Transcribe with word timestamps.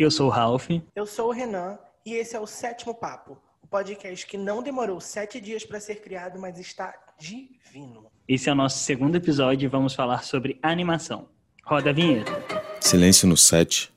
Eu 0.00 0.10
sou 0.10 0.28
o 0.28 0.30
Ralph. 0.30 0.70
Eu 0.96 1.04
sou 1.04 1.28
o 1.28 1.30
Renan 1.30 1.78
e 2.06 2.14
esse 2.14 2.34
é 2.34 2.40
o 2.40 2.46
Sétimo 2.46 2.94
Papo, 2.94 3.36
o 3.62 3.66
podcast 3.66 4.26
que 4.26 4.38
não 4.38 4.62
demorou 4.62 4.98
sete 4.98 5.38
dias 5.38 5.62
para 5.62 5.78
ser 5.78 5.96
criado, 5.96 6.40
mas 6.40 6.58
está 6.58 6.94
divino. 7.18 8.10
Esse 8.26 8.48
é 8.48 8.52
o 8.52 8.54
nosso 8.54 8.78
segundo 8.78 9.16
episódio 9.16 9.66
e 9.66 9.68
vamos 9.68 9.92
falar 9.94 10.24
sobre 10.24 10.58
animação. 10.62 11.28
Roda 11.62 11.90
a 11.90 11.92
vinheta. 11.92 12.32
Silêncio 12.80 13.28
no 13.28 13.36
set. 13.36 13.92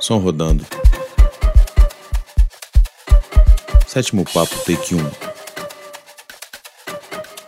Som 0.00 0.18
rodando. 0.18 0.64
Sétimo 3.86 4.24
papo, 4.24 4.56
take 4.64 4.96
1. 4.96 4.98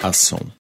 Ação. 0.07 0.62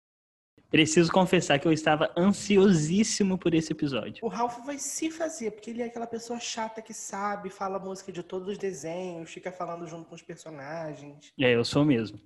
Preciso 0.72 1.12
confessar 1.12 1.60
que 1.60 1.68
eu 1.68 1.74
estava 1.74 2.10
ansiosíssimo 2.18 3.38
por 3.38 3.54
esse 3.54 3.74
episódio. 3.74 4.24
O 4.26 4.30
Ralph 4.30 4.66
vai 4.66 4.78
se 4.78 5.12
fazer, 5.12 5.52
porque 5.52 5.70
ele 5.70 5.82
é 5.82 5.86
aquela 5.86 6.08
pessoa 6.08 6.40
chata 6.40 6.82
que 6.82 6.94
sabe, 6.94 7.50
fala 7.50 7.78
música 7.78 8.09
de 8.09 8.23
todos 8.23 8.48
os 8.48 8.58
desenhos, 8.58 9.30
fica 9.30 9.52
falando 9.52 9.86
junto 9.86 10.08
com 10.08 10.16
os 10.16 10.22
personagens. 10.22 11.34
É, 11.38 11.54
eu 11.54 11.66
sou 11.66 11.84
mesmo. 11.84 12.18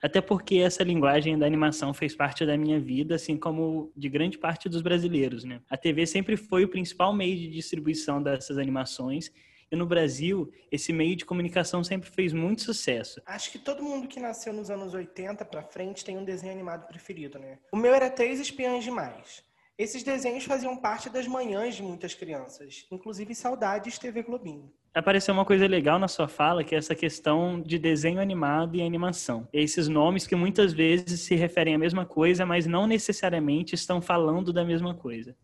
Até 0.00 0.20
porque 0.20 0.58
essa 0.58 0.84
linguagem 0.84 1.36
da 1.36 1.44
animação 1.44 1.92
fez 1.92 2.14
parte 2.14 2.46
da 2.46 2.56
minha 2.56 2.78
vida, 2.78 3.16
assim 3.16 3.36
como 3.36 3.90
de 3.96 4.08
grande 4.08 4.38
parte 4.38 4.68
dos 4.68 4.80
brasileiros, 4.80 5.42
né? 5.42 5.60
A 5.68 5.76
TV 5.76 6.06
sempre 6.06 6.36
foi 6.36 6.64
o 6.64 6.68
principal 6.68 7.12
meio 7.12 7.36
de 7.36 7.48
distribuição 7.48 8.22
dessas 8.22 8.58
animações 8.58 9.32
e 9.70 9.76
no 9.76 9.86
Brasil, 9.86 10.50
esse 10.70 10.92
meio 10.92 11.14
de 11.14 11.24
comunicação 11.24 11.84
sempre 11.84 12.10
fez 12.10 12.32
muito 12.32 12.62
sucesso. 12.62 13.20
Acho 13.26 13.50
que 13.52 13.58
todo 13.58 13.82
mundo 13.82 14.08
que 14.08 14.20
nasceu 14.20 14.52
nos 14.52 14.70
anos 14.70 14.94
80 14.94 15.44
para 15.44 15.62
frente 15.62 16.04
tem 16.04 16.16
um 16.16 16.24
desenho 16.24 16.52
animado 16.52 16.86
preferido, 16.86 17.38
né? 17.38 17.58
O 17.72 17.76
meu 17.76 17.94
era 17.94 18.10
Três 18.10 18.40
Espiãs 18.40 18.84
Demais. 18.84 19.46
Esses 19.78 20.02
desenhos 20.02 20.44
faziam 20.44 20.76
parte 20.76 21.08
das 21.08 21.28
manhãs 21.28 21.76
de 21.76 21.84
muitas 21.84 22.12
crianças, 22.12 22.84
inclusive 22.90 23.32
Saudades 23.32 23.96
TV 23.96 24.24
Globinho. 24.24 24.72
Apareceu 24.92 25.32
uma 25.32 25.44
coisa 25.44 25.68
legal 25.68 26.00
na 26.00 26.08
sua 26.08 26.26
fala, 26.26 26.64
que 26.64 26.74
é 26.74 26.78
essa 26.78 26.96
questão 26.96 27.60
de 27.60 27.78
desenho 27.78 28.20
animado 28.20 28.74
e 28.74 28.82
animação. 28.82 29.46
Esses 29.52 29.86
nomes 29.86 30.26
que 30.26 30.34
muitas 30.34 30.72
vezes 30.72 31.20
se 31.20 31.36
referem 31.36 31.76
à 31.76 31.78
mesma 31.78 32.04
coisa, 32.04 32.44
mas 32.44 32.66
não 32.66 32.88
necessariamente 32.88 33.76
estão 33.76 34.00
falando 34.00 34.52
da 34.52 34.64
mesma 34.64 34.94
coisa. 34.94 35.36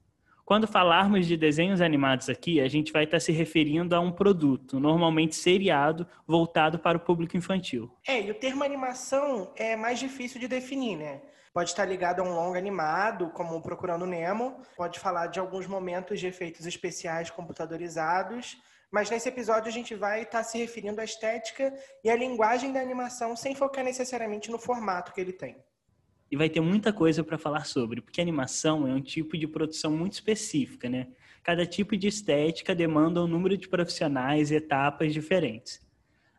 Quando 0.45 0.67
falarmos 0.67 1.27
de 1.27 1.39
desenhos 1.39 1.81
animados 1.81 2.29
aqui, 2.29 2.61
a 2.61 2.69
gente 2.69 2.93
vai 2.93 3.05
estar 3.05 3.19
se 3.19 3.33
referindo 3.33 3.97
a 3.97 4.01
um 4.01 4.13
produto, 4.13 4.79
normalmente 4.79 5.35
seriado, 5.35 6.07
voltado 6.27 6.79
para 6.79 6.99
o 6.99 7.01
público 7.01 7.35
infantil. 7.35 7.91
É, 8.07 8.21
e 8.21 8.31
o 8.31 8.35
termo 8.35 8.63
animação 8.63 9.51
é 9.57 9.75
mais 9.75 9.99
difícil 9.99 10.39
de 10.39 10.47
definir, 10.47 10.97
né? 10.97 11.23
Pode 11.55 11.71
estar 11.71 11.87
ligado 11.87 12.21
a 12.21 12.25
um 12.25 12.35
longo 12.35 12.59
animado, 12.59 13.31
como 13.31 13.63
Procurando 13.63 14.05
Nemo, 14.05 14.61
pode 14.77 15.01
falar 15.01 15.29
de 15.29 15.41
alguns 15.41 15.67
momentos 15.67 16.21
de 16.21 16.27
efeitos 16.27 16.67
especiais 16.67 17.31
computadorizados, 17.31 18.59
mas 18.93 19.09
nesse 19.09 19.31
episódio 19.31 19.69
a 19.69 19.73
gente 19.73 19.95
vai 19.95 20.23
estar 20.25 20.43
se 20.43 20.59
referindo 20.59 21.01
à 21.01 21.05
estética 21.05 21.73
e 22.05 22.11
à 22.11 22.17
linguagem 22.17 22.71
da 22.71 22.81
animação 22.81 23.35
sem 23.35 23.55
focar 23.55 23.83
necessariamente 23.83 24.51
no 24.51 24.59
formato 24.59 25.15
que 25.15 25.21
ele 25.23 25.33
tem 25.33 25.57
e 26.31 26.37
vai 26.37 26.49
ter 26.49 26.61
muita 26.61 26.93
coisa 26.93 27.23
para 27.23 27.39
falar 27.39 27.65
sobre, 27.65 28.01
porque 28.01 28.21
animação 28.21 28.87
é 28.89 28.93
um 28.93 29.01
tipo 29.01 29.37
de 29.37 29.47
produção 29.47 29.91
muito 29.93 30.15
específica, 30.15 30.89
né? 30.89 31.09
Cada 31.43 31.67
tipo 31.67 31.97
de 31.97 32.09
estética 32.09 32.75
demanda 32.75 33.23
um 33.23 33.27
número 33.27 33.57
de 33.57 33.69
profissionais 33.69 34.51
e 34.51 34.55
etapas 34.55 35.13
diferentes. 35.13 35.85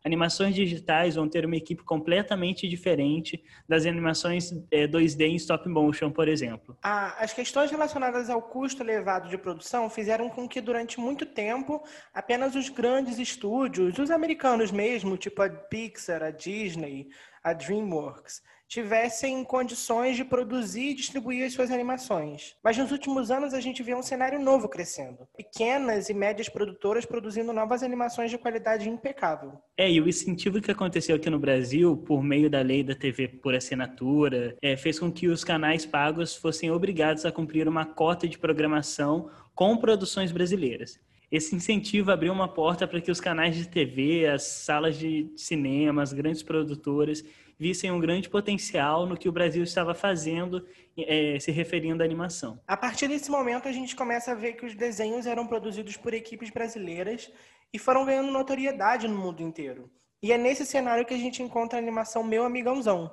Animações 0.06 0.54
digitais 0.54 1.16
vão 1.16 1.28
ter 1.28 1.44
uma 1.44 1.56
equipe 1.56 1.82
completamente 1.82 2.68
diferente 2.68 3.42
das 3.68 3.86
animações 3.86 4.52
2D 4.70 5.20
é, 5.20 5.26
em 5.26 5.34
stop 5.34 5.68
motion, 5.68 6.12
por 6.12 6.28
exemplo. 6.28 6.78
Ah, 6.80 7.16
as 7.18 7.32
questões 7.32 7.72
relacionadas 7.72 8.30
ao 8.30 8.40
custo 8.40 8.84
elevado 8.84 9.28
de 9.28 9.36
produção 9.36 9.90
fizeram 9.90 10.30
com 10.30 10.48
que, 10.48 10.60
durante 10.60 11.00
muito 11.00 11.26
tempo, 11.26 11.82
apenas 12.14 12.54
os 12.54 12.68
grandes 12.68 13.18
estúdios, 13.18 13.98
os 13.98 14.08
americanos 14.08 14.70
mesmo, 14.70 15.16
tipo 15.16 15.42
a 15.42 15.50
Pixar, 15.50 16.22
a 16.22 16.30
Disney, 16.30 17.08
a 17.42 17.52
DreamWorks, 17.52 18.44
tivessem 18.68 19.44
condições 19.44 20.16
de 20.16 20.24
produzir 20.24 20.90
e 20.90 20.94
distribuir 20.94 21.46
as 21.46 21.52
suas 21.52 21.70
animações. 21.70 22.54
Mas 22.62 22.76
nos 22.76 22.90
últimos 22.90 23.30
anos 23.30 23.54
a 23.54 23.60
gente 23.60 23.82
vê 23.82 23.94
um 23.94 24.02
cenário 24.02 24.40
novo 24.40 24.68
crescendo. 24.68 25.26
Pequenas 25.36 26.08
e 26.08 26.14
médias 26.14 26.48
produtoras 26.48 27.06
produzindo 27.06 27.52
novas 27.52 27.82
animações 27.82 28.30
de 28.30 28.38
qualidade 28.38 28.88
impecável. 28.88 29.52
É, 29.76 29.90
e 29.90 30.00
o 30.00 30.08
incentivo 30.08 30.60
que 30.60 30.70
aconteceu 30.70 31.16
aqui 31.16 31.30
no 31.30 31.38
Brasil, 31.38 31.96
por 31.96 32.22
meio 32.22 32.50
da 32.50 32.60
lei 32.60 32.82
da 32.82 32.94
TV 32.94 33.28
por 33.28 33.54
assinatura, 33.54 34.56
é, 34.60 34.76
fez 34.76 34.98
com 34.98 35.10
que 35.12 35.28
os 35.28 35.44
canais 35.44 35.86
pagos 35.86 36.34
fossem 36.34 36.70
obrigados 36.70 37.24
a 37.24 37.32
cumprir 37.32 37.68
uma 37.68 37.84
cota 37.84 38.26
de 38.26 38.38
programação 38.38 39.30
com 39.54 39.76
produções 39.76 40.32
brasileiras. 40.32 40.98
Esse 41.30 41.56
incentivo 41.56 42.12
abriu 42.12 42.32
uma 42.32 42.46
porta 42.46 42.86
para 42.86 43.00
que 43.00 43.10
os 43.10 43.20
canais 43.20 43.56
de 43.56 43.66
TV, 43.66 44.28
as 44.28 44.44
salas 44.44 44.96
de 44.96 45.32
cinema, 45.36 46.02
as 46.02 46.12
grandes 46.12 46.42
produtoras 46.42 47.24
vissem 47.58 47.90
um 47.90 48.00
grande 48.00 48.28
potencial 48.28 49.06
no 49.06 49.16
que 49.16 49.28
o 49.28 49.32
Brasil 49.32 49.62
estava 49.62 49.94
fazendo, 49.94 50.66
é, 50.96 51.38
se 51.40 51.50
referindo 51.50 52.02
à 52.02 52.06
animação. 52.06 52.60
A 52.66 52.76
partir 52.76 53.08
desse 53.08 53.30
momento, 53.30 53.66
a 53.68 53.72
gente 53.72 53.96
começa 53.96 54.32
a 54.32 54.34
ver 54.34 54.54
que 54.54 54.66
os 54.66 54.74
desenhos 54.74 55.26
eram 55.26 55.46
produzidos 55.46 55.96
por 55.96 56.12
equipes 56.12 56.50
brasileiras 56.50 57.30
e 57.72 57.78
foram 57.78 58.04
ganhando 58.04 58.30
notoriedade 58.30 59.08
no 59.08 59.16
mundo 59.16 59.42
inteiro. 59.42 59.90
E 60.22 60.32
é 60.32 60.38
nesse 60.38 60.64
cenário 60.64 61.04
que 61.04 61.14
a 61.14 61.18
gente 61.18 61.42
encontra 61.42 61.78
a 61.78 61.82
animação 61.82 62.22
Meu 62.22 62.44
Amigãozão. 62.44 63.12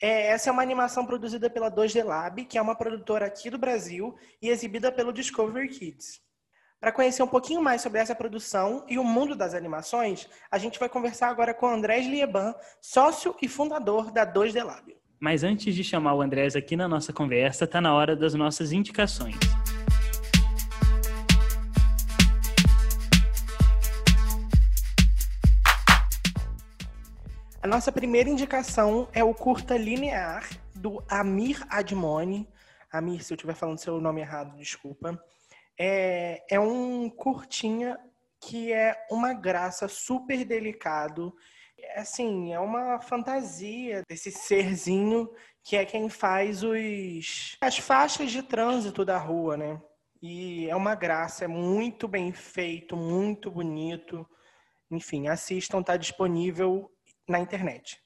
É, 0.00 0.28
essa 0.28 0.50
é 0.50 0.52
uma 0.52 0.62
animação 0.62 1.06
produzida 1.06 1.48
pela 1.48 1.70
2D 1.70 2.04
Lab, 2.04 2.44
que 2.44 2.58
é 2.58 2.62
uma 2.62 2.74
produtora 2.74 3.26
aqui 3.26 3.48
do 3.48 3.58
Brasil 3.58 4.14
e 4.42 4.48
exibida 4.48 4.92
pelo 4.92 5.12
Discovery 5.12 5.68
Kids. 5.68 6.20
Para 6.78 6.92
conhecer 6.92 7.22
um 7.22 7.26
pouquinho 7.26 7.62
mais 7.62 7.80
sobre 7.80 8.00
essa 8.00 8.14
produção 8.14 8.84
e 8.86 8.98
o 8.98 9.04
mundo 9.04 9.34
das 9.34 9.54
animações, 9.54 10.28
a 10.50 10.58
gente 10.58 10.78
vai 10.78 10.90
conversar 10.90 11.28
agora 11.28 11.54
com 11.54 11.66
Andrés 11.66 12.06
Lieban, 12.06 12.54
sócio 12.82 13.34
e 13.40 13.48
fundador 13.48 14.10
da 14.10 14.30
2D 14.30 14.62
Lab. 14.62 14.94
Mas 15.18 15.42
antes 15.42 15.74
de 15.74 15.82
chamar 15.82 16.14
o 16.14 16.20
Andrés 16.20 16.54
aqui 16.54 16.76
na 16.76 16.86
nossa 16.86 17.14
conversa, 17.14 17.64
está 17.64 17.80
na 17.80 17.94
hora 17.94 18.14
das 18.14 18.34
nossas 18.34 18.72
indicações. 18.72 19.36
A 27.62 27.66
nossa 27.66 27.90
primeira 27.90 28.28
indicação 28.28 29.08
é 29.14 29.24
o 29.24 29.32
curta 29.32 29.78
linear 29.78 30.46
do 30.74 31.02
Amir 31.08 31.64
Admoni. 31.70 32.46
Amir, 32.92 33.24
se 33.24 33.32
eu 33.32 33.34
estiver 33.34 33.54
falando 33.54 33.78
seu 33.78 33.98
nome 33.98 34.20
errado, 34.20 34.54
desculpa 34.58 35.18
é, 35.78 36.42
é 36.50 36.60
um 36.60 37.08
curtinha 37.08 37.98
que 38.40 38.72
é 38.72 38.94
uma 39.10 39.32
graça 39.32 39.88
super 39.88 40.44
delicado. 40.44 41.34
Assim, 41.96 42.52
é 42.52 42.60
uma 42.60 43.00
fantasia 43.00 44.02
desse 44.08 44.30
serzinho 44.30 45.28
que 45.64 45.76
é 45.76 45.84
quem 45.84 46.08
faz 46.08 46.62
os 46.62 47.56
as 47.60 47.76
faixas 47.78 48.30
de 48.30 48.42
trânsito 48.42 49.04
da 49.04 49.18
rua, 49.18 49.56
né? 49.56 49.80
E 50.22 50.68
é 50.68 50.76
uma 50.76 50.94
graça, 50.94 51.44
é 51.44 51.48
muito 51.48 52.08
bem 52.08 52.32
feito, 52.32 52.96
muito 52.96 53.50
bonito. 53.50 54.26
Enfim, 54.90 55.28
assistam, 55.28 55.82
tá 55.82 55.96
disponível 55.96 56.90
na 57.28 57.40
internet. 57.40 57.98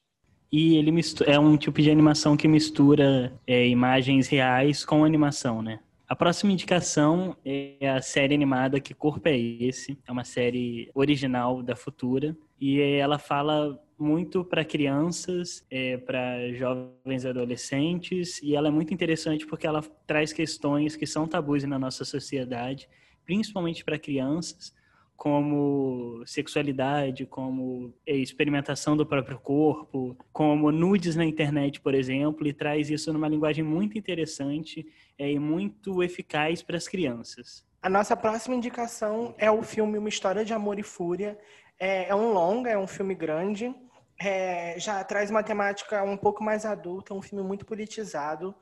E 0.51 0.77
ele 0.77 0.91
mistura, 0.91 1.31
é 1.31 1.39
um 1.39 1.57
tipo 1.57 1.81
de 1.81 1.91
animação 1.91 2.37
que 2.37 2.49
mistura 2.49 3.39
é, 3.47 3.67
imagens 3.69 4.27
reais 4.27 4.85
com 4.85 5.05
animação, 5.05 5.63
né? 5.63 5.79
A 6.11 6.17
próxima 6.17 6.51
indicação 6.51 7.37
é 7.45 7.89
a 7.89 8.03
série 8.03 8.35
animada 8.35 8.81
Que 8.81 8.93
Corpo 8.93 9.29
é 9.29 9.39
Esse? 9.39 9.97
É 10.05 10.11
uma 10.11 10.25
série 10.25 10.91
original 10.93 11.63
da 11.63 11.77
Futura. 11.77 12.37
E 12.61 12.81
ela 12.81 13.17
fala 13.17 13.81
muito 13.97 14.45
para 14.45 14.65
crianças, 14.65 15.65
é, 15.71 15.99
para 15.99 16.53
jovens 16.53 17.23
e 17.23 17.29
adolescentes. 17.29 18.43
E 18.43 18.57
ela 18.57 18.67
é 18.67 18.71
muito 18.73 18.93
interessante 18.93 19.47
porque 19.47 19.69
ela 19.69 19.83
traz 20.05 20.33
questões 20.33 20.97
que 20.97 21.07
são 21.07 21.29
tabus 21.29 21.63
na 21.63 21.79
nossa 21.79 22.05
sociedade, 22.05 22.89
principalmente 23.25 23.85
para 23.85 23.97
crianças, 23.97 24.75
como 25.21 26.23
sexualidade, 26.25 27.27
como 27.27 27.93
é, 28.07 28.15
experimentação 28.15 28.97
do 28.97 29.05
próprio 29.05 29.39
corpo, 29.39 30.17
como 30.33 30.73
nudes 30.73 31.15
na 31.15 31.27
internet, 31.27 31.79
por 31.79 31.95
exemplo, 31.95 32.49
e 32.49 32.55
traz 32.55 32.89
isso 32.89 33.13
numa 33.13 33.29
linguagem 33.29 33.63
muito 33.63 33.99
interessante 33.99 34.83
é, 35.19 35.31
e 35.31 35.39
muito 35.39 36.03
eficaz 36.03 36.63
para 36.63 36.79
as 36.79 36.89
crianças. 36.89 37.67
A 37.83 37.91
nossa 37.91 38.17
próxima 38.17 38.55
indicação 38.55 39.35
é 39.37 39.51
o 39.51 39.63
filme 39.63 39.99
Uma 39.99 40.09
História 40.09 40.43
de 40.43 40.55
Amor 40.55 40.79
e 40.79 40.83
Fúria. 40.83 41.39
É, 41.79 42.09
é 42.09 42.15
um 42.15 42.33
longa, 42.33 42.71
é 42.71 42.79
um 42.79 42.87
filme 42.87 43.15
grande, 43.15 43.75
é, 44.19 44.81
já 44.81 45.05
traz 45.05 45.29
uma 45.29 45.43
temática 45.43 46.03
um 46.03 46.17
pouco 46.17 46.43
mais 46.43 46.65
adulta, 46.65 47.13
um 47.13 47.21
filme 47.21 47.47
muito 47.47 47.67
politizado 47.67 48.55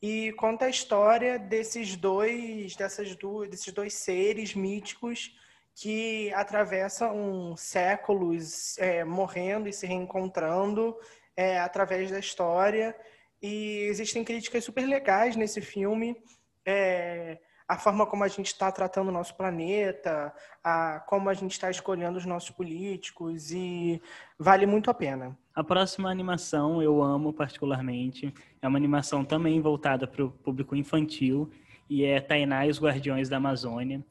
e 0.00 0.30
conta 0.34 0.66
a 0.66 0.70
história 0.70 1.40
desses 1.40 1.96
dois, 1.96 2.76
dessas 2.76 3.16
duas, 3.16 3.48
desses 3.48 3.72
dois 3.72 3.94
seres 3.94 4.54
míticos 4.54 5.32
que 5.74 6.32
atravessam 6.34 7.56
séculos 7.56 8.78
é, 8.78 9.04
morrendo 9.04 9.68
e 9.68 9.72
se 9.72 9.86
reencontrando 9.86 10.96
é, 11.36 11.58
através 11.58 12.10
da 12.10 12.18
história. 12.18 12.96
E 13.42 13.86
existem 13.90 14.24
críticas 14.24 14.64
super 14.64 14.86
legais 14.86 15.36
nesse 15.36 15.60
filme. 15.60 16.16
É, 16.64 17.38
a 17.66 17.78
forma 17.78 18.06
como 18.06 18.22
a 18.24 18.28
gente 18.28 18.46
está 18.46 18.70
tratando 18.70 19.08
o 19.08 19.12
nosso 19.12 19.34
planeta, 19.36 20.32
a 20.62 21.00
como 21.00 21.28
a 21.28 21.34
gente 21.34 21.52
está 21.52 21.70
escolhendo 21.70 22.18
os 22.18 22.26
nossos 22.26 22.50
políticos 22.50 23.50
e 23.50 24.00
vale 24.38 24.66
muito 24.66 24.90
a 24.90 24.94
pena. 24.94 25.36
A 25.54 25.64
próxima 25.64 26.10
animação 26.10 26.82
eu 26.82 27.02
amo 27.02 27.32
particularmente. 27.32 28.32
É 28.60 28.68
uma 28.68 28.78
animação 28.78 29.24
também 29.24 29.60
voltada 29.60 30.06
para 30.06 30.24
o 30.24 30.30
público 30.30 30.76
infantil 30.76 31.50
e 31.88 32.04
é 32.04 32.20
Tainá 32.20 32.66
e 32.66 32.70
os 32.70 32.80
Guardiões 32.80 33.28
da 33.28 33.38
Amazônia. 33.38 34.04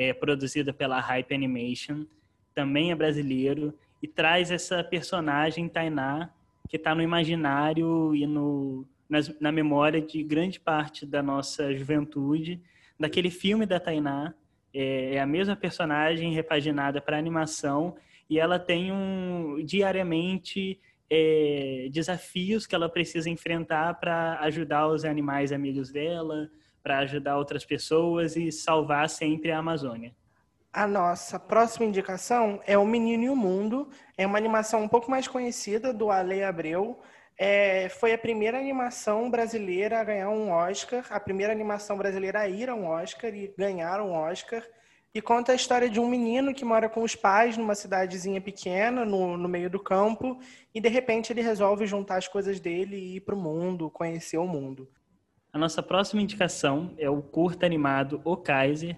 É 0.00 0.12
produzida 0.12 0.72
pela 0.72 1.00
Hype 1.00 1.34
Animation. 1.34 2.04
Também 2.54 2.92
é 2.92 2.94
brasileiro 2.94 3.74
e 4.00 4.06
traz 4.06 4.52
essa 4.52 4.84
personagem 4.84 5.68
Tainá 5.68 6.30
que 6.68 6.76
está 6.76 6.94
no 6.94 7.02
imaginário 7.02 8.14
e 8.14 8.26
no, 8.26 8.86
na, 9.08 9.18
na 9.40 9.50
memória 9.50 10.00
de 10.00 10.22
grande 10.22 10.60
parte 10.60 11.04
da 11.04 11.20
nossa 11.20 11.74
juventude 11.74 12.60
daquele 12.96 13.28
filme 13.28 13.66
da 13.66 13.80
Tainá. 13.80 14.34
É, 14.72 15.14
é 15.14 15.20
a 15.20 15.26
mesma 15.26 15.56
personagem 15.56 16.32
repaginada 16.32 17.00
para 17.00 17.18
animação 17.18 17.96
e 18.30 18.38
ela 18.38 18.56
tem 18.56 18.92
um 18.92 19.64
diariamente 19.64 20.78
é, 21.10 21.88
desafios 21.90 22.66
que 22.66 22.74
ela 22.74 22.88
precisa 22.88 23.30
enfrentar 23.30 23.94
para 23.94 24.38
ajudar 24.42 24.86
os 24.88 25.04
animais 25.04 25.52
amigos 25.52 25.90
dela, 25.90 26.50
para 26.88 27.00
ajudar 27.00 27.36
outras 27.36 27.66
pessoas 27.66 28.34
e 28.34 28.50
salvar 28.50 29.10
sempre 29.10 29.52
a 29.52 29.58
Amazônia. 29.58 30.14
A 30.72 30.86
nossa 30.86 31.38
próxima 31.38 31.84
indicação 31.84 32.62
é 32.66 32.78
O 32.78 32.86
Menino 32.86 33.24
e 33.24 33.28
o 33.28 33.36
Mundo. 33.36 33.90
É 34.16 34.26
uma 34.26 34.38
animação 34.38 34.82
um 34.82 34.88
pouco 34.88 35.10
mais 35.10 35.28
conhecida 35.28 35.92
do 35.92 36.10
Ale 36.10 36.42
Abreu. 36.42 36.98
É, 37.36 37.90
foi 37.90 38.14
a 38.14 38.18
primeira 38.18 38.58
animação 38.58 39.30
brasileira 39.30 40.00
a 40.00 40.04
ganhar 40.04 40.30
um 40.30 40.50
Oscar, 40.50 41.04
a 41.10 41.20
primeira 41.20 41.52
animação 41.52 41.98
brasileira 41.98 42.40
a 42.40 42.48
ir 42.48 42.70
a 42.70 42.74
um 42.74 42.86
Oscar 42.86 43.34
e 43.34 43.52
ganhar 43.58 44.00
um 44.00 44.12
Oscar. 44.12 44.64
E 45.14 45.20
conta 45.20 45.52
a 45.52 45.54
história 45.54 45.90
de 45.90 46.00
um 46.00 46.08
menino 46.08 46.54
que 46.54 46.64
mora 46.64 46.88
com 46.88 47.02
os 47.02 47.14
pais 47.14 47.58
numa 47.58 47.74
cidadezinha 47.74 48.40
pequena, 48.40 49.04
no, 49.04 49.36
no 49.36 49.48
meio 49.48 49.68
do 49.68 49.78
campo, 49.78 50.38
e 50.74 50.80
de 50.80 50.88
repente 50.88 51.34
ele 51.34 51.42
resolve 51.42 51.86
juntar 51.86 52.16
as 52.16 52.28
coisas 52.28 52.58
dele 52.58 52.96
e 52.96 53.16
ir 53.16 53.20
para 53.20 53.34
o 53.34 53.38
mundo, 53.38 53.90
conhecer 53.90 54.38
o 54.38 54.46
mundo. 54.46 54.88
A 55.52 55.58
nossa 55.58 55.82
próxima 55.82 56.22
indicação 56.22 56.94
é 56.98 57.08
o 57.08 57.22
curta 57.22 57.66
animado 57.66 58.20
O 58.24 58.36
Kaiser. 58.36 58.96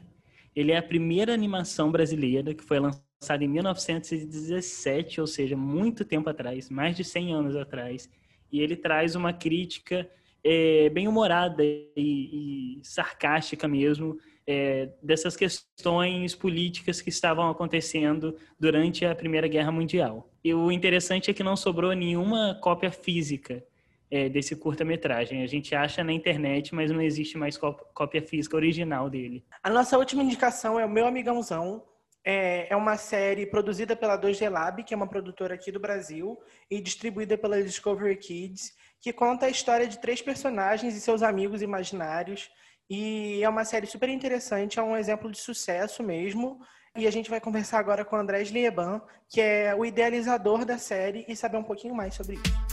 Ele 0.55 0.73
é 0.73 0.77
a 0.77 0.83
primeira 0.83 1.33
animação 1.33 1.91
brasileira 1.91 2.55
que 2.55 2.65
foi 2.65 2.81
lançada 2.81 3.45
em 3.45 3.49
1917, 3.49 5.21
ou 5.21 5.27
seja, 5.27 5.57
muito 5.57 6.05
tempo 6.05 6.29
atrás, 6.29 6.69
mais 6.69 6.97
de 6.97 7.05
100 7.05 7.35
anos 7.35 7.57
atrás 7.57 8.09
e 8.53 8.61
ele 8.61 8.77
traz 8.77 9.15
uma 9.15 9.33
crítica 9.33 10.09
é, 10.43 10.89
bem 10.91 11.07
humorada 11.07 11.63
e, 11.63 11.89
e 11.97 12.81
sarcástica 12.83 13.69
mesmo 13.69 14.19
é, 14.47 14.91
dessas 15.03 15.37
questões 15.37 16.35
políticas 16.35 17.01
que 17.01 17.11
estavam 17.11 17.49
acontecendo 17.49 18.35
durante 18.59 19.05
a 19.05 19.15
Primeira 19.15 19.47
Guerra 19.47 19.71
Mundial. 19.71 20.31
E 20.43 20.53
o 20.55 20.73
interessante 20.73 21.31
é 21.31 21.35
que 21.35 21.43
não 21.43 21.57
sobrou 21.57 21.93
nenhuma 21.93 22.59
cópia 22.61 22.91
física 22.91 23.65
é, 24.11 24.29
desse 24.29 24.57
curta-metragem. 24.57 25.43
A 25.43 25.47
gente 25.47 25.75
acha 25.75 26.03
na 26.03 26.13
internet, 26.13 26.75
mas 26.75 26.91
não 26.91 27.01
existe 27.01 27.39
mais 27.39 27.57
cópia 27.57 28.23
física 28.23 28.57
original 28.57 29.09
dele. 29.09 29.45
A 29.63 29.71
nossa 29.71 29.97
última 29.97 30.23
indicação 30.23 30.79
é 30.79 30.85
o 30.85 30.91
Meu 30.91 31.07
Amigãozão, 31.07 31.85
é, 32.25 32.67
é 32.71 32.77
uma 32.77 32.97
série 32.97 33.47
produzida 33.47 33.97
pela 33.97 34.19
2D 34.19 34.49
Lab, 34.49 34.85
que 34.85 34.93
é 34.93 34.97
uma 34.97 35.07
produtora 35.07 35.55
aqui 35.55 35.73
do 35.73 35.81
Brasil, 35.81 36.39
e 36.71 36.81
distribuída 36.81 37.39
pela 37.39 37.63
Discovery 37.63 38.17
Kids, 38.17 38.75
que 39.01 39.13
conta 39.13 39.47
a 39.47 39.51
história 39.51 39.87
de 39.87 39.99
três 39.99 40.21
personagens 40.21 40.95
e 40.95 41.01
seus 41.01 41.23
amigos 41.23 41.63
imaginários. 41.63 42.51
E 42.89 43.43
é 43.43 43.49
uma 43.49 43.65
série 43.65 43.87
super 43.87 44.09
interessante, 44.09 44.79
é 44.79 44.83
um 44.83 44.97
exemplo 44.97 45.31
de 45.31 45.39
sucesso 45.39 46.03
mesmo. 46.03 46.61
E 46.97 47.07
a 47.07 47.11
gente 47.11 47.31
vai 47.31 47.41
conversar 47.41 47.79
agora 47.79 48.05
com 48.05 48.17
o 48.17 48.19
Andrés 48.19 48.51
Lieban, 48.51 49.01
que 49.29 49.41
é 49.41 49.75
o 49.75 49.85
idealizador 49.85 50.65
da 50.65 50.77
série, 50.77 51.25
e 51.29 51.37
saber 51.37 51.57
um 51.57 51.63
pouquinho 51.63 51.95
mais 51.95 52.15
sobre 52.15 52.35
isso. 52.35 52.70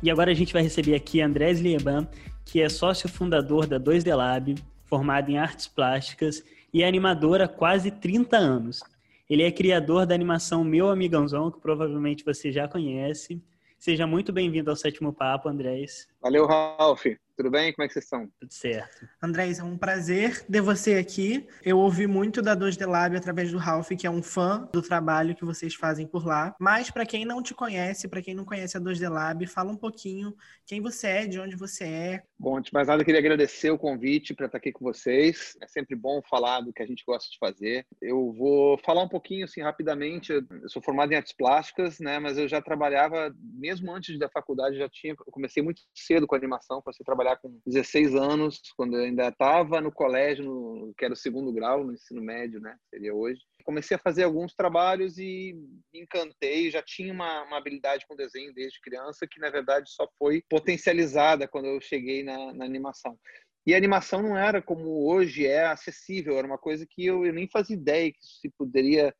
E 0.00 0.10
agora 0.10 0.30
a 0.30 0.34
gente 0.34 0.52
vai 0.52 0.62
receber 0.62 0.94
aqui 0.94 1.20
Andrés 1.20 1.60
Lieban, 1.60 2.06
que 2.44 2.62
é 2.62 2.68
sócio 2.68 3.08
fundador 3.08 3.66
da 3.66 3.80
2D 3.80 4.14
Lab, 4.14 4.54
formado 4.84 5.28
em 5.28 5.38
artes 5.38 5.66
plásticas 5.66 6.42
e 6.72 6.84
é 6.84 6.88
animador 6.88 7.40
há 7.40 7.48
quase 7.48 7.90
30 7.90 8.36
anos. 8.36 8.80
Ele 9.28 9.42
é 9.42 9.50
criador 9.50 10.06
da 10.06 10.14
animação 10.14 10.62
Meu 10.62 10.88
Amigãozão, 10.88 11.50
que 11.50 11.60
provavelmente 11.60 12.24
você 12.24 12.52
já 12.52 12.68
conhece. 12.68 13.42
Seja 13.76 14.06
muito 14.06 14.32
bem-vindo 14.32 14.70
ao 14.70 14.76
Sétimo 14.76 15.12
Papo, 15.12 15.48
Andrés. 15.48 16.06
Valeu, 16.20 16.46
Ralf. 16.46 17.06
Tudo 17.38 17.52
bem? 17.52 17.72
Como 17.72 17.84
é 17.84 17.86
que 17.86 17.92
vocês 17.92 18.04
estão? 18.04 18.28
Tudo 18.40 18.52
certo. 18.52 19.08
Andrés, 19.22 19.60
é 19.60 19.62
um 19.62 19.78
prazer 19.78 20.44
ter 20.44 20.60
você 20.60 20.96
aqui. 20.96 21.46
Eu 21.64 21.78
ouvi 21.78 22.04
muito 22.04 22.42
da 22.42 22.56
2D 22.56 22.84
Lab 22.84 23.16
através 23.16 23.52
do 23.52 23.58
Ralph, 23.58 23.90
que 23.96 24.08
é 24.08 24.10
um 24.10 24.20
fã 24.20 24.68
do 24.72 24.82
trabalho 24.82 25.36
que 25.36 25.44
vocês 25.44 25.72
fazem 25.76 26.04
por 26.04 26.26
lá. 26.26 26.56
Mas 26.58 26.90
para 26.90 27.06
quem 27.06 27.24
não 27.24 27.40
te 27.40 27.54
conhece, 27.54 28.08
para 28.08 28.20
quem 28.20 28.34
não 28.34 28.44
conhece 28.44 28.76
a 28.76 28.80
2D 28.80 29.08
Lab, 29.08 29.46
fala 29.46 29.70
um 29.70 29.76
pouquinho 29.76 30.34
quem 30.66 30.80
você 30.80 31.06
é, 31.06 31.26
de 31.28 31.38
onde 31.38 31.54
você 31.54 31.84
é. 31.84 32.22
Bom, 32.36 32.56
antes 32.56 32.70
de 32.70 32.74
mais 32.74 32.88
nada, 32.88 33.02
eu 33.02 33.06
queria 33.06 33.20
agradecer 33.20 33.70
o 33.70 33.78
convite 33.78 34.34
para 34.34 34.46
estar 34.46 34.58
aqui 34.58 34.72
com 34.72 34.84
vocês. 34.84 35.56
É 35.62 35.68
sempre 35.68 35.94
bom 35.94 36.20
falar 36.28 36.60
do 36.62 36.72
que 36.72 36.82
a 36.82 36.86
gente 36.86 37.04
gosta 37.06 37.30
de 37.30 37.38
fazer. 37.38 37.86
Eu 38.02 38.32
vou 38.32 38.76
falar 38.78 39.04
um 39.04 39.08
pouquinho, 39.08 39.44
assim, 39.44 39.62
rapidamente. 39.62 40.32
Eu 40.32 40.42
sou 40.66 40.82
formado 40.82 41.12
em 41.12 41.16
artes 41.16 41.32
plásticas, 41.32 42.00
né? 42.00 42.18
Mas 42.18 42.36
eu 42.36 42.48
já 42.48 42.60
trabalhava, 42.60 43.32
mesmo 43.40 43.94
antes 43.94 44.18
da 44.18 44.28
faculdade, 44.28 44.76
já 44.76 44.88
tinha. 44.88 45.12
Eu 45.12 45.32
comecei 45.32 45.62
muito 45.62 45.82
cedo 46.08 46.26
com 46.26 46.34
animação, 46.34 46.80
comecei 46.80 47.04
a 47.04 47.06
trabalhar 47.06 47.36
com 47.36 47.60
16 47.66 48.14
anos, 48.14 48.62
quando 48.74 48.96
eu 48.96 49.04
ainda 49.04 49.28
estava 49.28 49.78
no 49.78 49.92
colégio, 49.92 50.42
no, 50.42 50.94
que 50.96 51.04
era 51.04 51.12
o 51.12 51.16
segundo 51.16 51.52
grau, 51.52 51.84
no 51.84 51.92
ensino 51.92 52.22
médio, 52.22 52.60
né? 52.60 52.74
Seria 52.88 53.14
hoje. 53.14 53.40
Comecei 53.62 53.94
a 53.94 54.00
fazer 54.00 54.22
alguns 54.22 54.54
trabalhos 54.54 55.18
e 55.18 55.54
me 55.92 56.00
encantei. 56.00 56.70
Já 56.70 56.82
tinha 56.82 57.12
uma, 57.12 57.42
uma 57.42 57.58
habilidade 57.58 58.06
com 58.08 58.16
desenho 58.16 58.54
desde 58.54 58.80
criança, 58.80 59.26
que 59.30 59.38
na 59.38 59.50
verdade 59.50 59.90
só 59.90 60.08
foi 60.18 60.42
potencializada 60.48 61.46
quando 61.46 61.66
eu 61.66 61.78
cheguei 61.78 62.22
na, 62.22 62.54
na 62.54 62.64
animação. 62.64 63.18
E 63.66 63.74
a 63.74 63.76
animação 63.76 64.22
não 64.22 64.38
era 64.38 64.62
como 64.62 65.06
hoje 65.06 65.46
é 65.46 65.66
acessível, 65.66 66.38
era 66.38 66.46
uma 66.46 66.56
coisa 66.56 66.86
que 66.88 67.04
eu, 67.04 67.26
eu 67.26 67.34
nem 67.34 67.46
fazia 67.46 67.76
ideia 67.76 68.10
que 68.10 68.18
se 68.22 68.48
poderia 68.56 69.14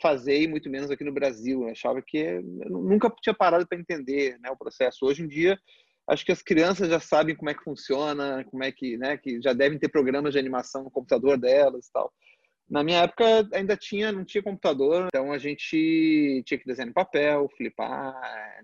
fazer, 0.00 0.42
e 0.42 0.48
muito 0.48 0.68
menos 0.68 0.90
aqui 0.90 1.04
no 1.04 1.12
Brasil. 1.12 1.62
Eu 1.62 1.68
achava 1.68 2.02
que 2.02 2.18
eu 2.18 2.42
nunca 2.68 3.08
tinha 3.22 3.32
parado 3.32 3.64
para 3.64 3.78
entender 3.78 4.36
né, 4.40 4.50
o 4.50 4.56
processo. 4.56 5.06
Hoje 5.06 5.22
em 5.22 5.28
dia, 5.28 5.56
acho 6.08 6.24
que 6.24 6.32
as 6.32 6.42
crianças 6.42 6.88
já 6.88 7.00
sabem 7.00 7.36
como 7.36 7.50
é 7.50 7.54
que 7.54 7.64
funciona, 7.64 8.44
como 8.44 8.62
é 8.64 8.72
que, 8.72 8.96
né, 8.96 9.16
que 9.16 9.40
já 9.40 9.52
devem 9.52 9.78
ter 9.78 9.88
programas 9.88 10.32
de 10.32 10.38
animação 10.38 10.84
no 10.84 10.90
computador 10.90 11.38
delas 11.38 11.86
e 11.86 11.92
tal. 11.92 12.12
Na 12.68 12.82
minha 12.82 13.02
época 13.02 13.24
ainda 13.52 13.76
tinha, 13.76 14.10
não 14.10 14.24
tinha 14.24 14.42
computador, 14.42 15.08
então 15.08 15.30
a 15.30 15.36
gente 15.36 16.42
tinha 16.46 16.58
que 16.58 16.64
desenhar 16.64 16.88
no 16.88 16.94
papel, 16.94 17.46
flipar, 17.54 18.14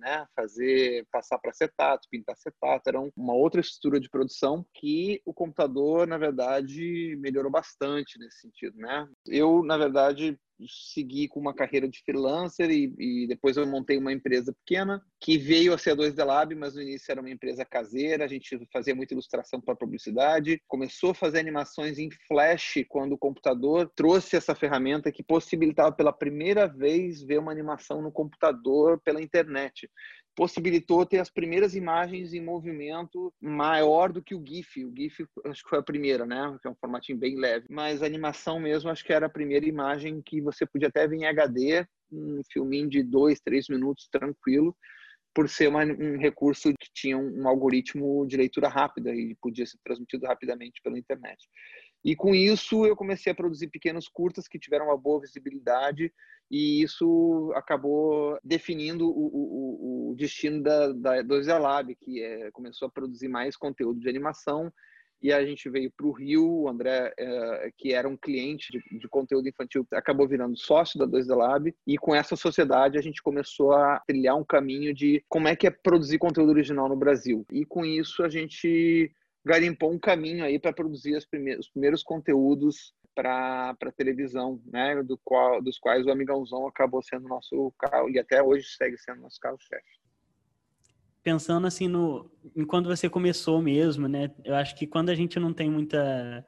né, 0.01 0.25
fazer, 0.35 1.07
passar 1.13 1.39
para 1.39 1.51
acetato, 1.51 2.09
pintar 2.11 2.33
acetato, 2.33 2.89
era 2.89 2.99
uma 2.99 3.35
outra 3.35 3.61
estrutura 3.61 4.01
de 4.01 4.09
produção 4.09 4.65
que 4.73 5.21
o 5.27 5.35
computador, 5.35 6.07
na 6.07 6.17
verdade, 6.17 7.17
melhorou 7.21 7.51
bastante 7.51 8.19
nesse 8.19 8.41
sentido, 8.41 8.79
né? 8.79 9.07
Eu, 9.27 9.63
na 9.63 9.77
verdade, 9.77 10.39
segui 10.67 11.29
com 11.29 11.39
uma 11.39 11.55
carreira 11.55 11.89
de 11.89 12.03
freelancer 12.03 12.71
e, 12.71 12.95
e, 12.99 13.27
depois 13.27 13.57
eu 13.57 13.67
montei 13.67 13.97
uma 13.97 14.13
empresa 14.13 14.53
pequena 14.53 15.03
que 15.21 15.39
veio 15.39 15.73
a 15.73 15.79
ser 15.79 15.91
a 15.91 15.97
2D 15.97 16.25
Lab, 16.25 16.55
mas 16.55 16.75
no 16.75 16.83
início 16.83 17.11
era 17.11 17.21
uma 17.21 17.31
empresa 17.31 17.65
caseira, 17.65 18.25
a 18.25 18.29
gente 18.29 18.59
fazia 18.73 18.95
muita 18.95 19.15
ilustração 19.15 19.61
para 19.61 19.77
publicidade, 19.77 20.61
começou 20.67 21.11
a 21.11 21.15
fazer 21.15 21.39
animações 21.39 21.99
em 21.99 22.11
flash 22.27 22.85
quando 22.89 23.13
o 23.13 23.19
computador 23.19 23.91
trouxe 23.95 24.37
essa 24.37 24.55
ferramenta 24.55 25.13
que 25.13 25.23
possibilitava 25.23 25.93
pela 25.93 26.13
primeira 26.13 26.67
vez 26.67 27.23
ver 27.23 27.39
uma 27.39 27.53
animação 27.53 28.03
no 28.03 28.11
computador 28.11 29.01
pela 29.01 29.23
internet 29.23 29.89
possibilitou 30.39 31.05
ter 31.05 31.19
as 31.19 31.29
primeiras 31.29 31.75
imagens 31.75 32.33
em 32.33 32.41
movimento 32.41 33.35
maior 33.41 34.13
do 34.13 34.23
que 34.23 34.37
o 34.37 34.47
GIF. 34.47 34.85
O 34.85 34.95
GIF 34.97 35.27
acho 35.47 35.65
que 35.65 35.69
foi 35.69 35.81
a 35.81 35.83
primeira, 35.83 36.25
né? 36.25 36.57
Que 36.63 36.69
é 36.69 36.71
um 36.71 36.77
formatinho 36.77 37.19
bem 37.19 37.37
leve. 37.37 37.67
Mas 37.69 38.05
a 38.05 38.07
animação 38.07 38.61
mesmo 38.61 38.89
acho 38.89 39.05
que 39.05 39.13
era 39.13 39.27
a 39.27 39.29
primeira 39.29 39.67
imagem 39.67 40.23
que 40.23 40.41
você 40.41 40.65
podia 40.65 40.87
até 40.87 41.09
ver 41.09 41.17
em 41.17 41.27
HD, 41.27 41.85
um 42.13 42.41
filminho 42.53 42.89
de 42.89 43.03
dois, 43.03 43.41
três 43.41 43.67
minutos 43.69 44.09
tranquilo, 44.13 44.77
por 45.35 45.49
ser 45.49 45.67
uma, 45.67 45.83
um 45.83 46.17
recurso 46.17 46.73
que 46.79 46.89
tinha 46.95 47.19
um, 47.19 47.43
um 47.43 47.49
algoritmo 47.49 48.25
de 48.25 48.37
leitura 48.37 48.69
rápida 48.69 49.13
e 49.13 49.35
podia 49.43 49.67
ser 49.67 49.79
transmitido 49.83 50.25
rapidamente 50.25 50.81
pela 50.85 50.97
internet. 50.97 51.49
E 52.05 52.15
com 52.15 52.35
isso 52.35 52.87
eu 52.87 52.97
comecei 52.97 53.33
a 53.33 53.35
produzir 53.35 53.69
pequenos 53.69 54.09
curtas 54.09 54.47
que 54.47 54.59
tiveram 54.59 54.87
uma 54.87 54.97
boa 54.97 55.21
visibilidade 55.21 56.13
e 56.51 56.83
isso 56.83 57.53
acabou 57.55 58.39
definindo 58.43 59.07
o, 59.09 59.11
o, 59.11 60.11
o 60.13 60.15
destino 60.17 60.63
da, 60.63 60.93
da 60.93 61.23
2 61.23 61.47
Lab, 61.49 61.95
que 61.97 62.23
é, 62.23 62.51
começou 62.53 62.89
a 62.89 62.91
produzir 62.91 63.29
mais 63.29 63.57
conteúdo 63.57 64.01
de 64.01 64.09
animação 64.09 64.73
e 65.21 65.33
a 65.33 65.45
gente 65.45 65.69
veio 65.69 65.91
para 65.91 66.07
o 66.07 66.13
Rio. 66.13 66.63
O 66.63 66.69
André, 66.69 67.13
é, 67.19 67.71
que 67.77 67.93
era 67.93 68.09
um 68.09 68.17
cliente 68.17 68.73
de, 68.73 68.99
de, 68.99 69.09
conteúdo 69.09 69.49
infantil, 69.49 69.87
acabou 69.93 70.29
virando 70.29 70.57
sócio 70.57 70.99
da 70.99 71.07
2D 71.07 71.35
Lab. 71.35 71.75
E 71.87 71.99
com 71.99 72.15
essa 72.15 72.37
sociedade 72.37 72.99
a 72.99 73.03
gente 73.03 73.23
começou 73.23 73.73
a 73.73 74.01
trilhar 74.07 74.37
um 74.37 74.45
caminho 74.45 74.95
de 74.95 75.23
como 75.29 75.49
é 75.49 75.57
que 75.57 75.67
é 75.67 75.71
produzir 75.71 76.19
conteúdo 76.19 76.51
original 76.51 76.89
no 76.89 76.97
Brasil. 76.97 77.45
E 77.53 77.65
com 77.65 77.85
isso 77.85 78.23
a 78.23 78.29
gente 78.29 79.13
garimpou 79.49 79.93
um 79.93 79.99
caminho 79.99 80.45
aí 80.45 80.59
para 80.59 80.73
produzir 80.73 81.17
os 81.17 81.27
primeiros, 81.27 81.67
os 81.67 81.73
primeiros 81.73 82.03
conteúdos 82.03 82.95
para 83.15 83.75
televisão, 83.97 84.63
né, 84.67 85.03
do 85.03 85.19
qual, 85.25 85.61
dos 85.61 85.77
quais 85.79 86.07
o 86.07 86.11
Amigãozão 86.11 86.69
acabou 86.69 87.03
sendo 87.03 87.27
nosso 87.27 87.73
carro 87.77 88.09
e 88.09 88.19
até 88.19 88.41
hoje 88.41 88.69
segue 88.69 88.97
sendo 88.97 89.23
nosso 89.23 89.41
carro-chefe 89.41 89.99
pensando 91.21 91.67
assim 91.67 91.89
no 91.89 92.31
em 92.57 92.65
quando 92.65 92.89
você 92.89 93.07
começou 93.07 93.61
mesmo, 93.61 94.09
né? 94.09 94.31
Eu 94.43 94.55
acho 94.55 94.75
que 94.75 94.87
quando 94.87 95.11
a 95.11 95.15
gente 95.15 95.39
não 95.39 95.53
tem 95.53 95.69
muita 95.69 96.43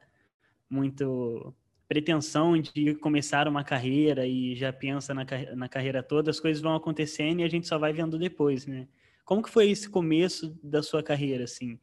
muito 0.67 1.53
pretensão 1.87 2.57
de 2.57 2.95
começar 2.95 3.47
uma 3.47 3.63
carreira 3.63 4.25
e 4.25 4.55
já 4.55 4.73
pensa 4.73 5.13
na, 5.13 5.23
na 5.55 5.69
carreira 5.69 6.01
toda, 6.01 6.31
as 6.31 6.39
coisas 6.39 6.63
vão 6.63 6.73
acontecendo 6.73 7.41
e 7.41 7.43
a 7.43 7.49
gente 7.49 7.67
só 7.67 7.77
vai 7.77 7.93
vendo 7.93 8.17
depois, 8.17 8.65
né? 8.65 8.87
Como 9.25 9.43
que 9.43 9.49
foi 9.49 9.69
esse 9.69 9.89
começo 9.89 10.57
da 10.63 10.81
sua 10.81 11.03
carreira, 11.03 11.43
assim? 11.43 11.77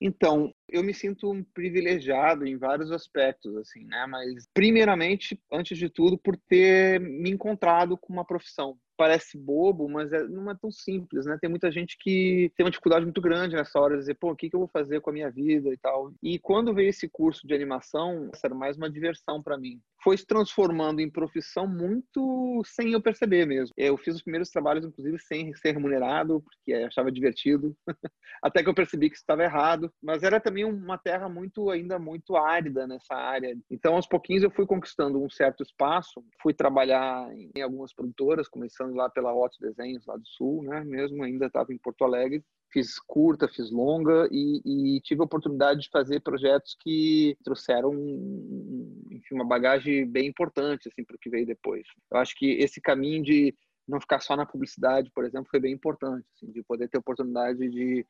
Então, 0.00 0.52
eu 0.68 0.82
me 0.82 0.92
sinto 0.92 1.30
um 1.30 1.42
privilegiado 1.42 2.46
em 2.46 2.56
vários 2.56 2.90
aspectos, 2.90 3.56
assim, 3.56 3.84
né? 3.84 4.06
Mas, 4.06 4.46
primeiramente, 4.52 5.40
antes 5.52 5.78
de 5.78 5.88
tudo, 5.88 6.18
por 6.18 6.36
ter 6.36 7.00
me 7.00 7.30
encontrado 7.30 7.96
com 7.96 8.12
uma 8.12 8.24
profissão 8.24 8.78
parece 8.96 9.36
bobo, 9.36 9.88
mas 9.88 10.12
é, 10.12 10.26
não 10.26 10.50
é 10.50 10.54
tão 10.54 10.70
simples, 10.70 11.26
né? 11.26 11.38
Tem 11.40 11.50
muita 11.50 11.70
gente 11.70 11.96
que 11.98 12.50
tem 12.56 12.64
uma 12.64 12.70
dificuldade 12.70 13.04
muito 13.04 13.20
grande 13.20 13.54
nessa 13.54 13.78
hora 13.78 13.94
de 13.94 14.00
dizer, 14.00 14.14
pô, 14.14 14.32
o 14.32 14.36
que, 14.36 14.48
que 14.48 14.56
eu 14.56 14.60
vou 14.60 14.68
fazer 14.68 15.00
com 15.00 15.10
a 15.10 15.12
minha 15.12 15.30
vida 15.30 15.68
e 15.68 15.76
tal. 15.76 16.12
E 16.22 16.38
quando 16.38 16.74
veio 16.74 16.88
esse 16.88 17.08
curso 17.08 17.46
de 17.46 17.54
animação, 17.54 18.30
era 18.42 18.54
mais 18.54 18.76
uma 18.76 18.90
diversão 18.90 19.42
para 19.42 19.58
mim. 19.58 19.80
Foi 20.02 20.16
se 20.16 20.24
transformando 20.24 21.00
em 21.00 21.10
profissão 21.10 21.66
muito 21.66 22.62
sem 22.64 22.92
eu 22.92 23.02
perceber 23.02 23.44
mesmo. 23.44 23.74
Eu 23.76 23.96
fiz 23.98 24.14
os 24.14 24.22
primeiros 24.22 24.50
trabalhos, 24.50 24.84
inclusive, 24.84 25.18
sem 25.18 25.52
ser 25.54 25.72
remunerado, 25.72 26.42
porque 26.42 26.72
achava 26.72 27.12
divertido, 27.12 27.76
até 28.42 28.62
que 28.62 28.68
eu 28.68 28.74
percebi 28.74 29.10
que 29.10 29.16
estava 29.16 29.42
errado. 29.42 29.92
Mas 30.02 30.22
era 30.22 30.40
também 30.40 30.55
uma 30.64 30.98
terra 30.98 31.28
muito, 31.28 31.70
ainda 31.70 31.98
muito 31.98 32.36
árida 32.36 32.86
nessa 32.86 33.14
área. 33.14 33.56
Então, 33.70 33.94
aos 33.94 34.06
pouquinhos, 34.06 34.42
eu 34.42 34.50
fui 34.50 34.66
conquistando 34.66 35.22
um 35.22 35.28
certo 35.28 35.62
espaço. 35.62 36.24
Fui 36.42 36.54
trabalhar 36.54 37.28
em 37.34 37.62
algumas 37.62 37.92
produtoras, 37.92 38.48
começando 38.48 38.94
lá 38.94 39.08
pela 39.10 39.34
Otto 39.34 39.58
Desenhos, 39.60 40.06
lá 40.06 40.16
do 40.16 40.26
Sul, 40.26 40.62
né? 40.62 40.84
Mesmo 40.84 41.22
ainda 41.22 41.46
estava 41.46 41.72
em 41.72 41.78
Porto 41.78 42.04
Alegre. 42.04 42.44
Fiz 42.72 42.98
curta, 42.98 43.48
fiz 43.48 43.70
longa 43.70 44.28
e, 44.30 44.60
e, 44.96 45.00
tive 45.00 45.20
a 45.20 45.24
oportunidade 45.24 45.80
de 45.80 45.90
fazer 45.90 46.20
projetos 46.20 46.76
que 46.80 47.36
trouxeram, 47.44 47.92
enfim, 49.10 49.34
uma 49.34 49.46
bagagem 49.46 50.06
bem 50.06 50.26
importante, 50.26 50.88
assim, 50.88 51.04
para 51.04 51.14
o 51.14 51.18
que 51.18 51.30
veio 51.30 51.46
depois. 51.46 51.86
Eu 52.10 52.18
acho 52.18 52.34
que 52.34 52.52
esse 52.54 52.80
caminho 52.80 53.22
de 53.22 53.54
não 53.86 54.00
ficar 54.00 54.20
só 54.20 54.36
na 54.36 54.44
publicidade, 54.44 55.10
por 55.14 55.24
exemplo, 55.24 55.48
foi 55.48 55.60
bem 55.60 55.72
importante, 55.72 56.26
assim, 56.34 56.50
de 56.50 56.62
poder 56.64 56.88
ter 56.88 56.98
oportunidade 56.98 57.68
de 57.68 58.04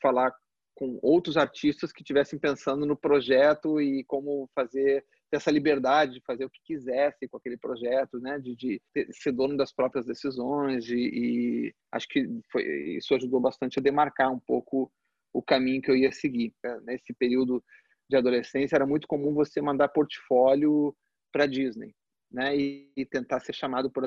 falar 0.00 0.32
com 0.74 0.98
outros 1.02 1.36
artistas 1.36 1.92
que 1.92 2.02
estivessem 2.02 2.38
pensando 2.38 2.86
no 2.86 2.96
projeto 2.96 3.80
e 3.80 4.04
como 4.04 4.48
fazer 4.54 5.04
essa 5.30 5.50
liberdade 5.50 6.14
de 6.14 6.22
fazer 6.26 6.44
o 6.44 6.50
que 6.50 6.60
quisesse 6.64 7.26
com 7.28 7.36
aquele 7.36 7.56
projeto, 7.56 8.18
né? 8.18 8.38
De, 8.38 8.54
de 8.54 8.80
ser 9.12 9.32
dono 9.32 9.56
das 9.56 9.72
próprias 9.72 10.04
decisões 10.04 10.88
e, 10.88 10.94
e 10.94 11.74
acho 11.90 12.06
que 12.08 12.26
foi, 12.50 12.62
isso 12.96 13.14
ajudou 13.14 13.40
bastante 13.40 13.78
a 13.78 13.82
demarcar 13.82 14.30
um 14.32 14.38
pouco 14.38 14.92
o 15.32 15.42
caminho 15.42 15.80
que 15.80 15.90
eu 15.90 15.96
ia 15.96 16.12
seguir. 16.12 16.52
Né? 16.62 16.80
Nesse 16.84 17.14
período 17.14 17.64
de 18.08 18.16
adolescência 18.16 18.76
era 18.76 18.86
muito 18.86 19.06
comum 19.06 19.32
você 19.32 19.60
mandar 19.62 19.88
portfólio 19.88 20.94
para 21.32 21.46
Disney, 21.46 21.94
né? 22.30 22.54
E, 22.54 22.92
e, 22.94 23.06
tentar 23.06 23.40
ser 23.40 23.54
chamado 23.54 23.90
por 23.90 24.04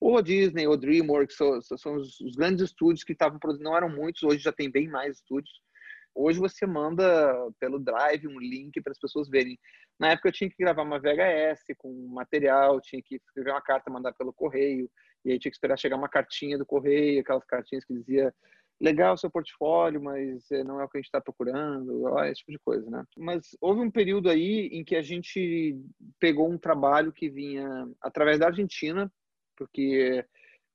ou 0.00 0.16
a 0.16 0.22
Disney 0.22 0.66
ou 0.66 0.76
DreamWorks 0.76 1.36
são, 1.36 1.60
são 1.60 1.96
os, 1.96 2.20
os, 2.20 2.36
grandes 2.36 2.64
estúdios 2.64 3.04
que 3.04 3.12
estavam 3.12 3.38
produzindo. 3.38 3.68
Não 3.68 3.76
eram 3.76 3.90
muitos, 3.90 4.22
hoje 4.22 4.38
já 4.38 4.52
tem 4.52 4.70
bem 4.70 4.88
mais 4.88 5.16
estúdios 5.16 5.60
Hoje 6.20 6.40
você 6.40 6.66
manda 6.66 7.32
pelo 7.60 7.78
Drive 7.78 8.26
um 8.26 8.40
link 8.40 8.80
para 8.80 8.90
as 8.90 8.98
pessoas 8.98 9.28
verem. 9.28 9.56
Na 10.00 10.10
época 10.10 10.28
eu 10.28 10.32
tinha 10.32 10.50
que 10.50 10.56
gravar 10.58 10.82
uma 10.82 10.98
VHS 10.98 11.76
com 11.78 12.08
material, 12.08 12.80
tinha 12.80 13.00
que 13.00 13.14
escrever 13.14 13.52
uma 13.52 13.62
carta, 13.62 13.88
mandar 13.88 14.12
pelo 14.14 14.32
correio, 14.32 14.90
e 15.24 15.30
aí 15.30 15.38
tinha 15.38 15.48
que 15.48 15.56
esperar 15.56 15.78
chegar 15.78 15.94
uma 15.94 16.08
cartinha 16.08 16.58
do 16.58 16.66
correio, 16.66 17.20
aquelas 17.20 17.44
cartinhas 17.44 17.84
que 17.84 17.94
dizia 17.94 18.34
legal 18.80 19.14
o 19.14 19.16
seu 19.16 19.30
portfólio, 19.30 20.02
mas 20.02 20.50
eh, 20.50 20.64
não 20.64 20.80
é 20.80 20.84
o 20.84 20.88
que 20.88 20.98
a 20.98 21.00
gente 21.00 21.06
está 21.06 21.20
procurando, 21.20 22.18
esse 22.24 22.40
tipo 22.40 22.50
de 22.50 22.58
coisa, 22.58 22.90
né? 22.90 23.04
Mas 23.16 23.56
houve 23.60 23.80
um 23.80 23.90
período 23.90 24.28
aí 24.28 24.66
em 24.72 24.84
que 24.84 24.96
a 24.96 25.02
gente 25.02 25.80
pegou 26.18 26.50
um 26.50 26.58
trabalho 26.58 27.12
que 27.12 27.30
vinha 27.30 27.88
através 28.00 28.40
da 28.40 28.46
Argentina, 28.46 29.12
porque 29.56 30.24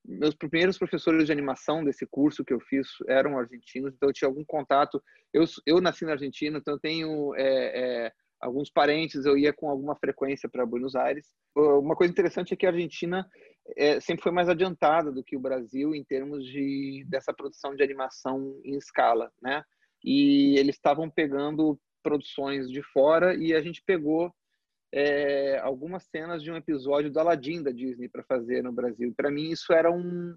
meus 0.06 0.36
primeiros 0.36 0.78
professores 0.78 1.26
de 1.26 1.32
animação 1.32 1.84
desse 1.84 2.06
curso 2.06 2.44
que 2.44 2.54
eu 2.54 2.60
fiz 2.60 2.88
eram 3.08 3.38
argentinos, 3.38 3.94
então 3.94 4.10
eu 4.10 4.14
tinha 4.14 4.28
algum 4.28 4.44
contato. 4.44 5.02
Eu, 5.34 5.46
eu 5.66 5.82
nasci 5.82 6.06
na 6.06 6.12
Argentina, 6.12 6.58
então 6.58 6.74
eu 6.74 6.80
tenho 6.80 7.34
é, 7.36 8.06
é, 8.06 8.12
alguns 8.42 8.70
parentes, 8.70 9.26
eu 9.26 9.38
ia 9.38 9.54
com 9.54 9.70
alguma 9.70 9.96
frequência 9.96 10.50
para 10.50 10.66
Buenos 10.66 10.96
Aires. 10.96 11.28
Uma 11.56 11.96
coisa 11.96 12.12
interessante 12.12 12.54
é 12.54 12.58
que 12.58 12.66
a 12.66 12.70
Argentina 12.70 13.26
é, 13.78 14.00
sempre 14.00 14.24
foi 14.24 14.32
mais 14.32 14.50
adiantada 14.50 15.12
do 15.12 15.24
que 15.24 15.38
o 15.38 15.40
Brasil 15.40 15.96
em 15.96 16.04
termos 16.04 16.46
de 16.46 17.06
dessa 17.08 17.34
produção 17.34 17.76
de 17.76 17.84
animação 17.84 18.60
em 18.66 18.76
escala, 18.76 19.32
né? 19.42 19.64
E 20.04 20.58
eles 20.58 20.76
estavam 20.76 21.10
pegando 21.10 21.80
produções 22.04 22.70
de 22.70 22.84
fora 22.84 23.34
e 23.36 23.54
a 23.54 23.62
gente 23.62 23.82
pegou 23.86 24.34
é, 24.96 25.58
algumas 25.64 26.04
cenas 26.04 26.44
de 26.44 26.52
um 26.52 26.56
episódio 26.56 27.12
do 27.12 27.20
Aladdin 27.20 27.64
da 27.64 27.72
Disney 27.72 28.08
para 28.08 28.24
fazer 28.24 28.62
no 28.62 28.72
Brasil. 28.72 29.12
Para 29.18 29.32
mim 29.32 29.50
isso 29.50 29.74
era 29.74 29.92
um 29.92 30.36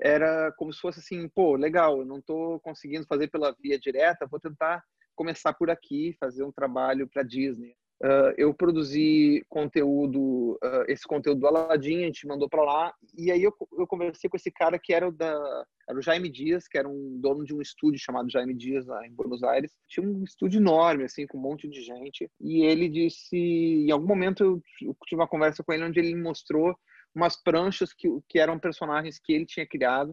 era 0.00 0.50
como 0.56 0.72
se 0.72 0.80
fosse 0.80 0.98
assim, 0.98 1.28
pô, 1.28 1.54
legal, 1.54 2.00
eu 2.00 2.04
não 2.04 2.18
estou 2.18 2.58
conseguindo 2.60 3.06
fazer 3.06 3.28
pela 3.28 3.54
via 3.62 3.78
direta, 3.78 4.26
vou 4.26 4.40
tentar 4.40 4.82
começar 5.14 5.52
por 5.52 5.70
aqui, 5.70 6.16
fazer 6.18 6.42
um 6.42 6.50
trabalho 6.50 7.08
para 7.08 7.22
Disney. 7.22 7.76
Uh, 8.02 8.34
eu 8.36 8.52
produzi 8.52 9.46
conteúdo, 9.48 10.58
uh, 10.60 10.84
esse 10.88 11.06
conteúdo 11.06 11.38
do 11.38 11.46
Aladdin, 11.46 12.02
a 12.02 12.06
gente 12.06 12.26
mandou 12.26 12.48
para 12.48 12.64
lá, 12.64 12.94
e 13.16 13.30
aí 13.30 13.40
eu, 13.40 13.54
eu 13.78 13.86
conversei 13.86 14.28
com 14.28 14.36
esse 14.36 14.50
cara 14.50 14.76
que 14.76 14.92
era 14.92 15.08
o, 15.08 15.12
da, 15.12 15.64
era 15.88 15.96
o 15.96 16.02
Jaime 16.02 16.28
Dias, 16.28 16.66
que 16.66 16.76
era 16.76 16.88
um 16.88 17.20
dono 17.20 17.44
de 17.44 17.54
um 17.54 17.62
estúdio 17.62 18.00
chamado 18.00 18.28
Jaime 18.28 18.54
Dias, 18.54 18.86
lá 18.86 19.06
em 19.06 19.12
Buenos 19.12 19.44
Aires. 19.44 19.70
Tinha 19.88 20.04
um 20.04 20.24
estúdio 20.24 20.58
enorme, 20.58 21.04
assim, 21.04 21.28
com 21.28 21.38
um 21.38 21.42
monte 21.42 21.68
de 21.68 21.80
gente, 21.80 22.28
e 22.40 22.64
ele 22.64 22.88
disse, 22.88 23.36
em 23.36 23.92
algum 23.92 24.08
momento 24.08 24.42
eu 24.82 24.96
tive 25.06 25.20
uma 25.20 25.28
conversa 25.28 25.62
com 25.62 25.72
ele 25.72 25.84
onde 25.84 26.00
ele 26.00 26.12
me 26.12 26.22
mostrou 26.22 26.76
umas 27.14 27.40
pranchas 27.40 27.92
que, 27.92 28.08
que 28.28 28.40
eram 28.40 28.58
personagens 28.58 29.20
que 29.22 29.32
ele 29.32 29.46
tinha 29.46 29.66
criado, 29.66 30.12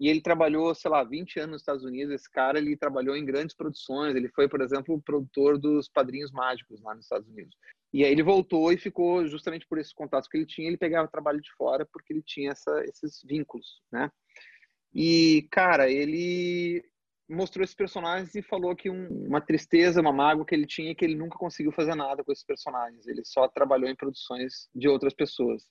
e 0.00 0.08
ele 0.08 0.20
trabalhou, 0.20 0.74
sei 0.74 0.90
lá, 0.90 1.04
20 1.04 1.38
anos 1.38 1.52
nos 1.52 1.62
Estados 1.62 1.84
Unidos. 1.84 2.14
Esse 2.14 2.30
cara, 2.30 2.58
ele 2.58 2.76
trabalhou 2.76 3.16
em 3.16 3.24
grandes 3.24 3.54
produções. 3.54 4.16
Ele 4.16 4.28
foi, 4.28 4.48
por 4.48 4.60
exemplo, 4.60 5.00
produtor 5.00 5.58
dos 5.58 5.88
Padrinhos 5.88 6.32
Mágicos 6.32 6.80
lá 6.82 6.94
nos 6.94 7.04
Estados 7.04 7.28
Unidos. 7.28 7.56
E 7.92 8.04
aí 8.04 8.10
ele 8.10 8.22
voltou 8.22 8.72
e 8.72 8.78
ficou 8.78 9.26
justamente 9.28 9.66
por 9.68 9.78
esses 9.78 9.92
contatos 9.92 10.28
que 10.28 10.36
ele 10.36 10.46
tinha. 10.46 10.66
Ele 10.66 10.78
pegava 10.78 11.08
trabalho 11.08 11.40
de 11.40 11.52
fora 11.52 11.86
porque 11.92 12.12
ele 12.12 12.22
tinha 12.22 12.52
essa, 12.52 12.84
esses 12.84 13.22
vínculos, 13.22 13.82
né? 13.92 14.10
E, 14.94 15.46
cara, 15.50 15.90
ele 15.90 16.84
mostrou 17.28 17.64
esses 17.64 17.74
personagens 17.74 18.34
e 18.34 18.42
falou 18.42 18.74
que 18.76 18.90
um, 18.90 19.06
uma 19.26 19.40
tristeza, 19.40 20.00
uma 20.00 20.12
mágoa 20.12 20.44
que 20.44 20.54
ele 20.54 20.66
tinha 20.66 20.94
que 20.94 21.04
ele 21.04 21.14
nunca 21.14 21.38
conseguiu 21.38 21.72
fazer 21.72 21.94
nada 21.94 22.22
com 22.24 22.32
esses 22.32 22.44
personagens. 22.44 23.06
Ele 23.06 23.22
só 23.24 23.48
trabalhou 23.48 23.88
em 23.88 23.96
produções 23.96 24.68
de 24.74 24.88
outras 24.88 25.14
pessoas. 25.14 25.64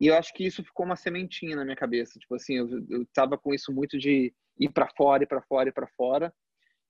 E 0.00 0.06
eu 0.06 0.14
acho 0.14 0.32
que 0.32 0.46
isso 0.46 0.62
ficou 0.62 0.86
uma 0.86 0.96
sementinha 0.96 1.56
na 1.56 1.64
minha 1.64 1.76
cabeça. 1.76 2.18
Tipo 2.18 2.36
assim, 2.36 2.56
eu, 2.56 2.68
eu 2.88 3.06
tava 3.12 3.36
com 3.36 3.52
isso 3.52 3.72
muito 3.72 3.98
de 3.98 4.32
ir 4.58 4.68
para 4.70 4.88
fora, 4.96 5.24
ir 5.24 5.26
para 5.26 5.42
fora, 5.42 5.68
ir 5.68 5.72
para 5.72 5.88
fora. 5.88 6.32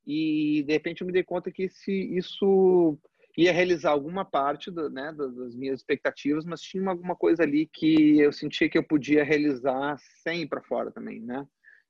E 0.06 0.62
de 0.66 0.72
repente 0.72 1.00
eu 1.00 1.06
me 1.06 1.12
dei 1.12 1.22
conta 1.22 1.50
que 1.50 1.68
se 1.68 1.92
isso 1.92 2.98
ia 3.36 3.52
realizar 3.52 3.90
alguma 3.90 4.24
parte 4.24 4.70
do, 4.70 4.90
né, 4.90 5.12
das 5.12 5.54
minhas 5.54 5.80
expectativas, 5.80 6.44
mas 6.44 6.60
tinha 6.60 6.88
alguma 6.90 7.14
coisa 7.14 7.44
ali 7.44 7.68
que 7.72 8.18
eu 8.18 8.32
sentia 8.32 8.68
que 8.68 8.76
eu 8.76 8.82
podia 8.82 9.22
realizar 9.22 9.96
sem 10.22 10.42
ir 10.42 10.48
para 10.48 10.62
fora 10.62 10.90
também, 10.90 11.20
né? 11.20 11.46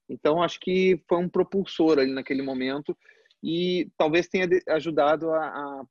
Então 0.09 0.43
acho 0.43 0.61
que 0.61 1.03
foi 1.09 1.19
um 1.19 1.29
propulsor 1.29 1.99
ali 1.99 2.13
naquele 2.13 2.43
momento 2.43 2.97
e 3.43 3.91
talvez 3.97 4.29
tenha 4.29 4.47
ajudado 4.69 5.31
a, 5.31 5.47
a 5.47 5.87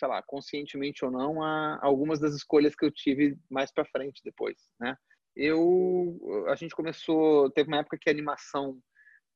sei 0.00 0.08
lá, 0.08 0.22
conscientemente 0.22 1.04
ou 1.04 1.10
não, 1.10 1.42
a 1.42 1.78
algumas 1.82 2.18
das 2.18 2.34
escolhas 2.34 2.74
que 2.74 2.84
eu 2.84 2.90
tive 2.90 3.36
mais 3.50 3.70
para 3.70 3.84
frente 3.84 4.22
depois, 4.24 4.56
né? 4.80 4.96
Eu, 5.36 6.44
a 6.48 6.56
gente 6.56 6.74
começou, 6.74 7.50
teve 7.50 7.68
uma 7.68 7.78
época 7.78 7.98
que 8.00 8.08
a 8.08 8.12
animação 8.12 8.80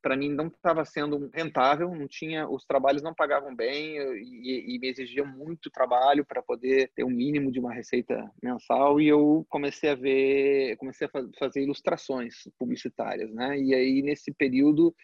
para 0.03 0.19
mim 0.19 0.29
não 0.29 0.49
estava 0.49 0.85
sendo 0.85 1.31
rentável, 1.33 1.95
não 1.95 2.07
tinha, 2.07 2.47
os 2.47 2.67
trabalhos 2.67 3.03
não 3.03 3.15
pagavam 3.15 3.57
bem 3.57 3.97
e, 3.97 4.75
e 4.75 4.79
me 4.79 4.89
exigiam 4.89 5.27
muito 5.27 5.71
trabalho 5.71 6.27
para 6.27 6.43
poder 6.43 6.91
ter 6.95 7.05
um 7.05 7.11
mínimo 7.11 7.51
de 7.51 7.59
uma 7.59 7.73
receita 7.73 8.31
mensal 8.43 9.01
e 9.01 9.09
eu 9.09 9.47
comecei 9.49 9.89
a 9.89 9.95
ver, 9.95 10.77
comecei 10.77 11.07
a 11.07 11.11
fazer 11.39 11.63
ilustrações 11.63 12.35
publicitárias, 12.59 13.33
né? 13.33 13.59
E 13.59 13.75
aí 13.75 14.03
nesse 14.03 14.31
período 14.35 14.95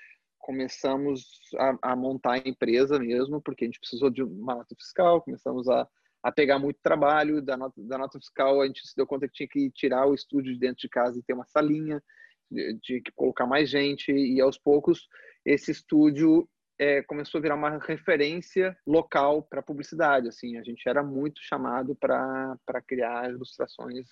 começamos 0.41 1.41
a, 1.57 1.93
a, 1.93 1.97
montar 1.97 2.33
a 2.33 2.49
empresa 2.49 2.99
mesmo, 2.99 3.41
porque 3.41 3.65
a 3.65 3.69
gente 3.69 3.79
precisou 3.79 4.11
de 4.11 4.23
uma 4.23 4.57
nota 4.57 4.75
fiscal, 4.75 5.23
começamos 5.23 5.69
a, 5.69 5.87
a 6.23 6.33
pegar 6.33 6.59
muito 6.59 6.81
trabalho 6.83 7.41
da 7.41 7.57
nota, 7.57 7.81
da 7.83 7.99
nota 7.99 8.19
fiscal, 8.19 8.61
a 8.61 8.67
gente 8.67 8.87
se 8.87 8.97
deu 8.97 9.07
conta 9.07 9.29
que 9.29 9.35
tinha 9.35 9.49
que 9.49 9.71
tirar 9.71 10.07
o 10.07 10.15
estúdio 10.15 10.53
de 10.53 10.59
dentro 10.59 10.81
de 10.81 10.89
casa 10.89 11.19
e 11.19 11.23
ter 11.23 11.35
uma 11.35 11.47
salinha, 11.47 12.03
de, 12.51 13.01
que 13.01 13.13
colocar 13.13 13.47
mais 13.47 13.71
gente, 13.71 14.11
e 14.11 14.41
aos 14.41 14.59
poucos 14.59 15.09
esse 15.45 15.71
estúdio 15.71 16.49
é, 16.79 17.03
começou 17.03 17.39
a 17.39 17.43
virar 17.43 17.55
uma 17.55 17.79
referência 17.79 18.77
local 18.87 19.43
para 19.43 19.63
publicidade, 19.63 20.29
assim, 20.29 20.57
a 20.57 20.63
gente 20.63 20.89
era 20.89 21.03
muito 21.03 21.41
chamado 21.43 21.95
para 21.95 22.57
criar 22.87 23.31
ilustrações 23.31 24.09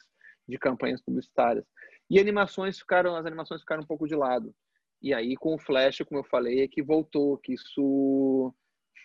de 0.46 0.58
campanhas 0.58 1.02
publicitárias. 1.02 1.64
E 2.10 2.18
animações 2.18 2.78
ficaram, 2.78 3.16
as 3.16 3.26
animações 3.26 3.60
ficaram 3.60 3.82
um 3.82 3.86
pouco 3.86 4.06
de 4.06 4.14
lado. 4.14 4.54
E 5.00 5.14
aí, 5.14 5.36
com 5.36 5.54
o 5.54 5.58
Flash, 5.58 5.98
como 6.06 6.20
eu 6.20 6.24
falei, 6.24 6.62
é 6.62 6.68
que 6.68 6.82
voltou, 6.82 7.38
que 7.38 7.54
isso 7.54 8.54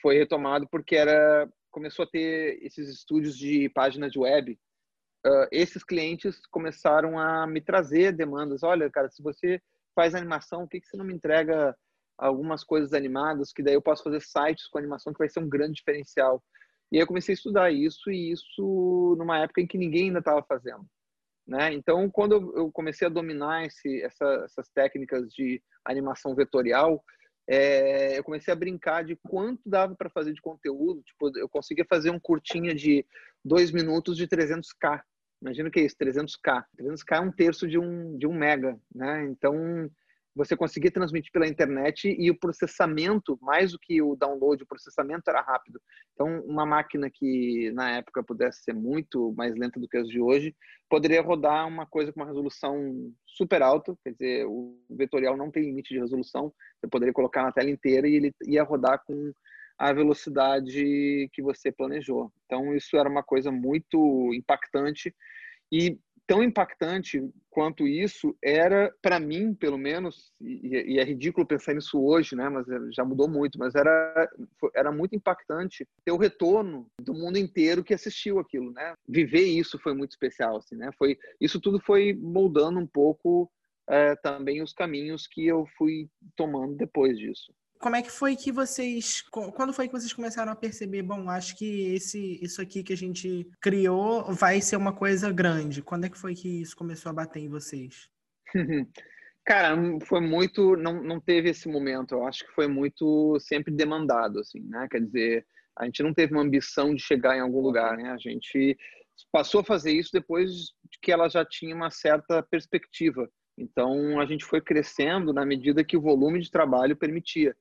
foi 0.02 0.18
retomado 0.18 0.68
porque 0.70 0.96
era 0.96 1.48
começou 1.72 2.04
a 2.04 2.08
ter 2.08 2.60
esses 2.62 2.88
estúdios 2.88 3.36
de 3.36 3.68
páginas 3.70 4.12
de 4.12 4.20
web. 4.20 4.60
Uh, 5.26 5.48
esses 5.52 5.84
clientes 5.84 6.40
começaram 6.52 7.18
a 7.18 7.48
me 7.48 7.60
trazer 7.62 8.12
demandas. 8.12 8.62
Olha, 8.62 8.90
cara, 8.92 9.10
se 9.10 9.24
você 9.24 9.60
faz 9.96 10.14
animação, 10.14 10.62
por 10.62 10.70
que, 10.70 10.82
que 10.82 10.88
você 10.88 10.98
não 10.98 11.06
me 11.06 11.14
entrega 11.14 11.76
algumas 12.18 12.64
coisas 12.64 12.94
animadas 12.94 13.52
que 13.52 13.64
daí 13.64 13.74
eu 13.74 13.82
posso 13.82 14.04
fazer 14.04 14.22
sites 14.22 14.68
com 14.68 14.78
animação 14.78 15.12
que 15.12 15.20
vai 15.20 15.30
ser 15.30 15.40
um 15.40 15.50
grande 15.50 15.76
diferencial. 15.76 16.44
E 16.92 16.98
aí 16.98 17.02
eu 17.02 17.08
comecei 17.08 17.34
a 17.34 17.38
estudar 17.38 17.72
isso 17.72 18.12
e 18.12 18.32
isso 18.32 19.16
numa 19.18 19.40
época 19.40 19.62
em 19.62 19.68
que 19.68 19.78
ninguém 19.78 20.08
ainda 20.08 20.20
estava 20.20 20.44
fazendo. 20.44 20.86
Né? 21.46 21.74
Então, 21.74 22.10
quando 22.10 22.54
eu 22.56 22.72
comecei 22.72 23.06
a 23.06 23.12
dominar 23.12 23.66
esse, 23.66 24.02
essa, 24.02 24.44
essas 24.46 24.70
técnicas 24.70 25.30
de 25.34 25.62
animação 25.84 26.34
vetorial, 26.34 27.04
é, 27.48 28.18
eu 28.18 28.24
comecei 28.24 28.54
a 28.54 28.56
brincar 28.56 29.04
de 29.04 29.18
quanto 29.18 29.62
dava 29.66 29.96
para 29.96 30.10
fazer 30.10 30.34
de 30.34 30.42
conteúdo. 30.42 31.02
Tipo, 31.04 31.38
eu 31.38 31.50
conseguia 31.50 31.86
fazer 31.86 32.10
um 32.10 32.20
curtinha 32.20 32.74
de 32.74 33.06
dois 33.44 33.72
minutos 33.72 34.16
de 34.16 34.28
300k. 34.28 35.02
Imagina 35.42 35.68
o 35.68 35.72
que 35.72 35.82
é 35.82 35.84
isso, 35.84 35.98
300k. 35.98 36.64
300k 36.80 37.18
é 37.18 37.20
um 37.20 37.32
terço 37.32 37.68
de 37.68 37.78
um, 37.78 38.18
de 38.18 38.26
um 38.26 38.34
mega, 38.34 38.80
né? 38.96 39.26
Então, 39.26 39.92
você 40.36 40.56
conseguia 40.58 40.92
transmitir 40.92 41.32
pela 41.32 41.48
internet 41.48 42.16
e 42.18 42.30
o 42.32 42.38
processamento, 42.38 43.38
mais 43.42 43.72
do 43.72 43.80
que 43.80 44.02
o 44.02 44.16
download, 44.16 44.64
o 44.64 44.68
processamento 44.68 45.30
era 45.30 45.42
rápido. 45.42 45.80
Então, 46.14 46.42
uma 46.42 46.66
máquina 46.66 47.10
que 47.10 47.72
na 47.72 47.92
época 47.98 48.24
pudesse 48.24 48.64
ser 48.64 48.74
muito 48.74 49.34
mais 49.38 49.56
lenta 49.56 49.80
do 49.80 49.88
que 49.88 49.98
as 49.98 50.08
de 50.08 50.20
hoje, 50.20 50.56
poderia 50.90 51.22
rodar 51.22 51.68
uma 51.68 51.86
coisa 51.86 52.12
com 52.12 52.20
uma 52.20 52.28
resolução 52.28 53.12
super 53.26 53.62
alta, 53.62 53.96
quer 54.04 54.12
dizer, 54.12 54.46
o 54.48 54.80
vetorial 54.90 55.38
não 55.38 55.52
tem 55.52 55.64
limite 55.64 55.94
de 55.94 56.00
resolução, 56.00 56.54
você 56.80 56.88
poderia 56.88 57.14
colocar 57.14 57.44
na 57.44 57.52
tela 57.52 57.70
inteira 57.70 58.08
e 58.08 58.16
ele 58.16 58.34
ia 58.46 58.64
rodar 58.64 59.02
com 59.06 59.32
a 59.78 59.92
velocidade 59.92 61.30
que 61.32 61.42
você 61.42 61.72
planejou. 61.72 62.32
Então, 62.46 62.76
isso 62.76 62.96
era 62.98 63.10
uma 63.10 63.24
coisa 63.24 63.52
muito 63.52 64.32
impactante 64.34 65.14
e 65.72 66.00
tão 66.26 66.44
impactante 66.44 67.22
quanto 67.50 67.88
isso 67.88 68.36
era 68.42 68.94
para 69.02 69.20
mim 69.20 69.54
pelo 69.54 69.78
menos 69.78 70.34
e, 70.42 70.94
e, 70.94 71.00
é 71.00 71.04
ridículo 71.04 71.46
pensar 71.46 71.74
nisso 71.74 72.02
hoje 72.04 72.36
né 72.36 72.50
mas 72.50 72.66
já 72.94 73.04
mudou 73.04 73.28
muito 73.28 73.60
mas 73.60 73.76
era 73.76 74.30
era 74.76 74.92
muito 74.92 75.16
impactante 75.16 75.88
ter 76.04 76.12
o 76.12 76.18
retorno 76.18 76.88
do 77.00 77.14
mundo 77.14 77.38
inteiro 77.38 77.84
que 77.84 77.94
assistiu 77.94 78.40
aquilo 78.40 78.72
né. 78.72 78.94
Viver 79.08 79.44
isso 79.44 79.78
foi 79.80 79.94
muito 79.94 80.12
especial 80.12 80.58
assim 80.58 80.76
né 80.76 80.90
foi 80.98 81.18
isso 81.40 81.60
tudo 81.60 81.80
foi 81.80 82.14
moldando 82.14 82.80
um 82.80 82.88
pouco 82.88 83.52
é, 83.90 84.16
também 84.16 84.62
os 84.62 84.72
caminhos 84.72 85.28
que 85.28 85.46
eu 85.46 85.66
fui 85.78 86.10
tomando 86.36 86.76
depois 86.76 87.18
disso 87.18 87.54
como 87.84 87.98
é 87.98 88.02
que 88.02 88.10
foi 88.10 88.38
que 88.38 88.50
vocês. 88.50 89.22
Quando 89.30 89.74
foi 89.74 89.88
que 89.88 89.92
vocês 89.92 90.14
começaram 90.14 90.54
a 90.54 90.56
perceber, 90.56 91.02
bom, 91.02 91.30
acho 91.30 91.54
que 91.58 91.94
esse, 91.94 92.40
isso 92.42 92.62
aqui 92.62 92.82
que 92.82 92.94
a 92.94 92.98
gente 92.98 93.46
criou 93.60 94.24
vai 94.34 94.62
ser 94.62 94.78
uma 94.78 94.94
coisa 94.94 95.30
grande? 95.34 95.82
Quando 95.82 96.06
é 96.06 96.10
que 96.10 96.18
foi 96.18 96.34
que 96.34 96.62
isso 96.62 96.78
começou 96.78 97.10
a 97.10 97.14
bater 97.14 97.42
em 97.42 97.50
vocês? 97.50 98.08
Cara, 99.46 99.76
foi 100.06 100.22
muito. 100.22 100.78
Não, 100.78 101.04
não 101.04 101.20
teve 101.20 101.50
esse 101.50 101.68
momento. 101.68 102.16
Eu 102.16 102.26
acho 102.26 102.46
que 102.46 102.54
foi 102.54 102.68
muito 102.68 103.38
sempre 103.42 103.74
demandado, 103.74 104.40
assim, 104.40 104.62
né? 104.62 104.88
Quer 104.90 105.02
dizer, 105.02 105.46
a 105.78 105.84
gente 105.84 106.02
não 106.02 106.14
teve 106.14 106.32
uma 106.32 106.42
ambição 106.42 106.96
de 106.96 107.04
chegar 107.04 107.36
em 107.36 107.42
algum 107.42 107.60
lugar, 107.60 107.98
né? 107.98 108.12
A 108.12 108.18
gente 108.18 108.78
passou 109.30 109.60
a 109.60 109.66
fazer 109.66 109.92
isso 109.92 110.10
depois 110.14 110.72
que 111.02 111.12
ela 111.12 111.28
já 111.28 111.44
tinha 111.44 111.76
uma 111.76 111.92
certa 111.92 112.42
perspectiva. 112.44 113.30
Então, 113.58 114.22
a 114.22 114.26
gente 114.26 114.46
foi 114.46 114.62
crescendo 114.62 115.34
na 115.34 115.46
medida 115.46 115.84
que 115.84 115.98
o 115.98 116.02
volume 116.02 116.40
de 116.40 116.50
trabalho 116.50 116.96
permitia 116.96 117.54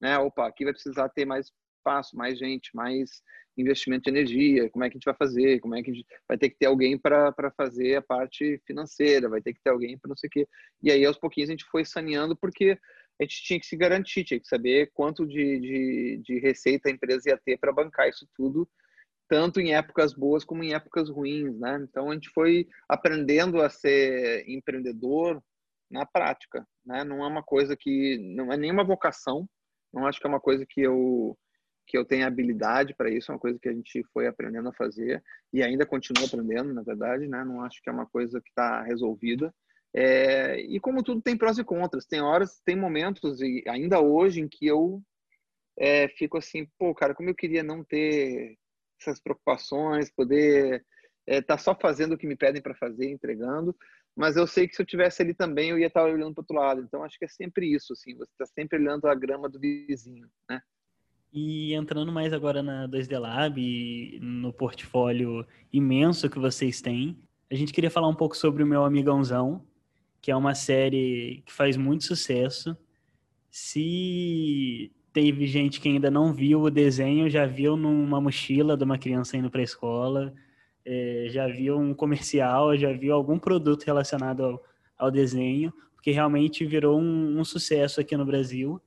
né? 0.00 0.18
Opa, 0.18 0.46
aqui 0.46 0.64
vai 0.64 0.72
precisar 0.72 1.08
ter 1.10 1.24
mais 1.24 1.52
espaço, 1.80 2.16
mais 2.16 2.38
gente, 2.38 2.74
mais 2.74 3.22
investimento 3.56 4.04
de 4.04 4.10
energia, 4.10 4.70
como 4.70 4.84
é 4.84 4.88
que 4.88 4.96
a 4.96 4.98
gente 4.98 5.04
vai 5.04 5.14
fazer, 5.14 5.60
como 5.60 5.74
é 5.74 5.82
que 5.82 5.90
a 5.90 5.94
gente 5.94 6.06
vai 6.28 6.38
ter 6.38 6.50
que 6.50 6.56
ter 6.56 6.66
alguém 6.66 6.96
para 6.96 7.34
fazer 7.56 7.96
a 7.96 8.02
parte 8.02 8.60
financeira, 8.66 9.28
vai 9.28 9.40
ter 9.40 9.52
que 9.52 9.60
ter 9.62 9.70
alguém 9.70 9.98
para 9.98 10.08
não 10.08 10.16
sei 10.16 10.28
o 10.28 10.30
quê. 10.30 10.48
E 10.82 10.90
aí, 10.90 11.04
aos 11.04 11.18
pouquinhos, 11.18 11.50
a 11.50 11.52
gente 11.52 11.64
foi 11.64 11.84
saneando 11.84 12.36
porque 12.36 12.78
a 13.20 13.22
gente 13.24 13.42
tinha 13.42 13.60
que 13.60 13.66
se 13.66 13.76
garantir, 13.76 14.24
tinha 14.24 14.40
que 14.40 14.48
saber 14.48 14.90
quanto 14.94 15.26
de, 15.26 15.60
de, 15.60 16.20
de 16.24 16.38
receita 16.38 16.88
a 16.88 16.92
empresa 16.92 17.30
ia 17.30 17.38
ter 17.38 17.58
para 17.58 17.72
bancar 17.72 18.08
isso 18.08 18.26
tudo, 18.34 18.68
tanto 19.28 19.60
em 19.60 19.74
épocas 19.74 20.14
boas 20.14 20.42
como 20.42 20.64
em 20.64 20.72
épocas 20.72 21.10
ruins, 21.10 21.58
né? 21.58 21.78
Então, 21.82 22.10
a 22.10 22.14
gente 22.14 22.30
foi 22.30 22.66
aprendendo 22.88 23.60
a 23.60 23.68
ser 23.68 24.48
empreendedor 24.48 25.42
na 25.90 26.06
prática, 26.06 26.66
né? 26.84 27.04
Não 27.04 27.22
é 27.22 27.28
uma 27.28 27.42
coisa 27.42 27.76
que, 27.76 28.18
não 28.18 28.52
é 28.52 28.56
nenhuma 28.56 28.84
vocação, 28.84 29.46
não 29.92 30.06
acho 30.06 30.20
que 30.20 30.26
é 30.26 30.30
uma 30.30 30.40
coisa 30.40 30.64
que 30.66 30.80
eu 30.80 31.36
que 31.86 31.98
eu 31.98 32.04
tenha 32.04 32.28
habilidade 32.28 32.94
para 32.94 33.10
isso, 33.10 33.32
é 33.32 33.34
uma 33.34 33.40
coisa 33.40 33.58
que 33.58 33.68
a 33.68 33.72
gente 33.72 34.04
foi 34.12 34.28
aprendendo 34.28 34.68
a 34.68 34.72
fazer 34.72 35.20
e 35.52 35.60
ainda 35.60 35.84
continua 35.84 36.26
aprendendo, 36.26 36.72
na 36.72 36.82
verdade, 36.82 37.26
né? 37.26 37.44
Não 37.44 37.64
acho 37.64 37.82
que 37.82 37.88
é 37.88 37.92
uma 37.92 38.06
coisa 38.06 38.40
que 38.40 38.48
está 38.48 38.80
resolvida. 38.84 39.52
É, 39.92 40.60
e 40.60 40.78
como 40.78 41.02
tudo 41.02 41.20
tem 41.20 41.36
prós 41.36 41.58
e 41.58 41.64
contras, 41.64 42.06
tem 42.06 42.20
horas, 42.20 42.60
tem 42.64 42.76
momentos 42.76 43.40
e 43.42 43.64
ainda 43.66 44.00
hoje 44.00 44.40
em 44.40 44.48
que 44.48 44.64
eu 44.68 45.02
é, 45.76 46.06
fico 46.10 46.38
assim, 46.38 46.64
pô, 46.78 46.94
cara, 46.94 47.12
como 47.12 47.28
eu 47.28 47.34
queria 47.34 47.64
não 47.64 47.82
ter 47.82 48.56
essas 49.00 49.20
preocupações, 49.20 50.12
poder 50.12 50.84
estar 51.26 51.38
é, 51.38 51.42
tá 51.42 51.58
só 51.58 51.74
fazendo 51.74 52.12
o 52.12 52.18
que 52.18 52.26
me 52.26 52.36
pedem 52.36 52.62
para 52.62 52.76
fazer, 52.76 53.10
entregando 53.10 53.74
mas 54.16 54.36
eu 54.36 54.46
sei 54.46 54.66
que 54.68 54.74
se 54.74 54.82
eu 54.82 54.86
tivesse 54.86 55.22
ali 55.22 55.34
também 55.34 55.70
eu 55.70 55.78
ia 55.78 55.86
estar 55.86 56.04
olhando 56.04 56.34
para 56.34 56.42
outro 56.42 56.56
lado. 56.56 56.82
Então 56.82 57.04
acho 57.04 57.18
que 57.18 57.24
é 57.24 57.28
sempre 57.28 57.72
isso, 57.72 57.92
assim, 57.92 58.16
você 58.16 58.30
está 58.32 58.46
sempre 58.46 58.78
olhando 58.78 59.06
a 59.06 59.14
grama 59.14 59.48
do 59.48 59.58
vizinho, 59.58 60.28
né? 60.48 60.60
E 61.32 61.74
entrando 61.74 62.10
mais 62.10 62.32
agora 62.32 62.62
na 62.62 62.88
2D 62.88 63.18
Lab 63.18 64.18
no 64.20 64.52
portfólio 64.52 65.46
imenso 65.72 66.28
que 66.28 66.40
vocês 66.40 66.80
têm, 66.80 67.16
a 67.50 67.54
gente 67.54 67.72
queria 67.72 67.90
falar 67.90 68.08
um 68.08 68.14
pouco 68.14 68.36
sobre 68.36 68.62
o 68.62 68.66
meu 68.66 68.84
Amigãozão, 68.84 69.64
que 70.20 70.30
é 70.30 70.36
uma 70.36 70.54
série 70.54 71.42
que 71.46 71.52
faz 71.52 71.76
muito 71.76 72.04
sucesso. 72.04 72.76
Se 73.48 74.92
teve 75.12 75.46
gente 75.46 75.80
que 75.80 75.88
ainda 75.88 76.10
não 76.10 76.32
viu 76.32 76.62
o 76.62 76.70
desenho, 76.70 77.30
já 77.30 77.46
viu 77.46 77.76
numa 77.76 78.20
mochila 78.20 78.76
de 78.76 78.84
uma 78.84 78.98
criança 78.98 79.36
indo 79.36 79.50
para 79.50 79.60
a 79.60 79.64
escola 79.64 80.34
é, 80.84 81.26
já 81.28 81.46
viu 81.46 81.78
um 81.78 81.94
comercial, 81.94 82.76
já 82.76 82.92
viu 82.92 83.14
algum 83.14 83.38
produto 83.38 83.84
relacionado 83.84 84.44
ao, 84.44 84.64
ao 84.98 85.10
desenho, 85.10 85.72
porque 85.94 86.10
realmente 86.10 86.64
virou 86.64 86.98
um, 86.98 87.38
um 87.38 87.44
sucesso 87.44 88.00
aqui 88.00 88.16
no 88.16 88.24
Brasil. 88.24 88.80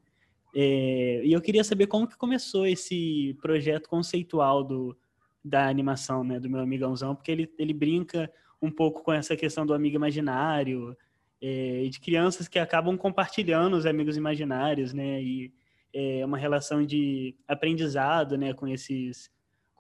É, 0.56 1.22
e 1.24 1.34
eu 1.34 1.42
queria 1.42 1.64
saber 1.64 1.88
como 1.88 2.08
que 2.08 2.18
começou 2.18 2.66
esse 2.66 3.38
projeto 3.42 3.90
conceitual 3.90 4.64
do, 4.64 4.96
da 5.44 5.68
animação, 5.68 6.24
né, 6.24 6.40
do 6.40 6.50
meu 6.50 6.62
amigãozão, 6.62 7.16
porque 7.16 7.32
ele, 7.32 7.52
ele 7.58 7.74
brinca 7.74 8.32
um 8.62 8.72
pouco 8.72 9.04
com 9.04 9.12
essa 9.12 9.36
questão 9.36 9.66
do 9.66 9.74
amigo 9.74 9.96
imaginário, 9.96 10.96
é, 11.42 11.88
de 11.90 12.00
crianças 12.00 12.48
que 12.48 12.58
acabam 12.58 12.98
compartilhando 12.98 13.76
os 13.76 13.86
amigos 13.86 14.16
imaginários, 14.16 14.94
né, 14.94 15.22
e 15.22 15.52
é 15.94 16.26
uma 16.26 16.38
relação 16.38 16.84
de 16.86 17.36
aprendizado, 17.48 18.38
né, 18.38 18.54
com 18.54 18.68
esses 18.68 19.30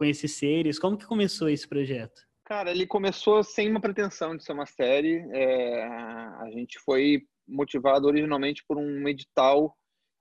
com 0.03 0.05
esses 0.05 0.33
seres? 0.33 0.77
Como 0.77 0.97
que 0.97 1.05
começou 1.05 1.47
esse 1.47 1.65
projeto? 1.65 2.21
Cara, 2.43 2.71
ele 2.71 2.85
começou 2.85 3.41
sem 3.41 3.69
uma 3.69 3.79
pretensão 3.79 4.35
de 4.35 4.43
ser 4.43 4.51
uma 4.51 4.65
série. 4.65 5.25
É, 5.31 5.81
a 5.81 6.49
gente 6.51 6.77
foi 6.79 7.23
motivado 7.47 8.05
originalmente 8.05 8.63
por 8.67 8.77
um 8.77 9.07
edital 9.07 9.73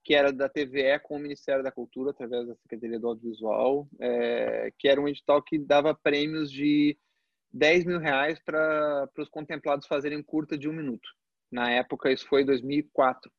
que 0.05 0.15
era 0.15 0.33
da 0.33 0.49
TVE 0.49 0.99
com 1.03 1.17
o 1.17 1.19
Ministério 1.19 1.63
da 1.63 1.71
Cultura, 1.71 2.11
através 2.11 2.47
da 2.47 2.55
Secretaria 2.57 2.99
do 2.99 3.09
Audiovisual, 3.09 3.89
é, 4.01 4.73
que 4.79 4.89
era 4.89 5.01
um 5.01 5.09
edital 5.09 5.41
que 5.43 5.59
dava 5.59 5.95
prêmios 5.95 6.51
de 6.51 6.97
10 7.53 7.85
mil 7.85 7.99
reais 7.99 8.41
para 8.45 9.09
os 9.19 9.29
contemplados 9.29 9.87
fazerem 9.87 10.23
curta 10.23 10.57
de 10.59 10.69
um 10.69 10.73
minuto. 10.73 11.09
Na 11.51 11.71
época, 11.71 12.11
isso 12.11 12.27
foi 12.27 12.45
2004. 12.45 13.31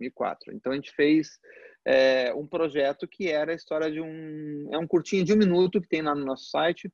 2004. 0.00 0.54
Então, 0.54 0.72
a 0.72 0.74
gente 0.74 0.92
fez 0.92 1.38
é, 1.84 2.32
um 2.34 2.46
projeto 2.46 3.08
que 3.08 3.28
era 3.28 3.52
a 3.52 3.54
história 3.54 3.90
de 3.90 4.00
um. 4.00 4.68
É 4.72 4.78
um 4.78 4.86
curtinho 4.86 5.24
de 5.24 5.32
um 5.32 5.36
minuto 5.36 5.80
que 5.80 5.88
tem 5.88 6.02
lá 6.02 6.14
no 6.14 6.24
nosso 6.24 6.50
site, 6.50 6.92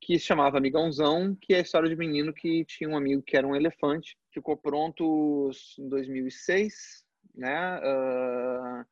que 0.00 0.18
se 0.18 0.24
chamava 0.24 0.58
Amigãozão, 0.58 1.36
que 1.40 1.54
é 1.54 1.58
a 1.58 1.62
história 1.62 1.88
de 1.88 1.94
um 1.94 1.98
menino 1.98 2.32
que 2.32 2.64
tinha 2.64 2.88
um 2.88 2.96
amigo 2.96 3.22
que 3.22 3.36
era 3.36 3.46
um 3.46 3.56
elefante. 3.56 4.16
Ficou 4.32 4.56
pronto 4.56 5.50
em 5.78 5.88
2006, 5.88 7.04
né? 7.34 7.78
Uh, 7.78 8.84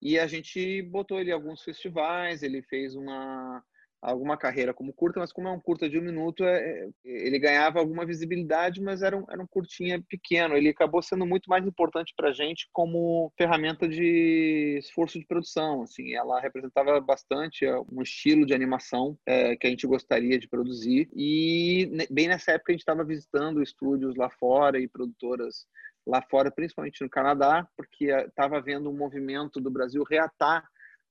e 0.00 0.18
a 0.18 0.26
gente 0.26 0.82
botou 0.82 1.20
ele 1.20 1.30
em 1.30 1.34
alguns 1.34 1.62
festivais, 1.62 2.42
ele 2.42 2.62
fez 2.62 2.94
uma 2.94 3.62
alguma 4.00 4.36
carreira 4.36 4.72
como 4.74 4.92
curta, 4.92 5.20
mas 5.20 5.32
como 5.32 5.48
é 5.48 5.50
um 5.50 5.60
curta 5.60 5.88
de 5.88 5.98
um 5.98 6.02
minuto, 6.02 6.44
é, 6.44 6.58
é, 6.58 6.88
ele 7.04 7.38
ganhava 7.38 7.78
alguma 7.78 8.04
visibilidade, 8.04 8.80
mas 8.80 9.02
era 9.02 9.16
um, 9.16 9.24
era 9.28 9.42
um 9.42 9.46
curtinha 9.46 10.02
pequeno. 10.08 10.56
Ele 10.56 10.68
acabou 10.68 11.02
sendo 11.02 11.26
muito 11.26 11.48
mais 11.48 11.66
importante 11.66 12.12
para 12.16 12.28
a 12.28 12.32
gente 12.32 12.68
como 12.72 13.32
ferramenta 13.36 13.88
de 13.88 14.78
esforço 14.78 15.18
de 15.18 15.26
produção. 15.26 15.82
Assim, 15.82 16.14
ela 16.14 16.40
representava 16.40 17.00
bastante 17.00 17.64
é, 17.64 17.78
um 17.90 18.02
estilo 18.02 18.46
de 18.46 18.54
animação 18.54 19.18
é, 19.26 19.56
que 19.56 19.66
a 19.66 19.70
gente 19.70 19.86
gostaria 19.86 20.38
de 20.38 20.48
produzir. 20.48 21.08
E 21.14 21.90
bem 22.10 22.28
nessa 22.28 22.52
época 22.52 22.72
a 22.72 22.74
gente 22.74 22.82
estava 22.82 23.04
visitando 23.04 23.62
estúdios 23.62 24.16
lá 24.16 24.30
fora 24.30 24.78
e 24.78 24.88
produtoras 24.88 25.66
lá 26.06 26.22
fora, 26.22 26.50
principalmente 26.50 27.02
no 27.02 27.10
Canadá, 27.10 27.66
porque 27.76 28.04
estava 28.06 28.58
havendo 28.58 28.88
um 28.88 28.96
movimento 28.96 29.60
do 29.60 29.70
Brasil 29.70 30.04
reatar 30.04 30.64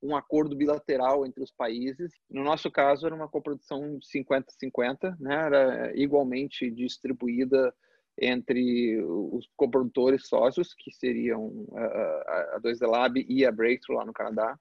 um 0.06 0.16
acordo 0.16 0.56
bilateral 0.56 1.26
entre 1.26 1.44
os 1.44 1.52
países. 1.52 2.12
No 2.30 2.44
nosso 2.44 2.70
caso, 2.70 3.06
era 3.06 3.16
uma 3.16 3.28
coprodução 3.28 4.00
50-50, 4.00 5.18
né? 5.20 5.36
era 5.36 5.92
igualmente 5.96 6.70
distribuída 6.70 7.74
entre 8.20 9.02
os 9.04 9.48
coprodutores 9.58 10.28
sócios, 10.28 10.74
que 10.74 10.92
seriam 10.92 11.68
a 11.76 12.60
2D 12.62 12.88
Lab 12.88 13.26
e 13.28 13.46
a 13.46 13.52
Breakthrough 13.52 13.98
lá 13.98 14.06
no 14.06 14.14
Canadá. 14.14 14.58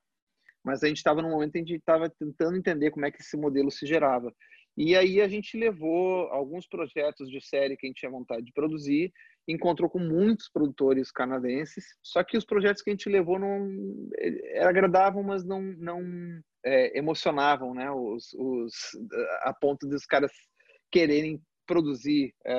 Mas 0.64 0.83
a 0.83 0.88
gente 0.88 0.96
estava 0.96 1.20
num 1.20 1.30
momento 1.30 1.57
em 1.57 1.64
que 1.64 1.72
a 1.72 1.74
gente 1.74 1.80
estava 1.80 2.09
tentando 2.09 2.57
entender 2.57 2.90
como 2.90 3.04
é 3.04 3.11
que 3.11 3.20
esse 3.20 3.37
modelo 3.37 3.70
se 3.70 3.87
gerava. 3.87 4.35
E 4.76 4.96
aí 4.96 5.20
a 5.20 5.28
gente 5.28 5.57
levou 5.57 6.26
alguns 6.28 6.66
projetos 6.66 7.30
de 7.30 7.40
série 7.40 7.76
que 7.76 7.87
a 7.87 7.88
gente 7.88 8.00
tinha 8.00 8.11
vontade 8.11 8.44
de 8.44 8.52
produzir 8.52 9.12
encontrou 9.46 9.90
com 9.90 9.98
muitos 9.98 10.48
produtores 10.48 11.11
canadenses, 11.11 11.85
só 12.02 12.24
que 12.24 12.37
os 12.37 12.44
projetos 12.44 12.83
que 12.83 12.90
a 12.90 12.92
gente 12.92 13.09
levou 13.09 13.38
não 13.38 13.68
agradavam, 14.62 15.22
mas 15.22 15.44
não 15.44 15.61
não 15.61 16.02
é, 16.64 16.98
emocionavam, 16.98 17.74
né? 17.74 17.90
Os, 17.90 18.33
os 18.35 18.72
a 19.42 19.52
ponto 19.52 19.87
dos 19.87 20.07
caras 20.07 20.33
quererem 20.90 21.40
produzir 21.66 22.35
é, 22.44 22.54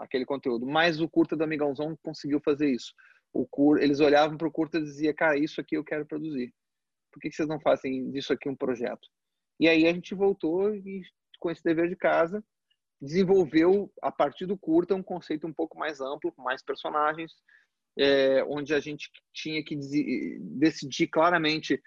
aquele 0.00 0.24
conteúdo. 0.24 0.66
Mas 0.66 1.00
o 1.00 1.08
curta 1.08 1.36
do 1.36 1.44
Amigãozão 1.44 1.96
conseguiu 2.02 2.40
fazer 2.44 2.70
isso. 2.70 2.92
O 3.32 3.46
cur, 3.46 3.80
eles 3.80 4.00
olhavam 4.00 4.36
para 4.36 4.48
o 4.48 4.52
curta 4.52 4.78
e 4.78 4.82
diziam, 4.82 5.14
cara, 5.14 5.38
isso 5.38 5.60
aqui 5.60 5.76
eu 5.76 5.84
quero 5.84 6.06
produzir. 6.06 6.52
Por 7.12 7.20
que 7.20 7.30
vocês 7.30 7.48
não 7.48 7.60
fazem 7.60 8.10
disso 8.10 8.32
aqui 8.32 8.48
um 8.48 8.56
projeto? 8.56 9.08
E 9.58 9.68
aí 9.68 9.86
a 9.86 9.92
gente 9.92 10.14
voltou 10.14 10.74
e 10.74 11.02
com 11.38 11.50
esse 11.50 11.62
dever 11.62 11.88
de 11.88 11.96
casa 11.96 12.44
desenvolveu, 13.00 13.90
a 14.02 14.12
partir 14.12 14.46
do 14.46 14.58
curta, 14.58 14.94
um 14.94 15.02
conceito 15.02 15.46
um 15.46 15.52
pouco 15.52 15.78
mais 15.78 16.00
amplo, 16.00 16.32
com 16.32 16.42
mais 16.42 16.62
personagens, 16.62 17.32
é, 17.98 18.44
onde 18.44 18.74
a 18.74 18.80
gente 18.80 19.10
tinha 19.32 19.64
que 19.64 19.76
decidir 20.40 21.08
claramente 21.08 21.80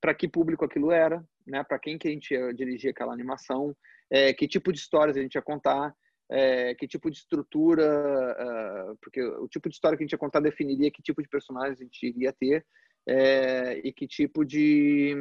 para 0.00 0.14
que 0.14 0.28
público 0.28 0.64
aquilo 0.64 0.90
era, 0.90 1.24
né, 1.46 1.62
para 1.64 1.78
quem 1.78 1.98
que 1.98 2.08
a 2.08 2.10
gente 2.10 2.32
ia 2.32 2.52
dirigir 2.52 2.90
aquela 2.90 3.12
animação, 3.12 3.74
é, 4.10 4.32
que 4.32 4.46
tipo 4.46 4.72
de 4.72 4.78
histórias 4.78 5.16
a 5.16 5.20
gente 5.20 5.34
ia 5.34 5.42
contar, 5.42 5.94
é, 6.30 6.74
que 6.74 6.86
tipo 6.86 7.10
de 7.10 7.18
estrutura, 7.18 7.84
uh, 7.84 8.96
porque 9.00 9.22
o 9.22 9.48
tipo 9.48 9.68
de 9.68 9.74
história 9.74 9.96
que 9.96 10.02
a 10.02 10.06
gente 10.06 10.12
ia 10.12 10.18
contar 10.18 10.40
definiria 10.40 10.90
que 10.90 11.02
tipo 11.02 11.22
de 11.22 11.28
personagens 11.28 11.80
a 11.80 11.84
gente 11.84 12.06
iria 12.06 12.32
ter 12.32 12.64
é, 13.06 13.78
e 13.84 13.92
que 13.92 14.06
tipo 14.06 14.44
de 14.44 15.14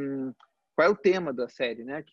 qual 0.76 0.88
é 0.88 0.92
o 0.92 0.96
tema 0.96 1.34
da 1.34 1.48
série, 1.50 1.84
né? 1.84 2.04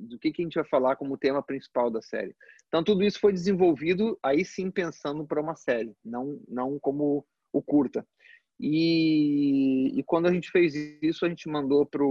Do 0.00 0.18
que, 0.18 0.32
que 0.32 0.42
a 0.42 0.44
gente 0.44 0.54
vai 0.54 0.64
falar 0.64 0.96
como 0.96 1.18
tema 1.18 1.42
principal 1.42 1.90
da 1.90 2.00
série. 2.00 2.34
Então, 2.68 2.82
tudo 2.82 3.02
isso 3.02 3.20
foi 3.20 3.32
desenvolvido 3.32 4.18
aí 4.22 4.44
sim 4.44 4.70
pensando 4.70 5.26
para 5.26 5.40
uma 5.40 5.56
série, 5.56 5.94
não, 6.04 6.40
não 6.48 6.78
como 6.78 7.26
o 7.52 7.62
curta. 7.62 8.06
E, 8.58 9.98
e 9.98 10.02
quando 10.04 10.26
a 10.26 10.32
gente 10.32 10.50
fez 10.50 10.74
isso, 11.02 11.24
a 11.24 11.28
gente 11.28 11.48
mandou 11.48 11.86
para. 11.86 12.04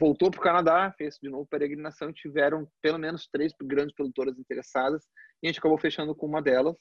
Voltou 0.00 0.30
para 0.30 0.40
o 0.40 0.42
Canadá, 0.42 0.94
fez 0.96 1.18
de 1.22 1.28
novo 1.28 1.46
peregrinação 1.46 2.08
e 2.08 2.14
tiveram 2.14 2.66
pelo 2.80 2.98
menos 2.98 3.28
três 3.30 3.52
grandes 3.62 3.94
produtoras 3.94 4.38
interessadas 4.38 5.04
e 5.42 5.46
a 5.46 5.50
gente 5.50 5.58
acabou 5.58 5.76
fechando 5.76 6.14
com 6.14 6.26
uma 6.26 6.40
delas. 6.40 6.74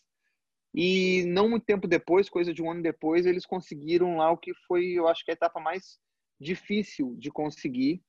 E 0.74 1.26
não 1.26 1.50
muito 1.50 1.66
tempo 1.66 1.86
depois, 1.86 2.30
coisa 2.30 2.54
de 2.54 2.64
um 2.64 2.72
ano 2.72 2.82
depois, 2.82 3.26
eles 3.26 3.46
conseguiram 3.46 4.16
lá 4.16 4.32
o 4.32 4.38
que 4.38 4.54
foi, 4.66 4.94
eu 4.94 5.06
acho 5.10 5.26
que 5.26 5.32
a 5.32 5.34
etapa 5.34 5.60
mais 5.60 6.00
difícil 6.40 7.14
de 7.18 7.30
conseguir, 7.30 8.02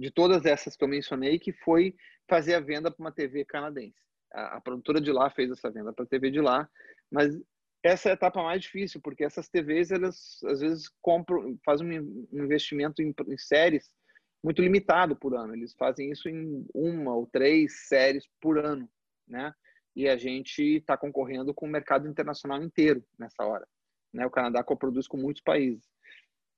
de 0.00 0.10
todas 0.10 0.46
essas 0.46 0.74
que 0.74 0.82
eu 0.82 0.88
mencionei, 0.88 1.38
que 1.38 1.52
foi 1.52 1.94
fazer 2.26 2.54
a 2.54 2.60
venda 2.60 2.90
para 2.90 3.02
uma 3.02 3.12
TV 3.12 3.44
canadense. 3.44 4.00
A, 4.32 4.56
a, 4.56 4.60
produtora 4.60 4.98
de 4.98 5.12
lá 5.12 5.28
fez 5.28 5.50
essa 5.50 5.70
venda 5.70 5.92
para 5.92 6.06
a 6.06 6.08
TV 6.08 6.30
de 6.30 6.40
lá, 6.40 6.66
mas 7.12 7.38
essa 7.82 8.08
é 8.08 8.12
a 8.12 8.14
etapa 8.14 8.42
mais 8.42 8.62
difícil, 8.62 8.98
porque 9.02 9.22
essas 9.22 9.50
TVs, 9.50 9.90
elas 9.90 10.42
às 10.44 10.60
vezes 10.60 10.88
compram, 11.02 11.58
fazem 11.62 12.00
um 12.00 12.26
investimento 12.32 13.02
em, 13.02 13.14
em 13.28 13.36
séries 13.36 13.90
muito 14.42 14.62
limitado 14.62 15.14
por 15.14 15.36
ano. 15.36 15.54
Eles 15.54 15.74
fazem 15.74 16.10
isso 16.10 16.30
em 16.30 16.64
uma 16.74 17.14
ou 17.14 17.26
três 17.26 17.86
séries 17.86 18.26
por 18.40 18.58
ano, 18.58 18.88
né? 19.28 19.52
E 19.94 20.08
a 20.08 20.16
gente 20.16 20.62
está 20.62 20.96
concorrendo 20.96 21.52
com 21.52 21.66
o 21.66 21.70
mercado 21.70 22.08
internacional 22.08 22.62
inteiro 22.62 23.04
nessa 23.18 23.44
hora. 23.44 23.66
Né? 24.14 24.24
O 24.24 24.30
Canadá 24.30 24.64
coproduz 24.64 25.06
com 25.06 25.18
muitos 25.18 25.42
países. 25.42 25.84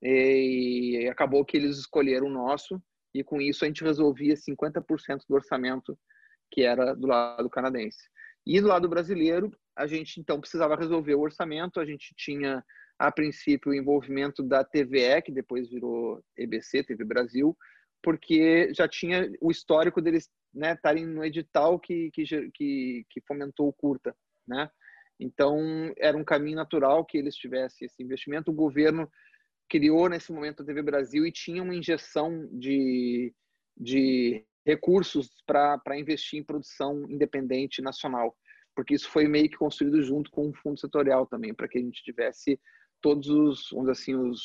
E 0.01 1.09
acabou 1.11 1.45
que 1.45 1.57
eles 1.57 1.79
escolheram 1.79 2.27
o 2.27 2.33
nosso 2.33 2.81
e 3.15 3.23
com 3.23 3.41
isso 3.41 3.65
a 3.65 3.69
gente 3.69 3.85
resolvia 3.85 4.35
50% 4.35 5.21
do 5.29 5.35
orçamento 5.35 5.99
que 6.51 6.63
era 6.63 6.95
do 6.95 7.07
lado 7.07 7.49
canadense. 7.49 8.09
E 8.47 8.61
do 8.61 8.69
lado 8.69 8.89
brasileiro, 8.89 9.51
a 9.77 9.87
gente 9.87 10.21
então 10.21 10.41
precisava 10.41 10.77
resolver 10.77 11.15
o 11.15 11.21
orçamento, 11.21 11.81
a 11.81 11.85
gente 11.85 12.15
tinha 12.17 12.65
a 12.99 13.11
princípio 13.11 13.73
o 13.73 13.75
envolvimento 13.75 14.43
da 14.43 14.63
TVE, 14.63 15.23
que 15.25 15.33
depois 15.33 15.69
virou 15.71 16.23
EBC, 16.37 16.85
TV 16.85 17.05
Brasil, 17.05 17.57
porque 18.03 18.73
já 18.75 18.87
tinha 18.87 19.33
o 19.41 19.51
histórico 19.51 20.01
deles 20.01 20.29
né, 20.53 20.73
estarem 20.75 21.07
no 21.07 21.25
edital 21.25 21.79
que, 21.79 22.11
que, 22.13 22.25
que 23.09 23.21
fomentou 23.27 23.69
o 23.69 23.73
curta, 23.73 24.15
né? 24.47 24.69
Então, 25.19 25.93
era 25.99 26.17
um 26.17 26.25
caminho 26.25 26.57
natural 26.57 27.05
que 27.05 27.17
eles 27.17 27.37
tivessem 27.37 27.87
esse 27.87 28.03
investimento. 28.03 28.51
O 28.51 28.55
governo 28.55 29.09
criou 29.73 30.07
nesse 30.07 30.31
momento 30.31 30.63
a 30.63 30.67
TV 30.67 30.83
Brasil 30.83 31.27
e 31.27 31.33
tinha 31.33 31.63
uma 31.63 31.75
injeção 31.75 32.47
de, 32.53 33.35
de 33.75 34.45
recursos 34.67 35.31
para 35.47 35.99
investir 35.99 36.39
em 36.39 36.45
produção 36.45 37.07
independente 37.09 37.81
nacional, 37.81 38.37
porque 38.77 38.93
isso 38.93 39.09
foi 39.09 39.27
meio 39.27 39.49
que 39.49 39.57
construído 39.57 40.03
junto 40.03 40.31
com 40.31 40.51
o 40.51 40.55
fundo 40.55 40.79
setorial 40.79 41.27
também, 41.27 41.55
para 41.55 41.67
que 41.67 41.79
a 41.79 41.81
gente 41.81 42.05
tivesse 42.05 42.61
todos 43.01 43.31
os, 43.31 43.71
vamos 43.73 43.89
assim, 43.89 44.15
os, 44.15 44.43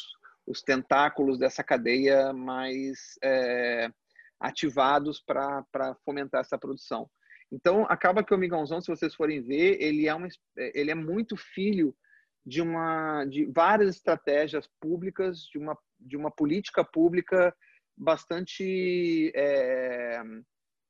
os 0.48 0.62
tentáculos 0.62 1.38
dessa 1.38 1.62
cadeia 1.62 2.32
mais 2.32 3.20
é, 3.22 3.92
ativados 4.40 5.22
para 5.22 5.94
fomentar 6.06 6.40
essa 6.40 6.58
produção. 6.58 7.10
Então, 7.52 7.86
acaba 7.90 8.24
que 8.24 8.34
o 8.34 8.38
Migãozão, 8.38 8.80
se 8.80 8.88
vocês 8.88 9.14
forem 9.14 9.42
ver, 9.42 9.76
ele 9.82 10.08
é, 10.08 10.16
uma, 10.16 10.30
ele 10.56 10.90
é 10.90 10.96
muito 10.96 11.36
filho 11.36 11.94
de 12.48 12.62
uma 12.62 13.26
de 13.26 13.46
várias 13.46 13.98
estratégias 13.98 14.66
públicas 14.80 15.42
de 15.52 15.58
uma 15.58 15.78
de 16.00 16.16
uma 16.16 16.32
política 16.32 16.82
pública 16.82 17.54
bastante 17.98 19.32
é, 19.36 20.22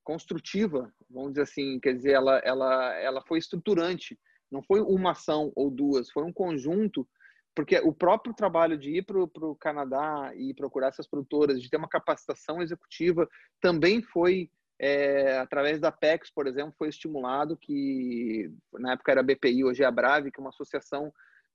construtiva 0.03 0.93
vamos 1.09 1.31
dizer 1.31 1.41
assim. 1.41 1.79
Quer 1.79 1.95
dizer 1.95 2.11
ela 2.11 2.37
ela 2.43 2.95
ela 2.99 3.23
foi 3.27 3.39
estruturante. 3.39 4.17
Não 4.51 4.61
foi 4.61 4.79
uma 4.81 5.11
ação 5.11 5.51
ou 5.55 5.71
duas 5.71 6.11
foi 6.11 6.23
um 6.23 6.31
conjunto 6.31 7.07
porque 7.55 7.79
o 7.79 7.91
próprio 7.91 8.35
trabalho 8.35 8.77
de 8.77 8.97
ir 8.97 9.03
para 9.03 9.19
o 9.19 9.55
Canadá 9.55 10.31
e 10.35 10.53
procurar 10.53 10.89
essas 10.89 11.07
produtoras 11.07 11.59
de 11.59 11.67
ter 11.71 11.77
uma 11.77 11.89
capacitação 11.89 12.61
executiva 12.61 13.27
também 13.59 13.99
foi 14.03 14.51
é, 14.79 15.39
através 15.39 15.79
da 15.79 15.91
PEX, 15.91 16.29
por 16.29 16.45
exemplo, 16.45 16.75
foi 16.77 16.89
estimulado 16.89 17.57
que 17.57 18.51
na 18.73 18.93
época 18.93 19.11
era 19.11 19.21
a 19.21 19.23
BPI, 19.23 19.63
hoje 19.63 19.81
é 19.81 19.87
a 19.87 19.91
Brave, 19.91 20.31
que 20.31 20.39
é 20.39 20.41
uma 20.41 20.51
associação 20.51 21.11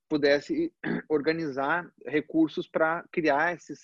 pudesse 0.09 0.71
organizar 1.09 1.89
recursos 2.05 2.67
para 2.67 3.03
criar 3.11 3.53
esses, 3.53 3.79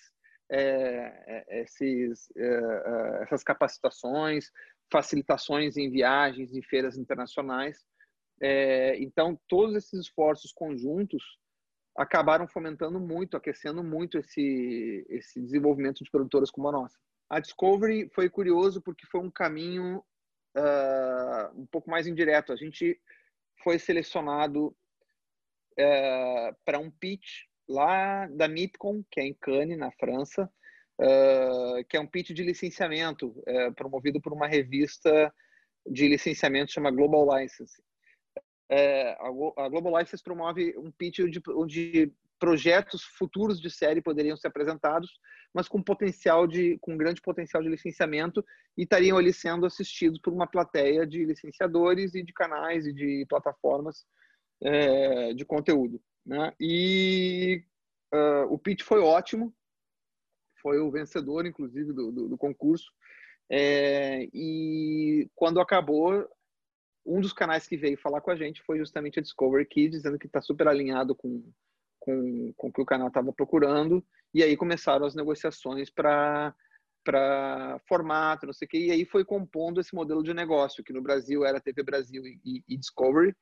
é, 0.52 1.46
é 1.50 1.62
esses, 1.62 2.32
é, 2.36 2.46
é, 2.46 3.24
essas 3.24 3.44
capacitações, 3.44 4.52
facilitações 4.92 5.78
em 5.78 5.90
viagens 5.90 6.54
e 6.54 6.62
feiras 6.62 6.98
internacionais. 6.98 7.86
É, 8.42 8.98
então, 9.00 9.40
todos 9.48 9.76
esses 9.76 10.00
esforços 10.00 10.52
conjuntos 10.52 11.24
acabaram 11.98 12.48
fomentando 12.48 13.00
muito, 13.00 13.36
aquecendo 13.36 13.84
muito 13.84 14.18
esse, 14.18 15.06
esse 15.10 15.42
desenvolvimento 15.42 16.04
de 16.04 16.10
produtoras 16.10 16.50
como 16.50 16.70
a 16.70 16.72
nossa. 16.72 16.98
A 17.30 17.40
Discovery 17.40 18.10
foi 18.16 18.30
curioso 18.30 18.82
porque 18.82 19.06
foi 19.06 19.20
um 19.20 19.30
caminho 19.30 20.04
uh, 20.58 21.60
um 21.60 21.66
pouco 21.68 21.90
mais 21.90 22.08
indireto. 22.08 22.52
A 22.52 22.56
gente 22.56 23.00
foi 23.62 23.78
selecionado 23.78 24.76
é, 25.78 26.54
para 26.66 26.80
um 26.80 26.90
pitch 26.90 27.44
lá 27.68 28.28
da 28.28 28.48
MIPCOM, 28.48 29.04
que 29.12 29.20
é 29.20 29.26
em 29.26 29.34
Cannes, 29.34 29.78
na 29.78 29.92
França, 29.92 30.50
é, 31.00 31.84
que 31.88 31.96
é 31.96 32.00
um 32.00 32.08
pitch 32.08 32.32
de 32.32 32.44
licenciamento, 32.44 33.42
é, 33.46 33.72
promovido 33.72 34.20
por 34.20 34.34
uma 34.34 34.48
revista 34.48 35.34
de 35.86 36.08
licenciamento 36.08 36.72
chamada 36.72 36.96
Global 36.96 37.38
License. 37.38 37.82
é, 38.70 39.12
a 39.58 39.70
Global 39.70 39.98
License 40.00 40.24
promove 40.24 40.78
um 40.78 40.92
pitch 40.92 41.20
onde, 41.20 41.42
onde 41.50 42.14
projetos 42.40 43.04
futuros 43.04 43.60
de 43.60 43.70
série 43.70 44.02
poderiam 44.02 44.38
ser 44.38 44.48
apresentados, 44.48 45.20
mas 45.54 45.68
com 45.68 45.82
potencial 45.84 46.48
de, 46.48 46.78
com 46.80 46.98
grande 46.98 47.22
potencial 47.22 47.62
de 47.62 47.70
licenciamento 47.70 48.44
e 48.78 48.84
estariam 48.84 49.18
ali 49.18 49.34
sendo 49.34 49.66
assistidos 49.66 50.20
por 50.20 50.32
uma 50.32 50.48
plateia 50.48 51.06
de 51.06 51.26
licenciadores 51.26 52.16
e 52.16 52.24
de 52.24 52.32
canais 52.32 52.86
e 52.86 52.94
de 52.94 53.26
plataformas 53.28 54.06
é, 54.62 55.34
de 55.34 55.46
conteúdo, 55.46 56.02
né? 56.26 56.54
E 56.60 57.64
uh, 58.14 58.54
o 58.54 58.58
pitch 58.58 58.84
foi 58.84 59.00
ótimo, 59.00 59.54
foi 60.62 60.80
o 60.80 60.92
vencedor, 60.92 61.46
inclusive, 61.46 61.94
do, 61.94 62.12
do, 62.12 62.30
do 62.30 62.38
concurso. 62.38 62.92
É, 63.50 64.28
e 64.34 65.30
quando 65.34 65.60
acabou, 65.60 66.28
um 67.06 67.20
dos 67.20 67.34
canais 67.34 67.68
que 67.68 67.78
veio 67.78 67.98
falar 67.98 68.22
com 68.22 68.32
a 68.32 68.36
gente 68.36 68.62
foi 68.64 68.78
justamente 68.78 69.20
a 69.20 69.22
Discovery 69.22 69.66
Kids, 69.66 69.98
dizendo 69.98 70.20
que 70.20 70.28
está 70.28 70.42
super 70.42 70.68
alinhado 70.68 71.16
com, 71.16 71.44
com, 72.00 72.54
com 72.56 72.68
o 72.68 72.72
que 72.72 72.82
o 72.82 72.86
canal 72.86 73.08
estava 73.08 73.34
procurando. 73.34 74.06
E 74.34 74.44
aí 74.44 74.56
começaram 74.56 75.06
as 75.06 75.16
negociações 75.16 75.90
para 75.90 76.54
para 77.02 77.80
formato, 77.88 78.46
não 78.46 78.54
sei 78.54 78.66
o 78.66 78.70
quê, 78.70 78.78
e 78.78 78.92
aí 78.92 79.06
foi 79.06 79.24
compondo 79.24 79.80
esse 79.80 79.96
modelo 79.96 80.22
de 80.22 80.34
negócio, 80.34 80.84
que 80.84 80.94
no 80.94 81.02
Brasil 81.02 81.46
era 81.46 81.60
TV 81.60 81.82
Brasil 81.82 82.22
e, 82.28 82.62
e 82.68 82.78
Discovery, 82.78 83.34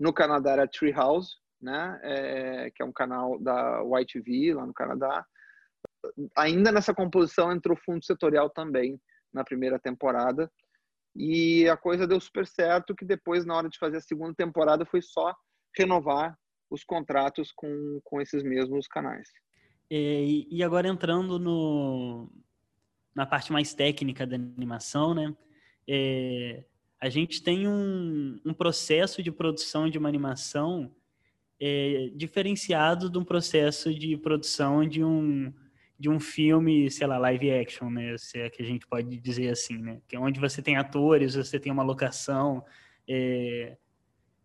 no 0.00 0.12
Canadá 0.12 0.52
era 0.52 0.66
Treehouse, 0.66 1.36
né, 1.60 2.00
é, 2.02 2.70
que 2.74 2.82
é 2.82 2.84
um 2.84 2.92
canal 2.92 3.38
da 3.38 3.82
YTV 4.00 4.54
lá 4.54 4.66
no 4.66 4.72
Canadá. 4.72 5.26
Ainda 6.38 6.72
nessa 6.72 6.94
composição 6.94 7.52
entrou 7.52 7.76
fundo 7.76 8.02
setorial 8.02 8.48
também 8.48 8.98
na 9.32 9.44
primeira 9.44 9.78
temporada, 9.78 10.50
e 11.14 11.68
a 11.68 11.76
coisa 11.76 12.06
deu 12.06 12.20
super 12.20 12.46
certo, 12.46 12.94
que 12.94 13.04
depois, 13.04 13.44
na 13.44 13.56
hora 13.56 13.68
de 13.68 13.78
fazer 13.78 13.98
a 13.98 14.00
segunda 14.00 14.34
temporada, 14.34 14.86
foi 14.86 15.02
só 15.02 15.34
renovar 15.76 16.36
os 16.70 16.84
contratos 16.84 17.52
com, 17.52 18.00
com 18.04 18.20
esses 18.20 18.42
mesmos 18.42 18.86
canais. 18.86 19.28
E, 19.90 20.46
e 20.50 20.62
agora 20.62 20.88
entrando 20.88 21.38
no, 21.38 22.30
na 23.14 23.26
parte 23.26 23.52
mais 23.52 23.74
técnica 23.74 24.24
da 24.24 24.36
animação, 24.36 25.14
né? 25.14 25.34
É, 25.88 26.64
a 27.00 27.08
gente 27.08 27.42
tem 27.42 27.66
um, 27.66 28.38
um, 28.44 28.52
processo 28.52 29.22
de 29.22 29.32
produção 29.32 29.88
de 29.88 29.96
uma 29.96 30.08
animação 30.08 30.94
é, 31.58 32.10
diferenciado 32.14 33.08
de 33.08 33.18
um 33.18 33.24
processo 33.24 33.92
de 33.94 34.16
produção 34.18 34.86
de 34.86 35.02
um, 35.02 35.52
de 35.98 36.10
um 36.10 36.20
filme, 36.20 36.90
sei 36.90 37.06
lá, 37.06 37.16
live 37.16 37.50
action, 37.50 37.88
né? 37.88 38.16
Se 38.18 38.38
é 38.38 38.50
que 38.50 38.62
a 38.62 38.66
gente 38.66 38.86
pode 38.86 39.16
dizer 39.18 39.48
assim, 39.48 39.78
né? 39.78 40.00
Que 40.06 40.16
é 40.16 40.20
onde 40.20 40.38
você 40.38 40.60
tem 40.60 40.76
atores, 40.76 41.34
você 41.34 41.58
tem 41.58 41.72
uma 41.72 41.82
locação. 41.82 42.62
É... 43.08 43.76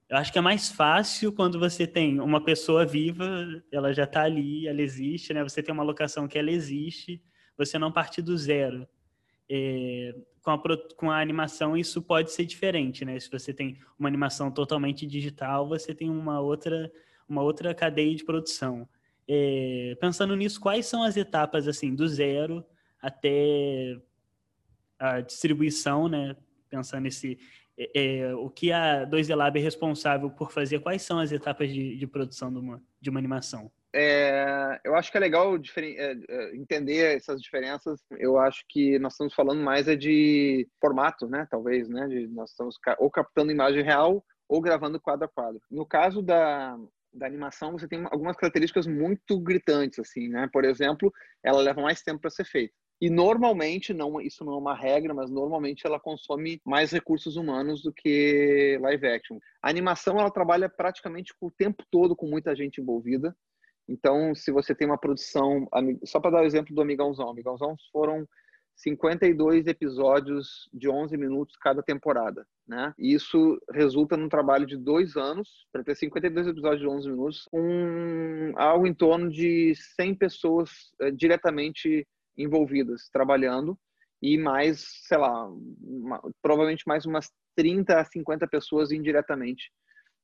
Eu 0.07 0.17
acho 0.17 0.31
que 0.31 0.37
é 0.37 0.41
mais 0.41 0.69
fácil 0.69 1.33
quando 1.33 1.59
você 1.59 1.85
tem 1.85 2.19
uma 2.21 2.41
pessoa 2.41 2.85
viva, 2.85 3.25
ela 3.71 3.91
já 3.91 4.03
está 4.03 4.23
ali, 4.23 4.67
ela 4.67 4.81
existe, 4.81 5.33
né? 5.33 5.43
Você 5.43 5.61
tem 5.61 5.73
uma 5.73 5.83
locação 5.83 6.27
que 6.27 6.37
ela 6.37 6.51
existe, 6.51 7.21
você 7.57 7.77
não 7.77 7.91
parte 7.91 8.21
do 8.21 8.37
zero. 8.37 8.87
É... 9.49 10.15
Com, 10.41 10.51
a, 10.51 10.61
com 10.95 11.11
a 11.11 11.19
animação 11.19 11.75
isso 11.75 12.01
pode 12.01 12.31
ser 12.31 12.45
diferente, 12.45 13.03
né? 13.03 13.19
Se 13.19 13.29
você 13.31 13.51
tem 13.51 13.79
uma 13.97 14.07
animação 14.07 14.51
totalmente 14.51 15.05
digital, 15.07 15.67
você 15.67 15.93
tem 15.93 16.09
uma 16.09 16.39
outra, 16.39 16.91
uma 17.27 17.41
outra 17.41 17.73
cadeia 17.73 18.13
de 18.13 18.23
produção. 18.23 18.87
É, 19.27 19.97
pensando 19.99 20.35
nisso, 20.35 20.59
quais 20.59 20.85
são 20.85 21.01
as 21.01 21.17
etapas 21.17 21.67
assim 21.67 21.95
do 21.95 22.07
zero 22.07 22.63
até 23.01 23.99
a 24.99 25.21
distribuição, 25.21 26.07
né? 26.07 26.35
Pensando 26.69 27.03
nesse 27.03 27.39
é, 27.77 28.33
o 28.35 28.49
que 28.49 28.71
a 28.71 29.05
2D 29.05 29.35
Lab 29.35 29.59
é 29.59 29.61
responsável 29.61 30.29
por 30.29 30.51
fazer, 30.51 30.79
quais 30.79 31.01
são 31.01 31.19
as 31.19 31.31
etapas 31.31 31.73
de, 31.73 31.97
de 31.97 32.07
produção 32.07 32.51
de 32.51 32.59
uma, 32.59 32.81
de 33.01 33.09
uma 33.09 33.19
animação? 33.19 33.69
É, 33.97 34.77
eu 34.83 34.93
acho 34.93 35.09
que 35.09 35.15
é 35.15 35.21
legal 35.21 35.55
é, 35.55 36.17
é, 36.29 36.55
entender 36.55 37.15
essas 37.15 37.41
diferenças. 37.41 38.01
Eu 38.19 38.37
acho 38.37 38.61
que 38.67 38.99
nós 38.99 39.13
estamos 39.13 39.33
falando 39.33 39.63
mais 39.63 39.87
é 39.87 39.95
de 39.95 40.67
formato, 40.81 41.27
né? 41.27 41.47
Talvez, 41.49 41.87
né? 41.87 42.05
De, 42.07 42.27
nós 42.27 42.49
estamos 42.49 42.75
ou 42.99 43.09
captando 43.09 43.53
imagem 43.53 43.83
real 43.83 44.21
ou 44.49 44.59
gravando 44.59 44.99
quadro 44.99 45.25
a 45.25 45.29
quadro. 45.29 45.61
No 45.71 45.85
caso 45.85 46.21
da, 46.21 46.77
da 47.13 47.25
animação, 47.25 47.71
você 47.71 47.87
tem 47.87 48.03
algumas 48.11 48.35
características 48.35 48.85
muito 48.85 49.39
gritantes, 49.39 49.99
assim, 49.99 50.27
né? 50.27 50.49
Por 50.51 50.65
exemplo, 50.65 51.11
ela 51.41 51.61
leva 51.61 51.81
mais 51.81 52.01
tempo 52.01 52.19
para 52.19 52.29
ser 52.29 52.45
feita. 52.45 52.73
E 53.01 53.09
normalmente, 53.09 53.93
não, 53.93 54.19
isso 54.21 54.43
não 54.43 54.53
é 54.53 54.57
uma 54.57 54.75
regra, 54.75 55.13
mas 55.13 55.29
normalmente 55.29 55.85
ela 55.85 55.99
consome 55.99 56.61
mais 56.65 56.91
recursos 56.91 57.35
humanos 57.37 57.81
do 57.81 57.93
que 57.93 58.77
live 58.81 59.07
action. 59.07 59.37
A 59.61 59.69
animação, 59.69 60.17
ela 60.19 60.31
trabalha 60.31 60.69
praticamente 60.69 61.33
o 61.41 61.51
tempo 61.51 61.83
todo 61.91 62.15
com 62.15 62.27
muita 62.27 62.55
gente 62.55 62.79
envolvida. 62.79 63.35
Então, 63.87 64.33
se 64.33 64.51
você 64.51 64.73
tem 64.73 64.87
uma 64.87 64.97
produção, 64.97 65.67
só 66.05 66.19
para 66.19 66.31
dar 66.31 66.41
o 66.41 66.45
exemplo 66.45 66.73
do 66.73 66.81
Amigãozão, 66.81 67.29
Amigãozão 67.29 67.75
foram 67.91 68.27
52 68.75 69.67
episódios 69.67 70.69
de 70.73 70.89
11 70.89 71.15
minutos 71.17 71.55
cada 71.57 71.81
temporada, 71.81 72.45
né? 72.67 72.93
E 72.97 73.13
isso 73.13 73.57
resulta 73.71 74.17
num 74.17 74.27
trabalho 74.27 74.65
de 74.65 74.75
dois 74.75 75.15
anos 75.15 75.65
para 75.71 75.83
ter 75.83 75.95
52 75.95 76.47
episódios 76.47 76.81
de 76.81 76.87
11 76.87 77.09
minutos, 77.09 77.47
com 77.49 78.53
algo 78.57 78.85
em 78.85 78.93
torno 78.93 79.29
de 79.29 79.73
100 79.95 80.15
pessoas 80.15 80.69
é, 80.99 81.09
diretamente 81.09 82.05
envolvidas 82.37 83.09
trabalhando 83.09 83.77
e 84.21 84.37
mais, 84.37 84.83
sei 85.03 85.17
lá, 85.17 85.47
uma, 85.81 86.21
provavelmente 86.41 86.83
mais 86.85 87.05
umas 87.05 87.31
30 87.55 87.97
a 87.97 88.03
50 88.03 88.47
pessoas 88.47 88.91
indiretamente 88.91 89.71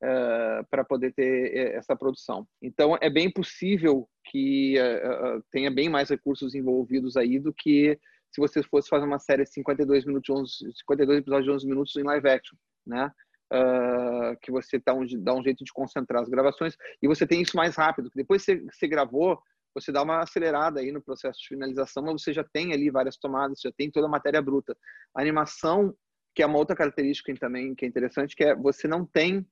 uh, 0.04 0.66
para 0.70 0.84
poder 0.84 1.14
ter 1.14 1.56
eh, 1.56 1.76
essa 1.76 1.96
produção. 1.96 2.48
Então, 2.62 2.98
é 3.02 3.10
bem 3.10 3.32
possível 3.32 4.08
que 4.26 4.76
uh, 4.80 5.44
tenha 5.52 5.72
bem 5.72 5.90
mais 5.90 6.10
recursos 6.10 6.56
envolvidos 6.56 7.16
aí 7.16 7.40
do 7.40 7.54
que 7.54 7.98
se 8.32 8.40
você 8.40 8.64
fosse 8.64 8.90
fazer 8.90 9.06
uma 9.06 9.20
série 9.20 9.44
de 9.44 9.52
52 9.52 10.06
minutos, 10.06 10.30
11, 10.30 10.74
52 10.80 11.20
episódios 11.20 11.46
de 11.46 11.52
11 11.52 11.68
minutos 11.68 11.96
em 11.96 12.04
live 12.04 12.30
action, 12.30 12.58
né? 12.86 13.12
Uh, 13.54 14.38
que 14.42 14.50
você 14.50 14.80
dá 14.80 14.94
um, 14.94 15.06
dá 15.22 15.36
um 15.36 15.44
jeito 15.44 15.66
de 15.66 15.74
concentrar 15.74 16.22
as 16.22 16.30
gravações 16.30 16.74
e 17.04 17.08
você 17.08 17.28
tem 17.28 17.42
isso 17.42 17.58
mais 17.58 17.76
rápido. 17.76 18.10
Depois 18.16 18.46
que 18.46 18.56
você, 18.56 18.66
você 18.72 18.88
gravou, 18.88 19.38
você 19.76 19.92
dá 19.92 20.02
uma 20.02 20.20
acelerada 20.20 20.80
aí 20.80 20.90
no 20.90 21.02
processo 21.02 21.38
de 21.42 21.50
finalização, 21.50 22.02
mas 22.02 22.22
você 22.22 22.32
já 22.32 22.46
tem 22.46 22.72
ali 22.72 22.90
várias 22.90 23.18
tomadas, 23.18 23.60
já 23.60 23.72
tem 23.74 23.92
toda 23.92 24.08
a 24.08 24.10
matéria 24.10 24.42
bruta. 24.42 24.74
A 25.14 25.20
animação, 25.20 25.94
que 26.34 26.42
é 26.42 26.46
uma 26.46 26.58
outra 26.58 26.78
característica 26.78 27.34
também 27.36 27.76
que 27.76 27.84
é 27.84 27.88
interessante, 27.90 28.38
que 28.38 28.44
é 28.46 28.56
você 28.56 28.88
não 28.88 29.06
tem 29.06 29.46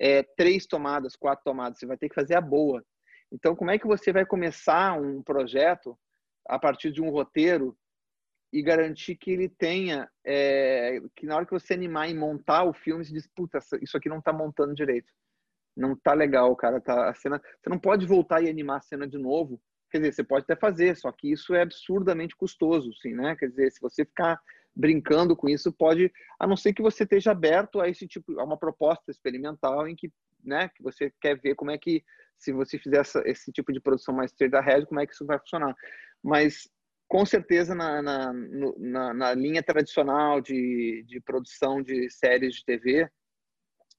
é, 0.00 0.22
três 0.22 0.66
tomadas, 0.66 1.16
quatro 1.16 1.44
tomadas, 1.44 1.78
você 1.78 1.86
vai 1.86 1.96
ter 1.96 2.08
que 2.08 2.14
fazer 2.14 2.36
a 2.36 2.40
boa. 2.40 2.84
Então, 3.32 3.54
como 3.54 3.70
é 3.70 3.78
que 3.78 3.86
você 3.86 4.12
vai 4.12 4.24
começar 4.24 4.98
um 4.98 5.22
projeto 5.22 5.98
a 6.46 6.58
partir 6.58 6.90
de 6.90 7.02
um 7.02 7.10
roteiro 7.10 7.76
e 8.52 8.62
garantir 8.62 9.16
que 9.16 9.30
ele 9.30 9.48
tenha, 9.48 10.08
é, 10.24 10.98
que 11.14 11.26
na 11.26 11.36
hora 11.36 11.44
que 11.44 11.52
você 11.52 11.74
animar 11.74 12.08
e 12.08 12.14
montar 12.14 12.64
o 12.64 12.72
filme, 12.72 13.04
você 13.04 13.12
diz, 13.12 13.28
puta, 13.34 13.58
isso 13.82 13.96
aqui 13.96 14.08
não 14.08 14.22
tá 14.22 14.32
montando 14.32 14.74
direito. 14.74 15.12
Não 15.76 15.94
tá 15.94 16.14
legal, 16.14 16.56
cara, 16.56 16.80
tá, 16.80 17.10
a 17.10 17.14
cena, 17.14 17.40
você 17.60 17.68
não 17.68 17.78
pode 17.78 18.06
voltar 18.06 18.42
e 18.42 18.48
animar 18.48 18.78
a 18.78 18.82
cena 18.82 19.06
de 19.06 19.18
novo. 19.18 19.60
Quer 19.90 19.98
dizer, 19.98 20.14
você 20.14 20.24
pode 20.24 20.44
até 20.44 20.56
fazer, 20.56 20.96
só 20.96 21.12
que 21.12 21.30
isso 21.30 21.54
é 21.54 21.62
absurdamente 21.62 22.34
custoso, 22.36 22.92
sim, 22.94 23.14
né? 23.14 23.36
Quer 23.36 23.48
dizer, 23.48 23.70
se 23.70 23.80
você 23.80 24.04
ficar 24.04 24.40
brincando 24.78 25.34
com 25.34 25.48
isso, 25.48 25.72
pode, 25.72 26.12
a 26.38 26.46
não 26.46 26.56
ser 26.56 26.72
que 26.72 26.80
você 26.80 27.02
esteja 27.02 27.32
aberto 27.32 27.80
a 27.80 27.88
esse 27.88 28.06
tipo, 28.06 28.38
a 28.38 28.44
uma 28.44 28.56
proposta 28.56 29.10
experimental 29.10 29.88
em 29.88 29.96
que, 29.96 30.12
né, 30.44 30.68
que 30.68 30.80
você 30.80 31.12
quer 31.20 31.36
ver 31.40 31.56
como 31.56 31.72
é 31.72 31.76
que, 31.76 32.04
se 32.38 32.52
você 32.52 32.78
fizer 32.78 32.98
essa, 32.98 33.20
esse 33.26 33.50
tipo 33.50 33.72
de 33.72 33.80
produção 33.80 34.14
mais 34.14 34.30
straight 34.30 34.54
ahead, 34.54 34.86
como 34.86 35.00
é 35.00 35.06
que 35.06 35.12
isso 35.12 35.26
vai 35.26 35.36
funcionar. 35.40 35.74
Mas 36.22 36.70
com 37.08 37.26
certeza 37.26 37.74
na, 37.74 38.00
na, 38.00 38.32
na, 38.32 39.14
na, 39.14 39.34
linha 39.34 39.62
tradicional 39.62 40.40
de, 40.40 41.02
de 41.08 41.20
produção 41.20 41.82
de 41.82 42.08
séries 42.10 42.54
de 42.54 42.64
TV 42.64 43.10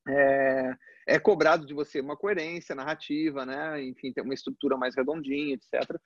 é, 0.07 0.75
é, 1.07 1.19
cobrado 1.19 1.65
de 1.65 1.73
você 1.73 1.99
uma 1.99 2.15
coerência 2.15 2.73
narrativa, 2.73 3.45
né? 3.45 3.83
Enfim, 3.83 4.13
ter 4.13 4.21
uma 4.21 4.33
estrutura 4.33 4.77
mais 4.77 4.95
redondinha, 4.95 5.55
etc. 5.55 5.99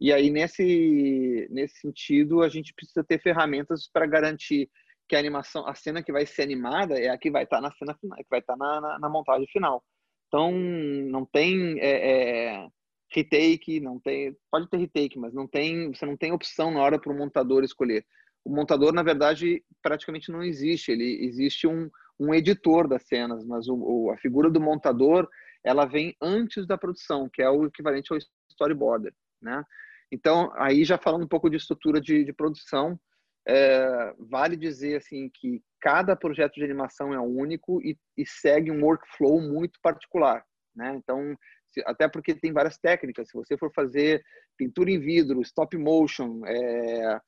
E 0.00 0.12
aí 0.12 0.30
nesse 0.30 1.48
nesse 1.50 1.80
sentido 1.80 2.42
a 2.42 2.48
gente 2.48 2.72
precisa 2.74 3.04
ter 3.04 3.20
ferramentas 3.20 3.88
para 3.92 4.06
garantir 4.06 4.70
que 5.08 5.16
a 5.16 5.18
animação, 5.18 5.66
a 5.66 5.74
cena 5.74 6.02
que 6.02 6.12
vai 6.12 6.24
ser 6.24 6.42
animada 6.42 6.98
é 6.98 7.08
a 7.08 7.18
que 7.18 7.30
vai 7.30 7.42
estar 7.42 7.56
tá 7.56 7.62
na 7.62 7.72
cena 7.72 7.94
final, 7.94 8.16
que 8.18 8.30
vai 8.30 8.38
estar 8.38 8.56
tá 8.56 8.80
na, 8.80 8.98
na, 8.98 9.08
montagem 9.08 9.46
final. 9.48 9.84
Então 10.28 10.52
não 10.52 11.26
tem 11.26 11.80
é, 11.80 12.52
é, 12.52 12.68
retake, 13.12 13.80
não 13.80 13.98
tem, 13.98 14.36
pode 14.50 14.68
ter 14.70 14.76
retake, 14.76 15.18
mas 15.18 15.34
não 15.34 15.48
tem, 15.48 15.92
você 15.92 16.06
não 16.06 16.16
tem 16.16 16.32
opção 16.32 16.70
na 16.70 16.80
hora 16.80 16.98
para 16.98 17.12
o 17.12 17.16
montador 17.16 17.64
escolher. 17.64 18.06
O 18.44 18.54
montador, 18.54 18.92
na 18.92 19.02
verdade, 19.02 19.64
praticamente 19.82 20.30
não 20.30 20.42
existe. 20.44 20.92
Ele 20.92 21.24
existe 21.24 21.66
um, 21.66 21.90
um 22.18 22.32
editor 22.32 22.86
das 22.86 23.02
cenas, 23.02 23.44
mas 23.44 23.68
o, 23.68 23.74
o, 23.74 24.10
a 24.12 24.16
figura 24.16 24.48
do 24.48 24.60
montador 24.60 25.28
ela 25.64 25.84
vem 25.84 26.16
antes 26.22 26.66
da 26.66 26.78
produção, 26.78 27.28
que 27.28 27.42
é 27.42 27.50
o 27.50 27.66
equivalente 27.66 28.12
ao 28.12 28.18
storyboarder, 28.48 29.12
né? 29.42 29.62
Então, 30.12 30.52
aí 30.56 30.84
já 30.84 30.98
falando 30.98 31.24
um 31.24 31.28
pouco 31.28 31.48
de 31.48 31.56
estrutura 31.56 32.00
de, 32.00 32.24
de 32.24 32.32
produção, 32.32 32.98
é, 33.46 34.14
vale 34.18 34.56
dizer 34.56 34.96
assim 34.96 35.30
que 35.32 35.62
cada 35.80 36.14
projeto 36.14 36.54
de 36.54 36.64
animação 36.64 37.12
é 37.14 37.20
único 37.20 37.80
e, 37.82 37.96
e 38.16 38.26
segue 38.26 38.70
um 38.70 38.84
workflow 38.84 39.40
muito 39.40 39.78
particular, 39.82 40.44
né? 40.74 40.94
Então, 40.96 41.34
se, 41.70 41.82
até 41.86 42.08
porque 42.08 42.34
tem 42.34 42.52
várias 42.52 42.76
técnicas. 42.76 43.28
Se 43.28 43.34
você 43.34 43.56
for 43.56 43.72
fazer 43.72 44.22
pintura 44.58 44.90
em 44.90 45.00
vidro, 45.00 45.40
stop 45.40 45.76
motion, 45.78 46.42
é, 46.44 47.20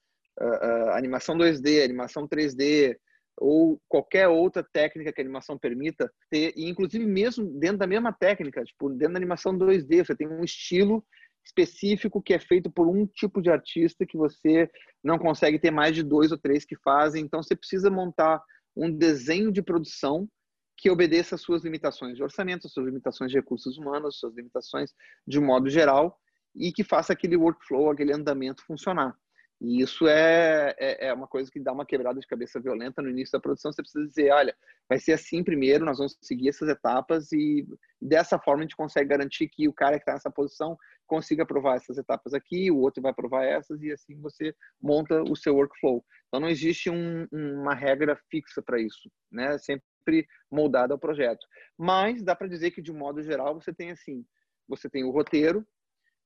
animação 0.93 1.37
2D, 1.37 1.83
animação 1.83 2.29
3D, 2.29 2.97
ou 3.39 3.81
qualquer 3.89 4.29
outra 4.29 4.63
técnica 4.73 5.13
que 5.13 5.21
a 5.21 5.25
animação 5.25 5.59
permita 5.59 6.13
ter, 6.31 6.53
e 6.57 6.69
inclusive 6.69 7.05
mesmo 7.07 7.47
dentro 7.59 7.79
da 7.79 7.87
mesma 7.87 8.13
técnica, 8.13 8.63
tipo, 8.63 8.91
dentro 8.91 9.15
da 9.15 9.19
animação 9.19 9.57
2D, 9.57 10.05
você 10.05 10.15
tem 10.15 10.29
um 10.29 10.45
estilo 10.45 11.05
específico 11.45 12.23
que 12.23 12.35
é 12.35 12.39
feito 12.39 12.71
por 12.71 12.87
um 12.87 13.07
tipo 13.07 13.43
de 13.43 13.51
artista 13.51 14.07
que 14.07 14.17
você 14.17 14.71
não 15.03 15.19
consegue 15.19 15.59
ter 15.59 15.71
mais 15.71 15.95
de 15.95 16.03
dois 16.03 16.33
ou 16.33 16.39
três 16.39 16.65
que 16.65 16.77
fazem, 16.77 17.25
então 17.25 17.43
você 17.43 17.57
precisa 17.57 17.91
montar 17.91 18.43
um 18.77 18.91
desenho 18.91 19.53
de 19.53 19.63
produção 19.63 20.29
que 20.77 20.91
obedeça 20.91 21.35
às 21.35 21.41
suas 21.41 21.63
limitações 21.63 22.17
de 22.17 22.23
orçamento, 22.23 22.67
às 22.67 22.73
suas 22.73 22.87
limitações 22.87 23.31
de 23.31 23.37
recursos 23.37 23.79
humanos, 23.79 24.15
às 24.15 24.19
suas 24.19 24.35
limitações 24.35 24.91
de 25.27 25.39
modo 25.39 25.69
geral 25.69 26.19
e 26.55 26.73
que 26.73 26.83
faça 26.83 27.13
aquele 27.13 27.37
workflow, 27.37 27.91
aquele 27.91 28.13
andamento 28.13 28.65
funcionar. 28.65 29.17
E 29.65 29.81
isso 29.81 30.09
é, 30.09 30.75
é, 30.77 31.07
é, 31.07 31.15
uma 31.15 31.29
coisa 31.29 31.49
que 31.49 31.61
dá 31.61 31.73
uma 31.73 31.87
quebrada 31.87 32.19
de 32.19 32.27
cabeça 32.27 32.59
violenta 32.59 33.01
no 33.01 33.09
início 33.09 33.31
da 33.31 33.41
produção. 33.41 33.73
Você 33.73 33.81
precisa 33.81 34.05
dizer, 34.05 34.33
olha, 34.33 34.57
vai 34.89 34.99
ser 34.99 35.13
assim 35.13 35.45
primeiro, 35.45 35.85
nós 35.85 35.99
vamos 35.99 36.19
seguir 36.21 36.49
essas 36.49 36.69
etapas 36.69 37.31
e 37.31 37.65
dessa 38.01 38.41
forma 38.41 38.63
a 38.63 38.65
gente 38.65 38.75
consegue 38.75 39.11
garantir 39.11 39.49
que 39.49 39.69
o 39.69 39.73
cara 39.73 39.93
que 39.93 40.03
está 40.03 40.15
nessa 40.15 40.33
posição 40.33 40.77
consiga 41.07 41.45
aprovar 41.45 41.77
essas 41.77 41.97
etapas 41.97 42.35
aqui, 42.35 42.73
o 42.73 42.79
outro 42.79 43.01
vai 43.01 43.13
aprovar 43.13 43.45
essas 43.45 43.81
e 43.85 43.93
assim 43.93 44.21
você 44.21 44.53
monta 44.83 45.23
o 45.23 45.37
seu 45.37 45.55
workflow. 45.55 46.05
Então 46.27 46.41
não 46.41 46.49
existe 46.49 46.91
um, 46.91 47.29
uma 47.31 47.73
regra 47.73 48.19
fixa 48.29 48.61
para 48.61 48.81
isso, 48.81 49.09
né? 49.31 49.57
Sempre 49.59 50.27
moldada 50.51 50.93
ao 50.93 50.99
projeto. 50.99 51.47
Mas 51.79 52.21
dá 52.21 52.35
para 52.35 52.49
dizer 52.49 52.73
que 52.73 52.83
de 52.83 52.91
um 52.91 52.99
modo 52.99 53.23
geral 53.23 53.55
você 53.55 53.73
tem 53.73 53.93
assim, 53.93 54.27
você 54.67 54.91
tem 54.91 55.05
o 55.05 55.13
roteiro, 55.13 55.65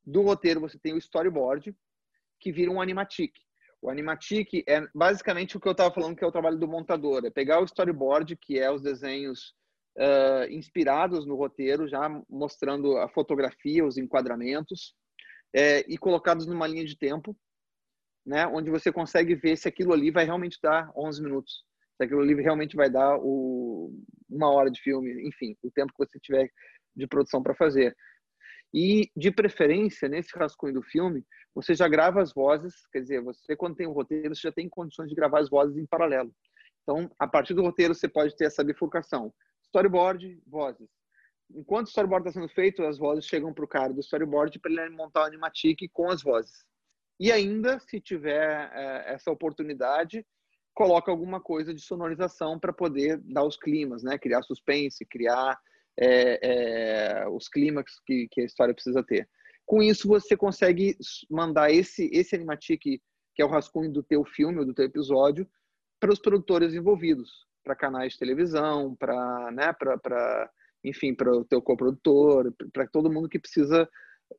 do 0.03 0.23
roteiro 0.23 0.59
você 0.59 0.79
tem 0.79 0.95
o 0.95 0.99
storyboard, 0.99 1.77
que 2.41 2.53
vira 2.53 2.71
um 2.71 2.81
animatic. 2.81 3.33
O 3.81 3.91
animatic 3.91 4.65
é 4.69 4.87
basicamente 4.95 5.57
o 5.57 5.61
que 5.61 5.69
eu 5.69 5.73
estava 5.73 5.95
falando 5.95 6.17
que 6.17 6.25
é 6.25 6.27
o 6.27 6.33
trabalho 6.33 6.59
do 6.59 6.69
montador, 6.69 7.25
é 7.25 7.31
pegar 7.31 7.61
o 7.61 7.65
storyboard, 7.65 8.37
que 8.37 8.59
é 8.59 8.71
os 8.71 8.83
desenhos 8.83 9.55
uh, 9.99 10.51
inspirados 10.51 11.27
no 11.27 11.37
roteiro, 11.37 11.89
já 11.89 12.09
mostrando 12.29 12.97
a 12.97 13.09
fotografia, 13.09 13.85
os 13.85 13.97
enquadramentos, 13.97 14.95
é, 15.55 15.81
e 15.89 15.97
colocados 15.97 16.47
numa 16.47 16.67
linha 16.67 16.85
de 16.85 16.97
tempo, 16.97 17.37
né, 18.27 18.47
onde 18.47 18.71
você 18.71 18.93
consegue 18.93 19.35
ver 19.35 19.57
se 19.57 19.69
aquilo 19.69 19.93
ali 19.93 20.11
vai 20.11 20.25
realmente 20.25 20.59
dar 20.63 20.91
11 20.97 21.23
minutos, 21.23 21.65
se 21.97 22.05
aquilo 22.05 22.21
ali 22.21 22.35
realmente 22.35 22.77
vai 22.77 22.91
dar 22.91 23.17
o, 23.19 23.93
uma 24.29 24.51
hora 24.51 24.71
de 24.71 24.81
filme, 24.81 25.27
enfim, 25.27 25.57
o 25.63 25.71
tempo 25.71 25.93
que 25.93 26.05
você 26.05 26.19
tiver 26.19 26.51
de 26.95 27.07
produção 27.07 27.43
para 27.43 27.55
fazer. 27.55 27.97
E, 28.75 29.11
de 29.17 29.31
preferência, 29.31 30.09
nesse 30.09 30.37
rascunho 30.37 30.75
do 30.75 30.83
filme, 30.83 31.25
você 31.55 31.75
já 31.75 31.89
grava 31.89 32.21
as 32.21 32.33
vozes, 32.33 32.87
quer 32.93 33.01
dizer, 33.01 33.23
você, 33.23 33.57
quando 33.57 33.77
tem 33.77 33.87
um 33.87 33.93
roteiro, 33.93 34.35
você 34.35 34.43
já 34.43 34.53
tem 34.53 34.69
condições 34.69 35.09
de 35.09 35.15
gravar 35.15 35.41
as 35.41 35.49
vozes 35.49 35.77
em 35.77 35.87
paralelo. 35.87 36.31
Então, 36.83 37.11
a 37.19 37.27
partir 37.27 37.55
do 37.55 37.63
roteiro, 37.63 37.95
você 37.95 38.07
pode 38.07 38.37
ter 38.37 38.45
essa 38.45 38.63
bifurcação. 38.63 39.33
Storyboard, 39.65 40.41
vozes. 40.47 40.89
Enquanto 41.51 41.87
o 41.87 41.89
storyboard 41.89 42.29
está 42.29 42.41
sendo 42.41 42.53
feito, 42.53 42.83
as 42.85 42.99
vozes 42.99 43.25
chegam 43.25 43.53
para 43.55 43.65
o 43.65 43.69
cara 43.69 43.93
do 43.93 44.01
storyboard 44.01 44.59
para 44.59 44.71
ele 44.71 44.91
montar 44.91 45.23
o 45.23 45.25
animatic 45.25 45.89
com 45.93 46.11
as 46.11 46.23
vozes. 46.23 46.65
E 47.19 47.33
ainda, 47.33 47.79
se 47.81 48.01
tiver 48.01 48.71
é, 48.75 49.15
essa 49.15 49.31
oportunidade, 49.31 50.25
coloca 50.75 51.11
alguma 51.11 51.41
coisa 51.41 51.73
de 51.73 51.81
sonorização 51.81 52.59
para 52.59 52.73
poder 52.73 53.19
dar 53.25 53.45
os 53.45 53.57
climas, 53.57 54.03
né? 54.03 54.19
Criar 54.19 54.43
suspense, 54.43 55.07
criar 55.07 55.59
é, 55.99 57.23
é, 57.23 57.29
os 57.29 57.49
clímax 57.49 58.01
que, 58.05 58.29
que, 58.31 58.41
a 58.41 58.45
história 58.45 58.75
precisa 58.75 59.03
ter. 59.03 59.29
Com 59.65 59.83
isso, 59.83 60.07
você 60.07 60.37
consegue 60.37 60.97
mandar 61.31 61.71
esse, 61.71 62.09
esse 62.13 62.35
animatic, 62.35 62.81
que 62.81 63.43
é 63.43 63.45
o 63.45 63.49
rascunho 63.49 63.93
do 63.93 64.03
teu 64.03 64.25
filme 64.25 64.59
ou 64.59 64.65
do 64.65 64.75
teu 64.75 64.85
episódio, 64.85 65.49
para 65.99 66.13
os 66.13 66.21
produtores 66.21 66.75
envolvidos, 66.75 67.47
para 67.65 67.75
canais 67.75 68.13
de 68.13 68.19
televisão, 68.19 68.95
para, 68.95 69.51
né, 69.51 69.73
para, 69.73 70.51
enfim, 70.85 71.15
para 71.15 71.33
o 71.33 71.45
teu 71.45 71.61
coprodutor, 71.61 72.53
para 72.73 72.87
todo 72.87 73.11
mundo 73.11 73.29
que 73.29 73.39
precisa 73.39 73.89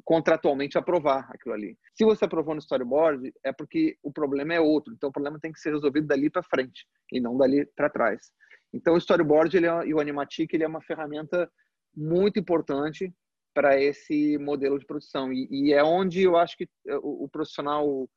contratualmente 0.04 0.78
aprovar 0.78 1.30
aquilo 1.32 1.56
ali. 1.56 1.78
Se 1.94 2.04
você 2.04 2.26
aprovou 2.26 2.54
no 2.54 2.60
storyboard, 2.60 3.34
é 3.44 3.52
porque 3.52 3.98
o 4.04 4.12
problema 4.12 4.54
é 4.54 4.60
outro. 4.60 4.94
Então, 4.94 5.10
o 5.10 5.14
problema 5.14 5.40
tem 5.40 5.52
que 5.52 5.60
ser 5.60 5.74
resolvido 5.74 6.08
dali 6.08 6.30
para 6.30 6.44
frente 6.44 6.86
e 7.12 7.20
não 7.20 7.38
dali 7.38 7.66
para 7.76 7.90
trás. 7.90 8.32
Então, 8.74 8.96
o 8.96 8.98
storyboard 8.98 9.56
ele 9.56 9.68
é, 9.68 9.88
e 9.88 9.94
o 9.94 10.00
animatic 10.00 10.54
ele 10.54 10.64
é 10.64 10.68
uma 10.68 10.82
ferramenta 10.82 11.50
muito 11.96 12.40
importante 12.40 13.14
para 13.54 13.82
esse 13.82 14.38
modelo 14.38 14.78
de 14.78 14.86
produção. 14.86 15.34
E, 15.34 15.48
e, 15.50 15.74
é 15.74 15.84
onde 15.84 16.24
eu 16.24 16.38
acho 16.38 16.56
que 16.58 16.70
é, 16.88 16.96
o, 16.98 17.24
o 17.24 17.30
profissional 17.30 18.08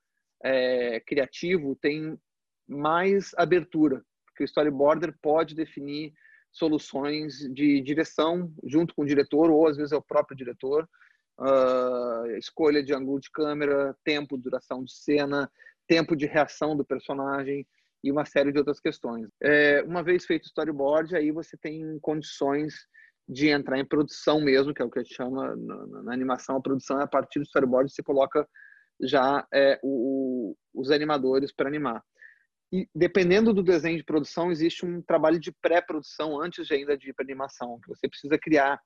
é, 0.44 1.00
criativo 1.00 1.76
tem 1.80 2.18
mais 2.68 3.32
abertura, 3.36 4.02
porque 4.26 4.44
o 4.44 4.46
storyboarder 4.46 5.14
pode 5.20 5.54
definir 5.54 6.12
soluções 6.52 7.38
de 7.54 7.80
direção 7.80 8.52
junto 8.64 8.94
com 8.94 9.02
o 9.02 9.06
diretor 9.06 9.50
ou 9.50 9.66
às 9.66 9.76
vezes 9.76 9.92
é 9.92 9.96
o 9.96 10.02
próprio 10.02 10.36
diretor, 10.36 10.88
uh, 11.38 12.26
escolha 12.36 12.82
de 12.82 12.92
ângulo 12.92 13.20
de 13.20 13.30
câmera, 13.30 13.96
tempo, 14.04 14.36
duração 14.36 14.84
de 14.84 14.92
cena, 14.92 15.50
tempo 15.86 16.14
de 16.14 16.26
reação 16.26 16.76
do 16.76 16.84
personagem 16.84 17.66
e 18.02 18.10
uma 18.10 18.24
série 18.24 18.52
de 18.52 18.58
outras 18.58 18.80
questões. 18.80 19.28
É, 19.42 19.82
uma 19.82 20.02
vez 20.02 20.24
feito 20.24 20.44
o 20.44 20.46
storyboard, 20.46 21.14
aí 21.14 21.30
você 21.30 21.56
tem 21.56 21.98
condições 22.00 22.74
de 23.28 23.48
entrar 23.48 23.78
em 23.78 23.84
produção 23.84 24.40
mesmo, 24.40 24.74
que 24.74 24.82
é 24.82 24.84
o 24.84 24.90
que 24.90 24.98
a 24.98 25.02
gente 25.02 25.14
chama 25.14 25.54
na, 25.56 26.02
na 26.02 26.12
animação, 26.12 26.56
a 26.56 26.62
produção 26.62 27.00
é 27.00 27.04
a 27.04 27.08
partir 27.08 27.38
do 27.38 27.44
storyboard 27.44 27.92
você 27.92 28.02
coloca 28.02 28.46
já 29.02 29.46
é, 29.52 29.78
o, 29.82 30.56
os 30.74 30.90
animadores 30.90 31.52
para 31.52 31.68
animar. 31.68 32.02
E 32.72 32.88
dependendo 32.94 33.52
do 33.52 33.62
desenho 33.62 33.96
de 33.96 34.04
produção, 34.04 34.50
existe 34.50 34.86
um 34.86 35.02
trabalho 35.02 35.40
de 35.40 35.52
pré-produção 35.60 36.40
antes 36.40 36.66
de 36.66 36.74
ainda 36.74 36.96
de 36.96 37.10
ir 37.10 37.12
para 37.12 37.24
animação, 37.24 37.80
que 37.80 37.88
você 37.88 38.08
precisa 38.08 38.38
criar 38.38 38.80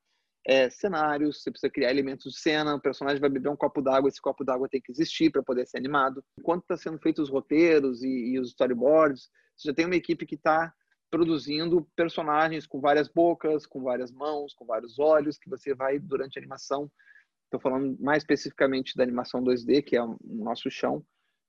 é, 0.46 0.68
cenários, 0.68 1.42
você 1.42 1.50
precisa 1.50 1.70
criar 1.70 1.90
elementos 1.90 2.32
de 2.32 2.38
cena, 2.38 2.74
o 2.74 2.80
personagem 2.80 3.20
vai 3.20 3.30
beber 3.30 3.48
um 3.48 3.56
copo 3.56 3.80
d'água, 3.80 4.08
esse 4.08 4.20
copo 4.20 4.44
d'água 4.44 4.68
tem 4.68 4.80
que 4.80 4.92
existir 4.92 5.30
para 5.30 5.42
poder 5.42 5.66
ser 5.66 5.78
animado. 5.78 6.22
Enquanto 6.38 6.62
está 6.62 6.76
sendo 6.76 6.98
feitos 6.98 7.24
os 7.24 7.30
roteiros 7.30 8.02
e, 8.02 8.32
e, 8.32 8.38
os 8.38 8.48
storyboards, 8.48 9.30
você 9.56 9.68
já 9.68 9.74
tem 9.74 9.86
uma 9.86 9.96
equipe 9.96 10.26
que 10.26 10.34
está 10.34 10.72
produzindo 11.10 11.88
personagens 11.96 12.66
com 12.66 12.80
várias 12.80 13.08
bocas, 13.08 13.66
com 13.66 13.82
várias 13.82 14.10
mãos, 14.10 14.52
com 14.52 14.66
vários 14.66 14.98
olhos, 14.98 15.38
que 15.38 15.48
você 15.48 15.74
vai 15.74 15.98
durante 15.98 16.38
a 16.38 16.42
animação. 16.42 16.90
Estou 17.44 17.60
falando 17.60 17.96
mais 18.00 18.22
especificamente 18.22 18.96
da 18.96 19.04
animação 19.04 19.42
2D, 19.42 19.82
que 19.82 19.96
é 19.96 20.02
o 20.02 20.18
nosso 20.22 20.70
chão. 20.70 21.04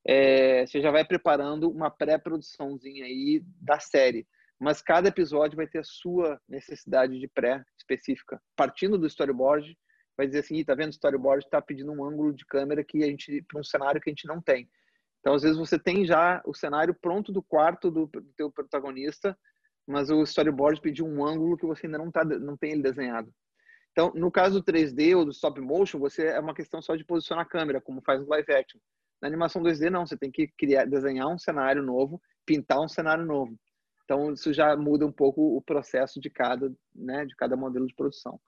É, 0.08 0.66
você 0.66 0.80
já 0.80 0.92
vai 0.92 1.04
preparando 1.04 1.70
uma 1.70 1.90
pré-produçãozinha 1.90 3.06
aí 3.06 3.44
da 3.60 3.80
série 3.80 4.28
mas 4.60 4.82
cada 4.82 5.10
episódio 5.10 5.58
vai 5.58 5.68
ter 5.68 5.80
a 5.80 5.84
sua 5.84 6.40
necessidade 6.48 7.20
de 7.20 7.28
pré 7.28 7.64
específica. 7.78 8.42
Partindo 8.56 8.98
do 8.98 9.08
storyboard, 9.08 9.78
vai 10.18 10.28
dizer 10.28 10.40
assim, 10.40 10.64
tá 10.64 10.74
vendo, 10.76 10.88
o 10.88 10.92
storyboard 10.92 11.46
está 11.46 11.62
pedindo 11.62 11.92
um 11.92 12.06
ângulo 12.06 12.34
de 12.34 12.46
câmera 12.46 12.84
que 12.84 13.04
a 13.04 13.08
gente 13.08 13.44
para 13.48 13.60
um 13.60 13.64
cenário 13.64 14.00
que 14.00 14.10
a 14.10 14.14
gente 14.14 14.28
não 14.28 14.42
tem. 14.42 14.70
Então, 15.20 15.34
às 15.34 15.42
vezes 15.42 15.58
você 15.58 15.78
tem 15.78 16.06
já 16.06 16.42
o 16.46 16.54
cenário 16.54 16.94
pronto 16.94 17.32
do 17.32 17.42
quarto 17.42 17.90
do, 17.90 18.06
do 18.06 18.34
teu 18.38 18.52
protagonista, 18.52 19.38
mas 19.88 20.10
o 20.10 20.22
storyboard 20.24 20.80
pediu 20.82 21.06
um 21.06 21.26
ângulo 21.26 21.58
que 21.58 21.66
você 21.66 21.88
ainda 21.88 21.98
não 21.98 22.12
tá 22.12 22.24
não 22.24 22.56
tem 22.56 22.72
ele 22.72 22.82
desenhado. 22.82 23.32
Então, 23.92 24.12
no 24.14 24.30
caso 24.30 24.60
do 24.60 24.72
3D 24.72 25.18
ou 25.18 25.26
do 25.26 25.32
stop 25.32 25.60
motion, 25.62 26.00
você 26.00 26.28
é 26.28 26.40
uma 26.40 26.54
questão 26.54 26.82
só 26.82 26.96
de 26.96 27.06
posicionar 27.06 27.46
a 27.46 27.50
câmera, 27.50 27.80
como 27.80 28.02
faz 28.02 28.22
no 28.22 28.28
live 28.28 28.52
action. 28.54 28.80
Na 29.22 29.28
animação 29.28 29.64
2D 29.64 29.90
não, 29.90 30.06
você 30.06 30.18
tem 30.18 30.30
que 30.30 30.48
criar, 30.58 30.86
desenhar 30.86 31.28
um 31.28 31.40
cenário 31.40 31.82
novo, 31.82 32.22
pintar 32.46 32.80
um 32.82 32.90
cenário 32.90 33.26
novo. 33.26 33.58
Então, 34.06 34.32
isso 34.32 34.54
já 34.54 34.78
muda 34.78 35.06
um 35.06 35.12
pouco 35.12 35.58
o 35.58 35.62
processo 35.62 36.22
de 36.22 36.30
cada, 36.30 36.72
né, 36.94 37.26
de 37.26 37.36
cada 37.36 37.58
modelo 37.58 37.88
de 37.88 37.96
produção. 37.96 38.40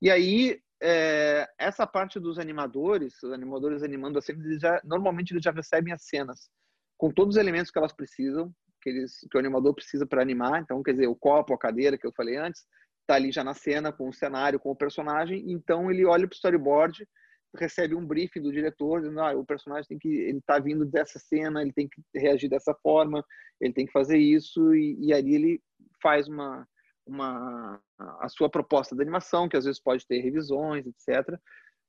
E 0.00 0.10
aí, 0.10 0.60
é, 0.80 1.48
essa 1.58 1.86
parte 1.86 2.20
dos 2.20 2.38
animadores, 2.38 3.20
os 3.22 3.32
animadores 3.32 3.82
animando 3.82 4.18
as 4.18 4.26
cenas, 4.26 4.44
eles 4.44 4.60
já, 4.60 4.80
normalmente 4.84 5.32
eles 5.32 5.42
já 5.42 5.50
recebem 5.50 5.92
as 5.92 6.04
cenas 6.04 6.48
com 6.96 7.10
todos 7.10 7.36
os 7.36 7.40
elementos 7.40 7.70
que 7.70 7.78
elas 7.78 7.92
precisam, 7.92 8.52
que, 8.82 8.90
eles, 8.90 9.18
que 9.30 9.36
o 9.36 9.40
animador 9.40 9.74
precisa 9.74 10.06
para 10.06 10.22
animar. 10.22 10.60
Então, 10.60 10.82
quer 10.82 10.92
dizer, 10.92 11.06
o 11.06 11.16
copo, 11.16 11.54
a 11.54 11.58
cadeira 11.58 11.96
que 11.96 12.06
eu 12.06 12.12
falei 12.12 12.36
antes, 12.36 12.66
está 13.00 13.14
ali 13.14 13.32
já 13.32 13.42
na 13.42 13.54
cena, 13.54 13.92
com 13.92 14.08
o 14.08 14.12
cenário, 14.12 14.60
com 14.60 14.70
o 14.70 14.76
personagem. 14.76 15.50
Então, 15.50 15.90
ele 15.90 16.04
olha 16.04 16.26
para 16.26 16.34
o 16.34 16.36
storyboard 16.36 17.08
recebe 17.56 17.94
um 17.94 18.06
briefing 18.06 18.42
do 18.42 18.52
diretor 18.52 19.00
dizendo 19.00 19.20
ah, 19.20 19.32
o 19.32 19.44
personagem 19.44 19.88
tem 19.88 19.98
que 19.98 20.08
ele 20.08 20.38
está 20.38 20.58
vindo 20.58 20.84
dessa 20.84 21.18
cena 21.18 21.62
ele 21.62 21.72
tem 21.72 21.88
que 21.88 22.02
reagir 22.14 22.48
dessa 22.48 22.74
forma 22.82 23.24
ele 23.60 23.72
tem 23.72 23.86
que 23.86 23.92
fazer 23.92 24.18
isso 24.18 24.74
e, 24.74 24.96
e 25.00 25.12
ali 25.12 25.34
ele 25.34 25.62
faz 26.02 26.28
uma 26.28 26.66
uma 27.06 27.80
a 27.98 28.28
sua 28.28 28.50
proposta 28.50 28.94
de 28.94 29.00
animação 29.00 29.48
que 29.48 29.56
às 29.56 29.64
vezes 29.64 29.80
pode 29.80 30.06
ter 30.06 30.20
revisões 30.20 30.86
etc 30.86 31.38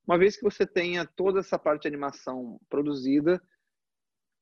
uma 0.08 0.18
vez 0.18 0.38
que 0.38 0.44
você 0.44 0.66
tenha 0.66 1.06
toda 1.06 1.40
essa 1.40 1.60
parte 1.60 1.84
de 1.84 1.88
animação 1.90 2.60
produzida 2.70 3.42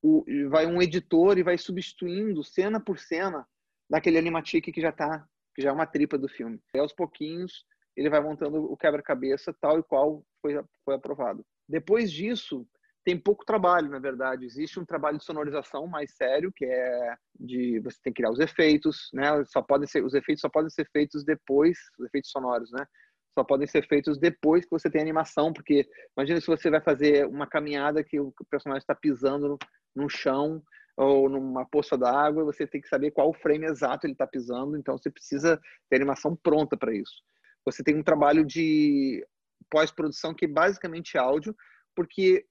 o, 0.01 0.23
vai 0.49 0.65
um 0.65 0.81
editor 0.81 1.37
e 1.37 1.43
vai 1.43 1.57
substituindo 1.57 2.43
cena 2.43 2.79
por 2.79 2.99
cena 2.99 3.45
daquele 3.89 4.17
animatic 4.17 4.71
que 4.71 4.81
já 4.81 4.91
tá, 4.91 5.25
que 5.55 5.61
já 5.61 5.69
é 5.69 5.71
uma 5.71 5.87
tripa 5.87 6.17
do 6.17 6.27
filme. 6.27 6.61
E 6.73 6.79
aos 6.79 6.93
pouquinhos 6.93 7.65
ele 7.97 8.09
vai 8.09 8.21
montando 8.21 8.71
o 8.71 8.77
quebra-cabeça 8.77 9.53
tal 9.59 9.79
e 9.79 9.83
qual 9.83 10.23
foi, 10.41 10.53
foi 10.85 10.95
aprovado. 10.95 11.43
Depois 11.67 12.11
disso, 12.11 12.65
tem 13.03 13.17
pouco 13.17 13.45
trabalho, 13.45 13.89
na 13.89 13.99
verdade. 13.99 14.45
Existe 14.45 14.79
um 14.79 14.85
trabalho 14.85 15.17
de 15.17 15.23
sonorização 15.23 15.87
mais 15.87 16.15
sério, 16.15 16.51
que 16.55 16.65
é 16.65 17.15
de 17.39 17.79
você 17.79 17.97
tem 18.03 18.13
que 18.13 18.21
criar 18.21 18.31
os 18.31 18.39
efeitos, 18.39 19.09
né? 19.13 19.43
Só 19.45 19.61
podem 19.61 19.87
ser 19.87 20.03
os 20.03 20.13
efeitos 20.13 20.41
só 20.41 20.49
podem 20.49 20.69
ser 20.69 20.87
feitos 20.91 21.23
depois, 21.23 21.77
os 21.97 22.05
efeitos 22.05 22.29
sonoros, 22.29 22.71
né? 22.71 22.85
Só 23.33 23.43
podem 23.43 23.65
ser 23.65 23.87
feitos 23.87 24.17
depois 24.17 24.65
que 24.65 24.71
você 24.71 24.89
tem 24.89 25.01
animação, 25.01 25.53
porque 25.53 25.87
imagina 26.17 26.41
se 26.41 26.47
você 26.47 26.69
vai 26.69 26.81
fazer 26.81 27.25
uma 27.27 27.47
caminhada 27.47 28.03
que 28.03 28.19
o 28.19 28.33
personagem 28.49 28.81
está 28.81 28.93
pisando 28.93 29.47
no, 29.47 29.57
no 29.95 30.09
chão 30.09 30.61
ou 30.97 31.29
numa 31.29 31.63
poça 31.65 31.97
d'água, 31.97 32.43
você 32.43 32.67
tem 32.67 32.81
que 32.81 32.89
saber 32.89 33.11
qual 33.11 33.33
frame 33.33 33.67
exato 33.67 34.05
ele 34.05 34.13
está 34.13 34.27
pisando, 34.27 34.75
então 34.75 34.97
você 34.97 35.09
precisa 35.09 35.57
ter 35.89 35.95
animação 35.95 36.35
pronta 36.35 36.75
para 36.75 36.93
isso. 36.93 37.23
Você 37.67 37.83
tem 37.83 37.97
um 37.97 38.03
trabalho 38.03 38.45
de 38.45 39.25
pós-produção 39.69 40.33
que 40.33 40.45
é 40.45 40.47
basicamente 40.47 41.17
áudio, 41.17 41.53
porque 41.93 42.45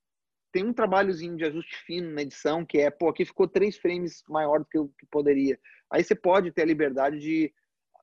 tem 0.52 0.62
um 0.62 0.74
trabalhozinho 0.74 1.36
de 1.36 1.44
ajuste 1.44 1.74
fino 1.86 2.10
na 2.12 2.20
edição, 2.20 2.66
que 2.66 2.78
é, 2.78 2.90
pô, 2.90 3.08
aqui 3.08 3.24
ficou 3.24 3.48
três 3.48 3.78
frames 3.78 4.22
maior 4.28 4.58
do 4.58 4.66
que 4.66 4.78
o 4.78 4.88
que 4.88 5.06
poderia. 5.06 5.58
Aí 5.90 6.04
você 6.04 6.14
pode 6.14 6.52
ter 6.52 6.62
a 6.62 6.66
liberdade 6.66 7.18
de 7.18 7.50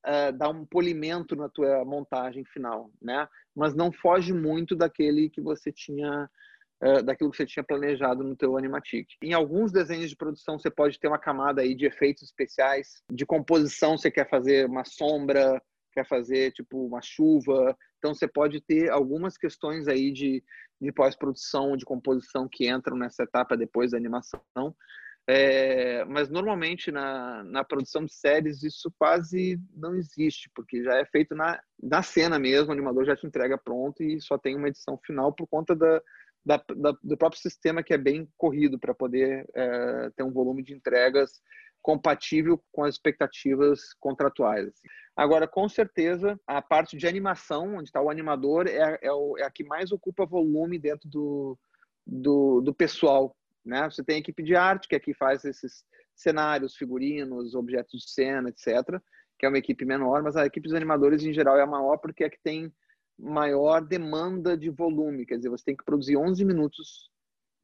uh, 0.05 0.35
dar 0.35 0.49
um 0.49 0.65
polimento 0.65 1.35
na 1.35 1.47
tua 1.47 1.85
montagem 1.85 2.43
final, 2.45 2.91
né? 2.99 3.27
Mas 3.55 3.75
não 3.75 3.91
foge 3.91 4.33
muito 4.33 4.75
daquele 4.75 5.29
que 5.29 5.39
você 5.39 5.71
tinha 5.71 6.27
uh, 6.83 7.03
daquilo 7.03 7.29
que 7.29 7.37
você 7.37 7.45
tinha 7.45 7.63
planejado 7.63 8.23
no 8.23 8.35
teu 8.35 8.57
animatic. 8.57 9.07
Em 9.21 9.33
alguns 9.33 9.71
desenhos 9.71 10.09
de 10.09 10.15
produção 10.15 10.57
você 10.57 10.71
pode 10.71 10.99
ter 10.99 11.07
uma 11.07 11.19
camada 11.19 11.61
aí 11.61 11.75
de 11.75 11.85
efeitos 11.85 12.23
especiais, 12.23 13.03
de 13.11 13.23
composição 13.23 13.97
você 13.97 14.09
quer 14.09 14.27
fazer 14.27 14.65
uma 14.65 14.83
sombra, 14.83 15.61
quer 15.93 16.07
fazer 16.07 16.51
tipo 16.51 16.85
uma 16.85 17.01
chuva, 17.01 17.77
então 17.97 18.13
você 18.13 18.27
pode 18.27 18.59
ter 18.61 18.89
algumas 18.89 19.37
questões 19.37 19.87
aí 19.87 20.11
de, 20.11 20.43
de 20.81 20.91
pós-produção, 20.91 21.77
de 21.77 21.85
composição 21.85 22.47
que 22.49 22.69
entram 22.69 22.97
nessa 22.97 23.23
etapa 23.23 23.55
depois 23.55 23.91
da 23.91 23.97
animação. 23.97 24.75
É, 25.25 26.03
mas 26.03 26.29
normalmente 26.29 26.91
na, 26.91 27.45
na 27.45 27.63
produção 27.63 28.03
de 28.03 28.13
séries 28.13 28.61
isso 28.61 28.91
quase 28.99 29.57
não 29.73 29.95
existe, 29.95 30.49
porque 30.53 30.83
já 30.83 30.97
é 30.97 31.05
feito 31.05 31.33
na, 31.33 31.61
na 31.81 32.03
cena 32.03 32.37
mesmo, 32.37 32.69
o 32.69 32.73
animador 32.73 33.05
já 33.05 33.15
te 33.15 33.25
entrega 33.25 33.57
pronto 33.57 34.03
e 34.03 34.19
só 34.19 34.37
tem 34.37 34.53
uma 34.57 34.67
edição 34.67 34.97
final 34.97 35.31
por 35.31 35.47
conta 35.47 35.73
da, 35.73 36.01
da, 36.45 36.61
da 36.75 36.91
do 37.01 37.17
próprio 37.17 37.41
sistema 37.41 37.81
que 37.81 37.93
é 37.93 37.97
bem 37.97 38.27
corrido 38.37 38.77
para 38.77 38.93
poder 38.93 39.49
é, 39.55 40.09
ter 40.13 40.23
um 40.23 40.31
volume 40.31 40.61
de 40.61 40.73
entregas 40.73 41.41
compatível 41.83 42.63
com 42.71 42.83
as 42.83 42.95
expectativas 42.95 43.93
contratuais. 43.99 44.69
Assim. 44.69 44.87
Agora, 45.15 45.47
com 45.47 45.67
certeza, 45.67 46.39
a 46.47 46.61
parte 46.61 46.97
de 46.97 47.05
animação, 47.05 47.75
onde 47.75 47.89
está 47.89 48.01
o 48.01 48.09
animador, 48.09 48.67
é, 48.67 48.97
é, 49.01 49.11
o, 49.11 49.37
é, 49.37 49.43
a 49.43 49.51
que 49.51 49.65
mais 49.65 49.91
ocupa 49.91 50.25
volume 50.25 50.79
dentro 50.79 51.07
do, 51.09 51.59
do, 52.07 52.61
do, 52.61 52.73
pessoal. 52.73 53.35
Né? 53.63 53.87
Você 53.89 54.01
tem 54.03 54.15
a 54.15 54.19
equipe 54.19 54.41
de 54.41 54.55
arte, 54.55 54.87
que 54.87 54.95
é 54.95 54.99
que 54.99 55.13
faz 55.13 55.43
esses 55.43 55.83
cenários, 56.15 56.75
figurinos, 56.75 57.53
objetos 57.53 58.01
de 58.01 58.09
cena, 58.09 58.49
etc., 58.49 58.99
que 59.37 59.45
é 59.45 59.49
uma 59.49 59.57
equipe 59.57 59.83
menor, 59.83 60.23
mas 60.23 60.37
a 60.37 60.45
equipe 60.45 60.67
dos 60.67 60.75
animadores, 60.75 61.23
em 61.23 61.33
geral, 61.33 61.57
é 61.57 61.61
a 61.61 61.67
maior 61.67 61.97
porque 61.97 62.23
é 62.23 62.29
que 62.29 62.39
tem 62.41 62.71
maior 63.19 63.81
demanda 63.81 64.55
de 64.55 64.69
volume. 64.69 65.25
Quer 65.25 65.37
dizer, 65.37 65.49
você 65.49 65.65
tem 65.65 65.75
que 65.75 65.83
produzir 65.83 66.15
11 66.15 66.45
minutos 66.45 67.11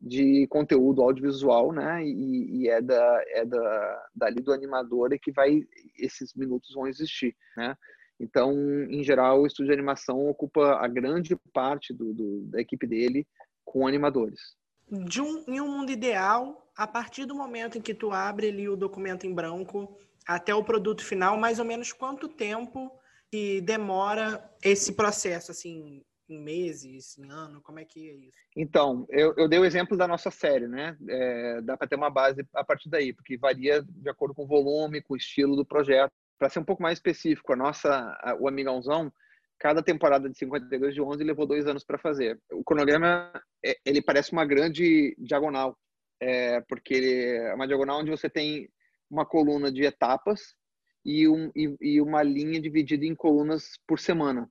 de 0.01 0.47
conteúdo 0.47 1.01
audiovisual, 1.01 1.73
né? 1.73 2.03
E, 2.05 2.61
e, 2.61 2.69
é 2.69 2.81
da 2.81 3.23
é 3.27 3.45
da 3.45 4.09
dali 4.15 4.41
do 4.41 4.53
animador 4.53 5.11
é 5.11 5.17
que 5.17 5.31
vai 5.31 5.63
esses 5.97 6.33
minutos 6.33 6.73
vão 6.73 6.87
existir, 6.87 7.35
né? 7.57 7.75
Então, 8.19 8.53
em 8.89 9.03
geral, 9.03 9.41
o 9.41 9.47
estúdio 9.47 9.71
de 9.71 9.77
animação 9.77 10.27
ocupa 10.27 10.75
a 10.75 10.87
grande 10.87 11.35
parte 11.53 11.93
do, 11.93 12.13
do 12.13 12.41
da 12.45 12.61
equipe 12.61 12.85
dele 12.87 13.27
com 13.65 13.87
animadores. 13.87 14.57
De 14.89 15.21
um, 15.21 15.43
em 15.47 15.61
um 15.61 15.67
mundo 15.67 15.91
ideal, 15.91 16.69
a 16.75 16.87
partir 16.87 17.25
do 17.25 17.35
momento 17.35 17.77
em 17.77 17.81
que 17.81 17.93
tu 17.93 18.11
abre 18.11 18.47
ali 18.47 18.67
o 18.67 18.75
documento 18.75 19.27
em 19.27 19.33
branco 19.33 19.97
até 20.27 20.53
o 20.53 20.63
produto 20.63 21.03
final, 21.03 21.37
mais 21.37 21.59
ou 21.59 21.65
menos 21.65 21.93
quanto 21.93 22.27
tempo 22.27 22.91
que 23.31 23.61
demora 23.61 24.43
esse 24.63 24.93
processo, 24.93 25.51
assim, 25.51 26.03
em 26.29 26.39
meses, 26.39 27.17
em 27.17 27.29
ano? 27.29 27.61
Como 27.61 27.79
é 27.79 27.85
que 27.85 28.09
é 28.09 28.13
isso? 28.13 28.37
Então, 28.55 29.05
eu, 29.09 29.33
eu 29.37 29.47
dei 29.47 29.59
o 29.59 29.65
exemplo 29.65 29.97
da 29.97 30.07
nossa 30.07 30.29
série, 30.29 30.67
né? 30.67 30.97
É, 31.07 31.61
dá 31.61 31.75
para 31.75 31.87
ter 31.87 31.95
uma 31.95 32.09
base 32.09 32.45
a 32.53 32.63
partir 32.63 32.89
daí, 32.89 33.13
porque 33.13 33.37
varia 33.37 33.81
de 33.81 34.09
acordo 34.09 34.33
com 34.33 34.43
o 34.43 34.47
volume, 34.47 35.01
com 35.01 35.13
o 35.13 35.17
estilo 35.17 35.55
do 35.55 35.65
projeto. 35.65 36.11
Para 36.37 36.49
ser 36.49 36.59
um 36.59 36.65
pouco 36.65 36.81
mais 36.81 36.97
específico, 36.97 37.51
a 37.51 37.55
nossa, 37.55 38.17
a, 38.21 38.35
o 38.39 38.47
Amigãozão, 38.47 39.11
cada 39.59 39.83
temporada 39.83 40.29
de 40.29 40.37
52 40.37 40.93
de 40.93 41.01
11 41.01 41.23
levou 41.23 41.45
dois 41.45 41.67
anos 41.67 41.83
para 41.83 41.97
fazer. 41.97 42.39
O 42.51 42.63
cronograma, 42.63 43.31
é, 43.65 43.77
ele 43.85 44.01
parece 44.01 44.31
uma 44.31 44.45
grande 44.45 45.15
diagonal, 45.19 45.77
é, 46.21 46.61
porque 46.61 46.93
ele 46.93 47.23
é 47.25 47.53
uma 47.53 47.67
diagonal 47.67 47.99
onde 47.99 48.11
você 48.11 48.29
tem 48.29 48.69
uma 49.09 49.25
coluna 49.25 49.71
de 49.71 49.83
etapas 49.83 50.55
e, 51.03 51.27
um, 51.27 51.51
e, 51.55 51.75
e 51.81 52.01
uma 52.01 52.21
linha 52.23 52.61
dividida 52.61 53.05
em 53.05 53.15
colunas 53.15 53.79
por 53.87 53.99
semana, 53.99 54.49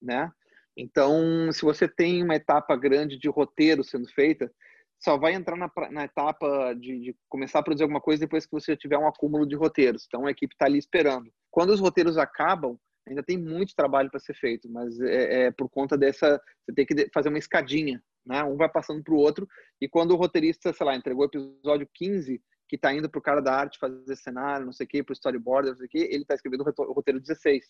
né? 0.00 0.30
Então, 0.76 1.50
se 1.52 1.62
você 1.62 1.88
tem 1.88 2.22
uma 2.22 2.36
etapa 2.36 2.76
grande 2.76 3.18
de 3.18 3.28
roteiro 3.28 3.82
sendo 3.82 4.08
feita, 4.08 4.50
só 4.98 5.16
vai 5.16 5.32
entrar 5.34 5.56
na, 5.56 5.70
na 5.90 6.04
etapa 6.04 6.74
de, 6.74 7.00
de, 7.00 7.16
começar 7.28 7.58
a 7.58 7.62
produzir 7.62 7.84
alguma 7.84 8.00
coisa 8.00 8.20
depois 8.20 8.44
que 8.44 8.52
você 8.52 8.76
tiver 8.76 8.98
um 8.98 9.08
acúmulo 9.08 9.46
de 9.46 9.56
roteiros. 9.56 10.04
Então, 10.06 10.26
a 10.26 10.30
equipe 10.30 10.54
está 10.54 10.66
ali 10.66 10.78
esperando. 10.78 11.32
Quando 11.50 11.70
os 11.70 11.80
roteiros 11.80 12.18
acabam, 12.18 12.78
ainda 13.08 13.22
tem 13.22 13.38
muito 13.38 13.74
trabalho 13.74 14.10
para 14.10 14.20
ser 14.20 14.34
feito, 14.34 14.70
mas 14.70 15.00
é, 15.00 15.46
é, 15.46 15.50
por 15.50 15.68
conta 15.70 15.96
dessa. 15.96 16.40
Você 16.64 16.74
tem 16.74 16.86
que 16.86 17.10
fazer 17.12 17.30
uma 17.30 17.38
escadinha, 17.38 18.02
né? 18.24 18.44
Um 18.44 18.56
vai 18.56 18.68
passando 18.68 19.02
para 19.02 19.14
o 19.14 19.18
outro, 19.18 19.48
e 19.80 19.88
quando 19.88 20.12
o 20.12 20.16
roteirista, 20.16 20.72
sei 20.72 20.86
lá, 20.86 20.94
entregou 20.94 21.22
o 21.22 21.26
episódio 21.26 21.88
15, 21.94 22.40
que 22.68 22.76
está 22.76 22.92
indo 22.92 23.10
para 23.10 23.18
o 23.18 23.22
cara 23.22 23.40
da 23.40 23.54
arte 23.54 23.78
fazer 23.78 24.16
cenário, 24.16 24.66
não 24.66 24.72
sei 24.72 24.84
o 24.84 24.88
quê, 24.88 25.02
para 25.02 25.12
o 25.12 25.14
storyboard, 25.14 25.70
não 25.70 25.76
sei 25.76 25.86
o 25.86 25.90
quê, 25.90 26.08
ele 26.10 26.22
está 26.22 26.34
escrevendo 26.34 26.62
o 26.62 26.92
roteiro 26.92 27.20
16, 27.20 27.64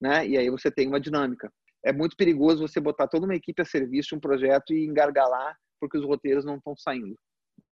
né? 0.00 0.26
E 0.26 0.38
aí 0.38 0.48
você 0.48 0.70
tem 0.70 0.86
uma 0.86 1.00
dinâmica 1.00 1.52
é 1.84 1.92
muito 1.92 2.16
perigoso 2.16 2.66
você 2.66 2.80
botar 2.80 3.08
toda 3.08 3.26
uma 3.26 3.34
equipe 3.34 3.62
a 3.62 3.64
serviço 3.64 4.10
de 4.10 4.14
um 4.16 4.20
projeto 4.20 4.72
e 4.72 4.84
engargalar 4.84 5.56
porque 5.80 5.96
os 5.96 6.04
roteiros 6.04 6.44
não 6.44 6.56
estão 6.56 6.76
saindo. 6.76 7.16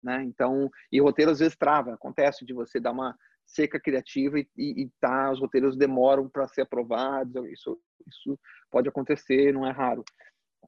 Né? 0.03 0.23
Então, 0.23 0.69
e 0.91 0.99
roteiro 0.99 1.31
às 1.31 1.39
vezes 1.39 1.55
trava, 1.55 1.93
acontece 1.93 2.43
de 2.43 2.53
você 2.53 2.79
dar 2.79 2.91
uma 2.91 3.15
seca 3.45 3.79
criativa 3.79 4.39
e, 4.39 4.47
e, 4.57 4.83
e 4.83 4.89
tá, 4.99 5.31
os 5.31 5.39
roteiros 5.39 5.77
demoram 5.77 6.27
para 6.27 6.47
ser 6.47 6.61
aprovados, 6.61 7.45
isso, 7.51 7.79
isso 8.07 8.39
pode 8.71 8.89
acontecer, 8.89 9.53
não 9.53 9.67
é 9.67 9.71
raro. 9.71 10.03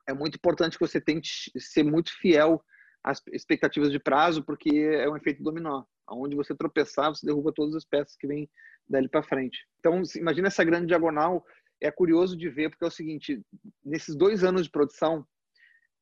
É 0.08 0.14
muito 0.14 0.36
importante 0.36 0.78
que 0.78 0.86
você 0.86 1.00
tente 1.00 1.52
ser 1.58 1.84
muito 1.84 2.12
fiel 2.20 2.64
às 3.04 3.22
expectativas 3.32 3.92
de 3.92 4.00
prazo, 4.00 4.44
porque 4.44 4.70
é 4.70 5.10
um 5.10 5.18
efeito 5.18 5.42
dominó. 5.42 5.84
Onde 6.10 6.36
você 6.36 6.54
tropeçar, 6.54 7.10
você 7.10 7.26
derruba 7.26 7.54
todas 7.54 7.76
as 7.76 7.86
peças 7.86 8.16
que 8.18 8.28
vêm 8.28 8.50
dali 8.88 9.08
para 9.08 9.24
frente. 9.24 9.66
Então, 9.80 10.02
imagina 10.16 10.48
essa 10.48 10.64
grande 10.64 10.88
diagonal 10.88 11.44
é 11.82 11.92
curioso 11.92 12.38
de 12.38 12.50
ver, 12.50 12.70
porque 12.70 12.84
é 12.84 12.88
o 12.88 12.92
seguinte, 12.92 13.42
nesses 13.84 14.16
dois 14.16 14.44
anos 14.44 14.64
de 14.64 14.72
produção, 14.72 15.26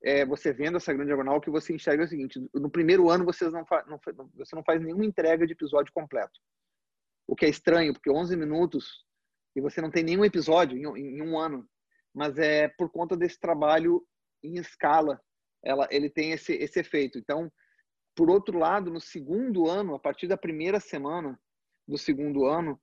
é, 0.03 0.26
você 0.26 0.51
vendo 0.51 0.78
essa 0.78 0.91
grande 0.93 1.07
diagonal, 1.07 1.38
o 1.38 1.41
que 1.41 1.49
você 1.49 1.74
enxerga 1.74 2.03
é 2.03 2.05
o 2.05 2.09
seguinte, 2.09 2.39
no 2.53 2.69
primeiro 2.69 3.09
ano 3.09 3.26
vocês 3.26 3.51
não, 3.53 3.65
não, 3.88 3.99
você 4.36 4.55
não 4.55 4.63
faz 4.63 4.82
nenhuma 4.82 5.05
entrega 5.05 5.45
de 5.45 5.53
episódio 5.53 5.93
completo. 5.93 6.39
O 7.28 7.36
que 7.36 7.45
é 7.45 7.49
estranho, 7.49 7.93
porque 7.93 8.09
11 8.09 8.36
minutos 8.36 9.05
e 9.55 9.61
você 9.61 9.82
não 9.82 9.91
tem 9.91 10.03
nenhum 10.03 10.26
episódio 10.26 10.78
em, 10.78 10.99
em 10.99 11.22
um 11.22 11.38
ano, 11.38 11.67
mas 12.13 12.38
é 12.38 12.67
por 12.67 12.89
conta 12.89 13.15
desse 13.15 13.39
trabalho 13.39 14.05
em 14.43 14.57
escala, 14.57 15.22
ela, 15.63 15.88
ele 15.91 16.09
tem 16.09 16.32
esse, 16.32 16.53
esse 16.53 16.80
efeito. 16.80 17.17
Então, 17.17 17.51
por 18.15 18.30
outro 18.30 18.57
lado, 18.57 18.91
no 18.91 18.99
segundo 18.99 19.69
ano, 19.69 19.95
a 19.95 19.99
partir 19.99 20.28
da 20.28 20.38
primeira 20.38 20.80
semana 20.80 21.39
do 21.88 21.97
segundo 21.97 22.45
ano, 22.45 22.80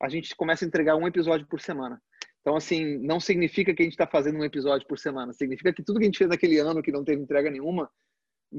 a 0.00 0.08
gente 0.08 0.34
começa 0.34 0.64
a 0.64 0.68
entregar 0.68 0.96
um 0.96 1.06
episódio 1.06 1.46
por 1.46 1.60
semana. 1.60 2.02
Então, 2.42 2.56
assim, 2.56 2.98
não 2.98 3.18
significa 3.18 3.72
que 3.72 3.82
a 3.82 3.84
gente 3.84 3.94
está 3.94 4.06
fazendo 4.06 4.38
um 4.38 4.44
episódio 4.44 4.86
por 4.86 4.98
semana. 4.98 5.32
Significa 5.32 5.72
que 5.72 5.82
tudo 5.82 5.98
que 5.98 6.04
a 6.04 6.08
gente 6.08 6.18
fez 6.18 6.28
naquele 6.28 6.58
ano 6.58 6.82
que 6.82 6.92
não 6.92 7.04
teve 7.04 7.22
entrega 7.22 7.50
nenhuma 7.50 7.88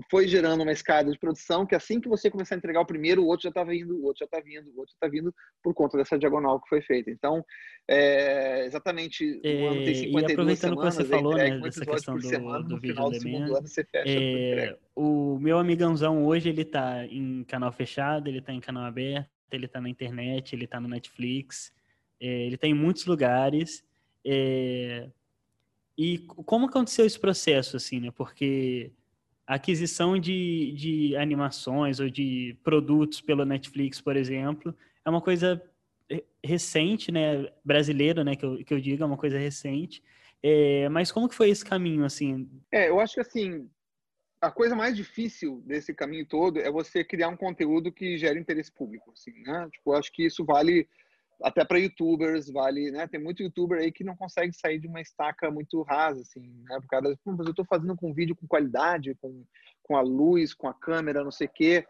foi 0.10 0.28
gerando 0.28 0.62
uma 0.62 0.72
escada 0.72 1.12
de 1.12 1.20
produção 1.20 1.66
que 1.66 1.76
assim 1.76 2.00
que 2.00 2.10
você 2.10 2.30
começar 2.30 2.56
a 2.56 2.58
entregar 2.58 2.82
o 2.82 2.86
primeiro, 2.86 3.24
o 3.24 3.28
outro 3.28 3.44
já 3.44 3.50
está 3.50 3.64
vindo, 3.64 3.96
o 3.96 4.06
outro 4.06 4.20
já 4.20 4.26
está 4.26 4.40
vindo, 4.40 4.68
o 4.72 4.80
outro 4.80 4.92
já 4.92 4.96
está 4.96 5.08
vindo 5.08 5.34
por 5.62 5.74
conta 5.74 5.98
dessa 5.98 6.18
diagonal 6.18 6.60
que 6.62 6.70
foi 6.70 6.82
feita. 6.82 7.12
Então, 7.12 7.44
é, 7.88 8.66
exatamente, 8.66 9.24
o 9.24 9.68
ano 9.68 9.84
tem 9.84 9.96
52 9.96 10.04
e 10.04 10.34
aproveitando 10.34 10.70
semanas, 10.72 10.98
que 10.98 11.04
você 11.04 11.10
falou, 11.10 11.36
né, 11.36 11.60
dessa 11.60 11.86
questão 11.86 12.16
do, 12.16 12.26
semana, 12.26 12.64
do 12.64 12.80
vídeo 12.80 12.96
do 12.96 13.16
segundo 13.16 13.56
ano 13.56 13.68
você 13.68 13.84
fecha 13.84 14.20
é, 14.20 14.78
O 14.96 15.38
meu 15.40 15.60
amigãozão 15.60 16.26
hoje, 16.26 16.50
ele 16.50 16.64
está 16.64 17.06
em 17.06 17.44
canal 17.44 17.72
fechado, 17.72 18.28
ele 18.28 18.40
está 18.40 18.52
em 18.52 18.60
canal 18.60 18.86
aberto, 18.86 19.30
ele 19.52 19.66
está 19.66 19.80
na 19.80 19.90
internet, 19.90 20.56
ele 20.56 20.66
está 20.66 20.80
no 20.80 20.88
Netflix, 20.88 21.72
é, 21.72 21.83
ele 22.20 22.56
está 22.56 22.68
em 22.68 22.74
muitos 22.74 23.06
lugares. 23.06 23.84
É, 24.26 25.10
e 25.98 26.20
como 26.20 26.68
aconteceu 26.68 27.06
esse 27.06 27.20
processo, 27.20 27.78
assim, 27.78 28.00
né? 28.00 28.12
Porque 28.12 28.92
a 29.46 29.56
aquisição 29.56 30.18
de, 30.18 30.72
de 30.74 31.16
animações 31.18 32.00
ou 32.00 32.10
de 32.10 32.58
produtos 32.64 33.22
pelo 33.22 33.46
Netflix, 33.46 34.02
por 34.02 34.16
exemplo, 34.16 34.76
é 35.06 35.10
uma 35.10 35.22
coisa 35.22 35.62
recente, 36.44 37.12
né, 37.12 37.50
brasileiro, 37.64 38.24
né, 38.24 38.36
que 38.36 38.46
eu, 38.46 38.64
que 38.64 38.74
eu 38.74 38.80
digo, 38.80 39.04
é 39.04 39.06
uma 39.06 39.18
coisa 39.18 39.38
recente. 39.38 40.04
É, 40.42 40.90
mas 40.90 41.12
como 41.12 41.30
que 41.30 41.36
foi 41.36 41.50
esse 41.50 41.64
caminho, 41.64 42.04
assim? 42.04 42.50
É, 42.72 42.90
eu 42.90 43.00
acho 43.00 43.16
que, 43.16 43.22
assim, 43.22 43.70
a 44.42 44.52
coisa 44.52 44.76
mais 44.76 44.96
difícil 44.96 45.62
desse 45.66 45.94
caminho 45.94 46.26
todo 46.26 46.60
é 46.60 46.70
você 46.70 47.04
criar 47.04 47.30
um 47.30 47.38
conteúdo 47.38 47.92
que 47.92 48.18
gere 48.18 48.38
interesse 48.38 48.72
público, 48.72 49.12
assim, 49.12 49.32
né? 49.44 49.70
Tipo, 49.72 49.94
eu 49.94 49.98
acho 49.98 50.12
que 50.12 50.26
isso 50.26 50.44
vale 50.44 50.88
até 51.44 51.66
para 51.66 51.78
youtubers, 51.78 52.50
vale, 52.50 52.90
né? 52.90 53.06
Tem 53.06 53.22
muito 53.22 53.44
youtuber 53.44 53.80
aí 53.80 53.92
que 53.92 54.04
não 54.04 54.16
consegue 54.16 54.54
sair 54.54 54.80
de 54.80 54.88
uma 54.88 55.02
estaca 55.02 55.52
muito 55.52 55.82
rasa, 55.82 56.22
assim, 56.22 56.40
né? 56.40 56.80
Por 56.80 56.88
causa, 56.88 57.20
mas 57.26 57.46
eu 57.46 57.52
estou 57.52 57.66
fazendo 57.66 57.96
com 57.98 58.14
vídeo 58.14 58.36
com 58.36 58.48
qualidade, 58.48 59.16
com, 59.22 59.44
com 59.84 59.98
a 59.98 60.02
luz, 60.02 60.54
com 60.54 60.70
a 60.70 60.74
câmera, 60.74 61.24
não 61.24 61.32
sei 61.32 61.48
o 61.48 61.52
quê, 61.54 61.86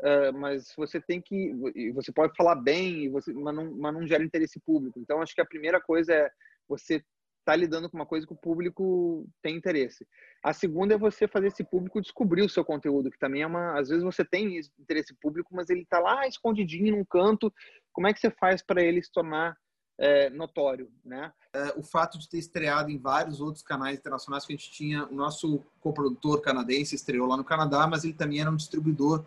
uh, 0.00 0.32
mas 0.38 0.72
você 0.74 0.98
tem 0.98 1.20
que, 1.20 1.52
você 1.92 2.10
pode 2.10 2.34
falar 2.34 2.54
bem, 2.54 3.10
você, 3.10 3.30
mas, 3.34 3.54
não, 3.54 3.76
mas 3.76 3.92
não 3.92 4.06
gera 4.06 4.24
interesse 4.24 4.58
público. 4.58 4.98
Então, 4.98 5.20
acho 5.20 5.34
que 5.34 5.42
a 5.42 5.46
primeira 5.46 5.80
coisa 5.80 6.14
é 6.14 6.30
você 6.66 7.04
está 7.44 7.54
lidando 7.54 7.88
com 7.90 7.96
uma 7.96 8.06
coisa 8.06 8.26
que 8.26 8.32
o 8.32 8.36
público 8.36 9.28
tem 9.42 9.56
interesse. 9.56 10.06
A 10.42 10.52
segunda 10.52 10.94
é 10.94 10.98
você 10.98 11.28
fazer 11.28 11.48
esse 11.48 11.62
público 11.62 12.00
descobrir 12.00 12.42
o 12.42 12.48
seu 12.48 12.64
conteúdo, 12.64 13.10
que 13.10 13.18
também 13.18 13.42
é 13.42 13.46
uma. 13.46 13.78
Às 13.78 13.88
vezes 13.88 14.02
você 14.02 14.24
tem 14.24 14.58
interesse 14.78 15.14
público, 15.14 15.54
mas 15.54 15.68
ele 15.68 15.82
está 15.82 16.00
lá 16.00 16.26
escondidinho 16.26 16.96
num 16.96 17.04
canto. 17.04 17.52
Como 17.92 18.06
é 18.06 18.12
que 18.12 18.20
você 18.20 18.30
faz 18.30 18.62
para 18.62 18.82
ele 18.82 19.02
se 19.02 19.12
tornar 19.12 19.56
é, 19.98 20.30
notório, 20.30 20.90
né? 21.04 21.32
É, 21.52 21.78
o 21.78 21.82
fato 21.82 22.18
de 22.18 22.28
ter 22.28 22.38
estreado 22.38 22.90
em 22.90 22.98
vários 22.98 23.40
outros 23.40 23.62
canais 23.62 23.98
internacionais 23.98 24.44
que 24.44 24.52
a 24.52 24.56
gente 24.56 24.72
tinha, 24.72 25.06
o 25.06 25.14
nosso 25.14 25.62
coprodutor 25.80 26.40
canadense 26.40 26.96
estreou 26.96 27.28
lá 27.28 27.36
no 27.36 27.44
Canadá, 27.44 27.86
mas 27.86 28.02
ele 28.04 28.14
também 28.14 28.40
era 28.40 28.50
um 28.50 28.56
distribuidor 28.56 29.24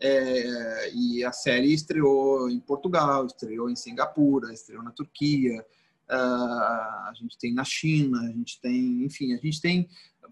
é, 0.00 0.90
e 0.94 1.22
a 1.22 1.30
série 1.30 1.72
estreou 1.72 2.48
em 2.48 2.58
Portugal, 2.58 3.26
estreou 3.26 3.68
em 3.68 3.76
Singapura, 3.76 4.52
estreou 4.52 4.82
na 4.82 4.90
Turquia, 4.90 5.64
a 6.14 7.12
gente 7.14 7.38
tem 7.38 7.54
na 7.54 7.64
China, 7.64 8.20
a 8.20 8.32
gente 8.32 8.60
tem, 8.60 9.04
enfim, 9.04 9.32
a 9.32 9.36
gente 9.36 9.60
tem 9.60 9.88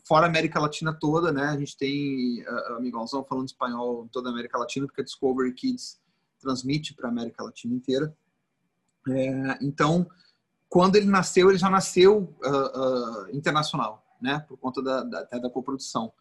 fora 0.07 0.27
a 0.27 0.29
América 0.29 0.61
Latina 0.61 0.93
toda, 0.93 1.33
né? 1.33 1.45
A 1.45 1.59
gente 1.59 1.77
tem 1.77 2.43
uh, 2.43 2.77
amigãozão 2.77 3.25
falando 3.25 3.47
espanhol 3.47 4.05
em 4.05 4.09
toda 4.09 4.29
a 4.29 4.33
América 4.33 4.59
Latina, 4.59 4.87
porque 4.87 5.01
a 5.01 5.05
Discovery 5.05 5.53
Kids 5.53 6.01
transmite 6.41 6.95
para 6.95 7.09
a 7.09 7.11
América 7.11 7.45
Latina 7.45 7.75
inteira. 7.75 8.17
É, 9.09 9.59
então, 9.61 10.09
quando 10.69 10.97
ele 10.97 11.07
nasceu, 11.07 11.51
ele 11.51 11.59
já 11.59 11.71
nasceu 11.71 12.35
uh, 12.45 13.29
uh, 13.29 13.37
internacional, 13.37 14.05
né? 14.21 14.41
Por 14.49 14.57
conta 14.59 14.83
da, 14.83 15.03
da, 15.03 15.21
até 15.21 15.39
da 15.39 15.51
coprodução. 15.51 16.13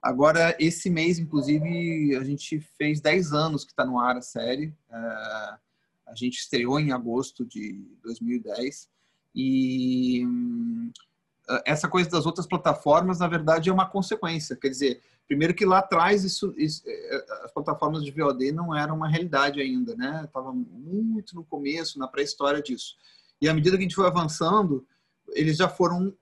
Agora, 0.00 0.56
esse 0.60 0.88
mês, 0.88 1.18
inclusive, 1.18 2.16
a 2.16 2.22
gente 2.22 2.60
fez 2.76 3.00
10 3.00 3.32
anos 3.32 3.64
que 3.64 3.72
está 3.72 3.84
no 3.84 3.98
ar 3.98 4.16
a 4.16 4.22
série. 4.22 4.68
Uh, 4.88 5.58
a 6.06 6.14
gente 6.14 6.38
estreou 6.38 6.78
em 6.78 6.92
agosto 6.92 7.44
de 7.44 7.84
2010. 8.02 8.88
E 9.34 10.24
hum, 10.26 10.90
essa 11.64 11.88
coisa 11.88 12.10
das 12.10 12.26
outras 12.26 12.46
plataformas, 12.46 13.20
na 13.20 13.28
verdade, 13.28 13.70
é 13.70 13.72
uma 13.72 13.88
consequência. 13.88 14.56
Quer 14.56 14.68
dizer, 14.68 15.02
primeiro 15.26 15.54
que 15.54 15.64
lá 15.64 15.78
atrás 15.78 16.24
isso, 16.24 16.52
isso, 16.56 16.82
é, 16.86 17.26
as 17.44 17.52
plataformas 17.52 18.04
de 18.04 18.10
VOD 18.10 18.52
não 18.52 18.74
eram 18.74 18.96
uma 18.96 19.08
realidade 19.08 19.60
ainda, 19.60 19.94
né? 19.96 20.22
Estava 20.24 20.52
muito 20.52 21.34
no 21.34 21.44
começo, 21.44 21.98
na 21.98 22.08
pré-história 22.08 22.62
disso. 22.62 22.96
E 23.40 23.48
à 23.48 23.54
medida 23.54 23.76
que 23.76 23.82
a 23.82 23.86
gente 23.86 23.94
foi 23.94 24.06
avançando, 24.06 24.86
eles 25.30 25.56
já 25.56 25.68
foram 25.68 26.12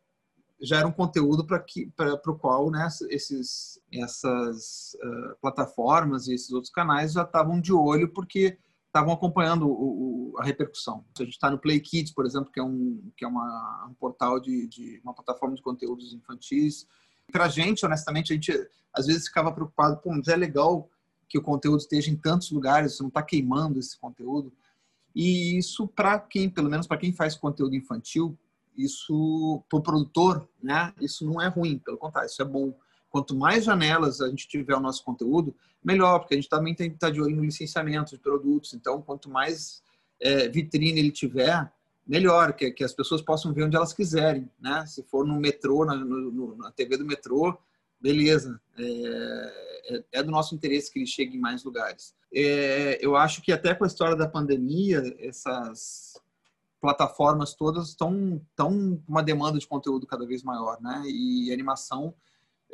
já 0.61 0.78
era 0.78 0.86
um 0.86 0.92
conteúdo 0.92 1.44
para 1.44 1.62
o 2.26 2.38
qual 2.38 2.70
né, 2.70 2.88
esses, 3.11 3.78
essas 3.92 4.96
uh, 5.02 5.36
plataformas 5.40 6.28
e 6.28 6.34
esses 6.34 6.50
outros 6.50 6.72
canais 6.72 7.12
já 7.12 7.24
estavam 7.24 7.61
de 7.61 7.74
olho 7.74 8.09
porque 8.09 8.57
estavam 8.97 9.12
acompanhando 9.12 9.68
o, 9.68 10.32
o, 10.32 10.38
a 10.38 10.44
repercussão. 10.44 11.05
A 11.18 11.22
gente 11.22 11.32
está 11.32 11.51
no 11.51 11.59
Play 11.59 11.80
Kids, 11.80 12.12
por 12.12 12.24
exemplo, 12.24 12.51
que 12.51 12.59
é 12.59 12.62
um, 12.62 13.11
que 13.14 13.24
é 13.24 13.28
uma, 13.28 13.86
um 13.90 13.94
portal 13.94 14.40
de, 14.40 14.66
de 14.66 15.01
uma 15.05 15.12
plataforma 15.12 15.55
de 15.55 15.61
conteúdos 15.61 16.14
infantis. 16.14 16.86
Para 17.30 17.44
a 17.44 17.49
gente, 17.49 17.84
honestamente, 17.84 18.32
a 18.32 18.36
gente 18.36 18.68
às 18.94 19.07
vezes 19.07 19.26
ficava 19.26 19.53
preocupado, 19.53 19.99
pô, 19.99 20.11
mas 20.11 20.28
é 20.28 20.36
legal 20.36 20.88
que 21.28 21.36
o 21.36 21.42
conteúdo 21.42 21.80
esteja 21.80 22.11
em 22.11 22.16
tantos 22.16 22.51
lugares, 22.51 22.97
você 22.97 23.03
não 23.03 23.09
está 23.09 23.22
queimando 23.22 23.78
esse 23.78 23.99
conteúdo. 23.99 24.51
E 25.14 25.59
isso, 25.59 25.86
para 25.88 26.18
quem, 26.18 26.49
pelo 26.49 26.70
menos 26.70 26.86
para 26.86 26.97
quem 26.97 27.12
faz 27.12 27.36
conteúdo 27.36 27.74
infantil, 27.74 28.38
isso, 28.76 29.62
para 29.68 29.78
o 29.78 29.82
produtor, 29.82 30.49
né, 30.62 30.94
isso 31.01 31.26
não 31.26 31.40
é 31.40 31.49
ruim, 31.49 31.78
pelo 31.78 31.99
contrário, 31.99 32.28
isso 32.28 32.40
é 32.40 32.44
bom 32.44 32.74
Quanto 33.17 33.35
mais 33.35 33.64
janelas 33.64 34.21
a 34.21 34.29
gente 34.29 34.47
tiver 34.47 34.77
o 34.77 34.81
nosso 34.81 35.03
conteúdo, 35.03 35.57
melhor, 35.83 36.19
porque 36.19 36.35
a 36.35 36.37
gente 36.37 36.51
também 36.51 36.75
tem 36.75 36.91
que 36.91 36.97
estar 36.97 37.09
de 37.09 37.19
olho 37.19 37.35
no 37.35 37.47
licenciamento 37.47 38.11
de 38.11 38.19
produtos. 38.19 38.75
Então, 38.75 39.01
quanto 39.01 39.31
mais 39.31 39.83
é, 40.21 40.47
vitrine 40.51 41.01
ele 41.01 41.11
tiver, 41.11 41.73
melhor, 42.07 42.53
que, 42.53 42.71
que 42.73 42.85
as 42.85 42.93
pessoas 42.93 43.23
possam 43.23 43.55
ver 43.55 43.64
onde 43.64 43.75
elas 43.75 43.95
quiserem. 43.95 44.51
Né? 44.61 44.85
Se 44.85 45.03
for 45.03 45.27
no 45.27 45.41
metrô, 45.41 45.87
na, 45.87 45.95
no, 45.95 46.59
na 46.59 46.71
TV 46.71 46.99
do 46.99 47.07
metrô, 47.07 47.57
beleza. 47.99 48.61
É, 48.77 49.95
é, 49.95 50.05
é, 50.12 50.23
do 50.23 50.31
nosso 50.31 50.55
interesse 50.55 50.93
que 50.93 50.99
ele 50.99 51.07
chegue 51.07 51.39
em 51.39 51.41
mais 51.41 51.64
lugares. 51.64 52.14
É, 52.35 52.99
eu 53.01 53.17
acho 53.17 53.41
que 53.41 53.51
até 53.51 53.75
com 53.75 53.85
a 53.85 53.87
história 53.87 54.14
da 54.14 54.29
pandemia, 54.29 55.03
essas 55.21 56.21
plataformas 56.83 57.55
todas 57.55 57.89
estão 57.89 58.39
com 58.59 59.01
uma 59.09 59.23
demanda 59.23 59.59
de 59.59 59.67
conteúdo 59.67 60.07
cada 60.07 60.27
vez 60.27 60.43
maior, 60.43 60.79
né? 60.83 61.03
E 61.07 61.51
animação 61.51 62.12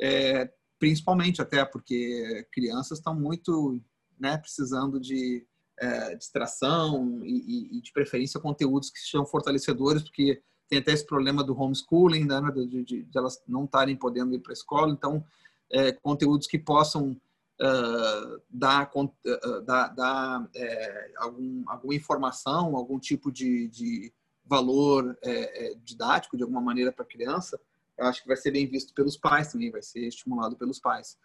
é, 0.01 0.51
principalmente 0.79 1.41
até 1.41 1.63
porque 1.63 2.47
crianças 2.51 2.97
estão 2.97 3.15
muito 3.15 3.81
né, 4.19 4.37
precisando 4.37 4.99
de 4.99 5.45
é, 5.79 6.15
distração 6.15 7.21
e, 7.23 7.77
e, 7.77 7.81
de 7.81 7.91
preferência 7.91 8.39
conteúdos 8.39 8.89
que 8.89 8.99
sejam 8.99 9.25
fortalecedores, 9.25 10.03
porque 10.03 10.41
tem 10.69 10.79
até 10.79 10.91
esse 10.91 11.05
problema 11.05 11.43
do 11.43 11.59
homeschooling, 11.59 12.25
né, 12.25 12.41
de, 12.53 12.83
de, 12.83 13.03
de 13.03 13.17
elas 13.17 13.41
não 13.47 13.65
estarem 13.65 13.95
podendo 13.95 14.33
ir 14.33 14.39
para 14.39 14.51
a 14.51 14.53
escola, 14.53 14.91
então 14.91 15.23
é, 15.71 15.91
conteúdos 15.91 16.47
que 16.47 16.59
possam 16.59 17.19
uh, 17.61 18.41
dar, 18.49 18.89
uh, 18.95 19.61
dar, 19.65 19.87
dar 19.89 20.49
é, 20.55 21.11
algum, 21.17 21.63
alguma 21.67 21.95
informação, 21.95 22.75
algum 22.75 22.99
tipo 22.99 23.31
de, 23.31 23.67
de 23.69 24.13
valor 24.45 25.17
é, 25.23 25.67
é, 25.67 25.75
didático 25.75 26.37
de 26.37 26.43
alguma 26.43 26.61
maneira 26.61 26.91
para 26.91 27.03
a 27.03 27.07
criança, 27.07 27.59
eu 27.97 28.05
acho 28.05 28.21
que 28.21 28.27
vai 28.27 28.37
ser 28.37 28.51
bem 28.51 28.67
visto 28.67 28.93
pelos 28.93 29.17
pais 29.17 29.51
também, 29.51 29.71
vai 29.71 29.81
ser 29.81 30.07
estimulado 30.07 30.57
pelos 30.57 30.79
pais. 30.79 31.17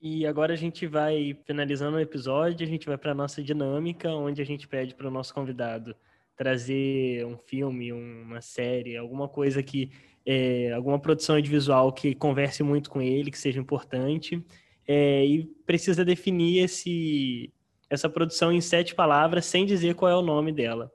E 0.00 0.26
agora 0.26 0.52
a 0.52 0.56
gente 0.56 0.86
vai 0.86 1.38
finalizando 1.46 1.96
o 1.96 2.00
episódio, 2.00 2.66
a 2.66 2.68
gente 2.68 2.86
vai 2.86 2.98
para 2.98 3.14
nossa 3.14 3.42
dinâmica, 3.42 4.10
onde 4.10 4.42
a 4.42 4.44
gente 4.44 4.68
pede 4.68 4.94
para 4.94 5.08
o 5.08 5.10
nosso 5.10 5.32
convidado 5.32 5.96
trazer 6.36 7.24
um 7.24 7.38
filme, 7.38 7.92
uma 7.92 8.42
série, 8.42 8.96
alguma 8.96 9.26
coisa 9.26 9.62
que 9.62 9.90
é, 10.24 10.72
alguma 10.72 10.98
produção 10.98 11.36
audiovisual 11.36 11.92
que 11.92 12.14
converse 12.14 12.62
muito 12.62 12.90
com 12.90 13.00
ele, 13.00 13.30
que 13.30 13.38
seja 13.38 13.58
importante, 13.58 14.44
é, 14.86 15.24
e 15.24 15.46
precisa 15.64 16.04
definir 16.04 16.62
esse 16.62 17.52
essa 17.88 18.08
produção 18.08 18.52
em 18.52 18.60
sete 18.60 18.96
palavras 18.96 19.46
sem 19.46 19.64
dizer 19.64 19.94
qual 19.94 20.10
é 20.10 20.16
o 20.16 20.22
nome 20.22 20.52
dela. 20.52 20.92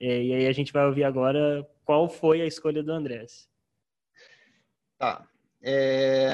É, 0.00 0.22
e 0.22 0.32
aí 0.32 0.46
a 0.46 0.52
gente 0.52 0.72
vai 0.72 0.86
ouvir 0.86 1.04
agora 1.04 1.66
qual 1.84 2.08
foi 2.08 2.40
a 2.40 2.46
escolha 2.46 2.82
do 2.82 2.90
Andrés. 2.90 3.49
Tá. 5.00 5.26
É... 5.62 6.28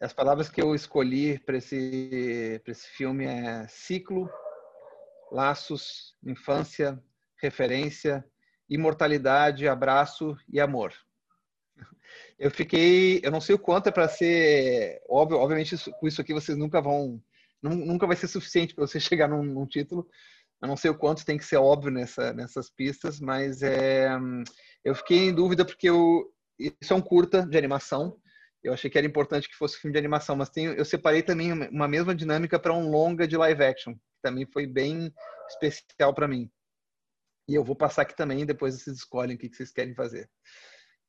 As 0.00 0.14
palavras 0.14 0.48
que 0.48 0.58
eu 0.58 0.74
escolhi 0.74 1.38
para 1.38 1.58
esse, 1.58 2.62
esse 2.66 2.88
filme 2.88 3.26
é 3.26 3.68
ciclo, 3.68 4.30
laços, 5.30 6.16
infância, 6.24 6.98
referência, 7.36 8.24
imortalidade, 8.70 9.68
abraço 9.68 10.34
e 10.50 10.58
amor. 10.58 10.94
Eu 12.38 12.50
fiquei, 12.50 13.20
eu 13.22 13.30
não 13.30 13.40
sei 13.40 13.54
o 13.54 13.58
quanto 13.58 13.90
é 13.90 13.92
para 13.92 14.08
ser 14.08 15.02
óbvio, 15.06 15.36
obviamente 15.36 15.76
com 16.00 16.08
isso 16.08 16.22
aqui 16.22 16.32
vocês 16.32 16.56
nunca 16.56 16.80
vão, 16.80 17.22
nunca 17.62 18.06
vai 18.06 18.16
ser 18.16 18.28
suficiente 18.28 18.74
para 18.74 18.86
você 18.86 18.98
chegar 18.98 19.28
num, 19.28 19.42
num, 19.42 19.66
título. 19.66 20.08
Eu 20.64 20.68
não 20.68 20.78
sei 20.78 20.90
o 20.90 20.96
quanto 20.96 21.26
tem 21.26 21.36
que 21.36 21.44
ser 21.44 21.58
óbvio 21.58 21.90
nessa, 21.90 22.32
nessas 22.32 22.70
pistas, 22.70 23.20
mas 23.20 23.62
é, 23.62 24.08
eu 24.82 24.94
fiquei 24.94 25.28
em 25.28 25.34
dúvida 25.34 25.62
porque 25.62 25.90
eu, 25.90 26.32
isso 26.58 26.90
é 26.90 26.96
um 26.96 27.02
curta 27.02 27.46
de 27.46 27.58
animação. 27.58 28.18
Eu 28.62 28.72
achei 28.72 28.88
que 28.88 28.96
era 28.96 29.06
importante 29.06 29.46
que 29.46 29.56
fosse 29.56 29.78
filme 29.78 29.92
de 29.92 29.98
animação, 29.98 30.34
mas 30.34 30.48
tem, 30.48 30.64
eu 30.64 30.84
separei 30.86 31.22
também 31.22 31.52
uma 31.52 31.86
mesma 31.86 32.14
dinâmica 32.14 32.58
para 32.58 32.72
um 32.72 32.88
longa 32.88 33.28
de 33.28 33.36
live 33.36 33.62
action, 33.62 33.92
que 33.92 34.22
também 34.22 34.46
foi 34.46 34.66
bem 34.66 35.12
especial 35.50 36.14
para 36.14 36.26
mim. 36.26 36.50
E 37.46 37.54
eu 37.54 37.62
vou 37.62 37.76
passar 37.76 38.00
aqui 38.00 38.16
também, 38.16 38.46
depois 38.46 38.74
vocês 38.74 38.96
escolhem 38.96 39.36
o 39.36 39.38
que 39.38 39.54
vocês 39.54 39.70
querem 39.70 39.94
fazer. 39.94 40.30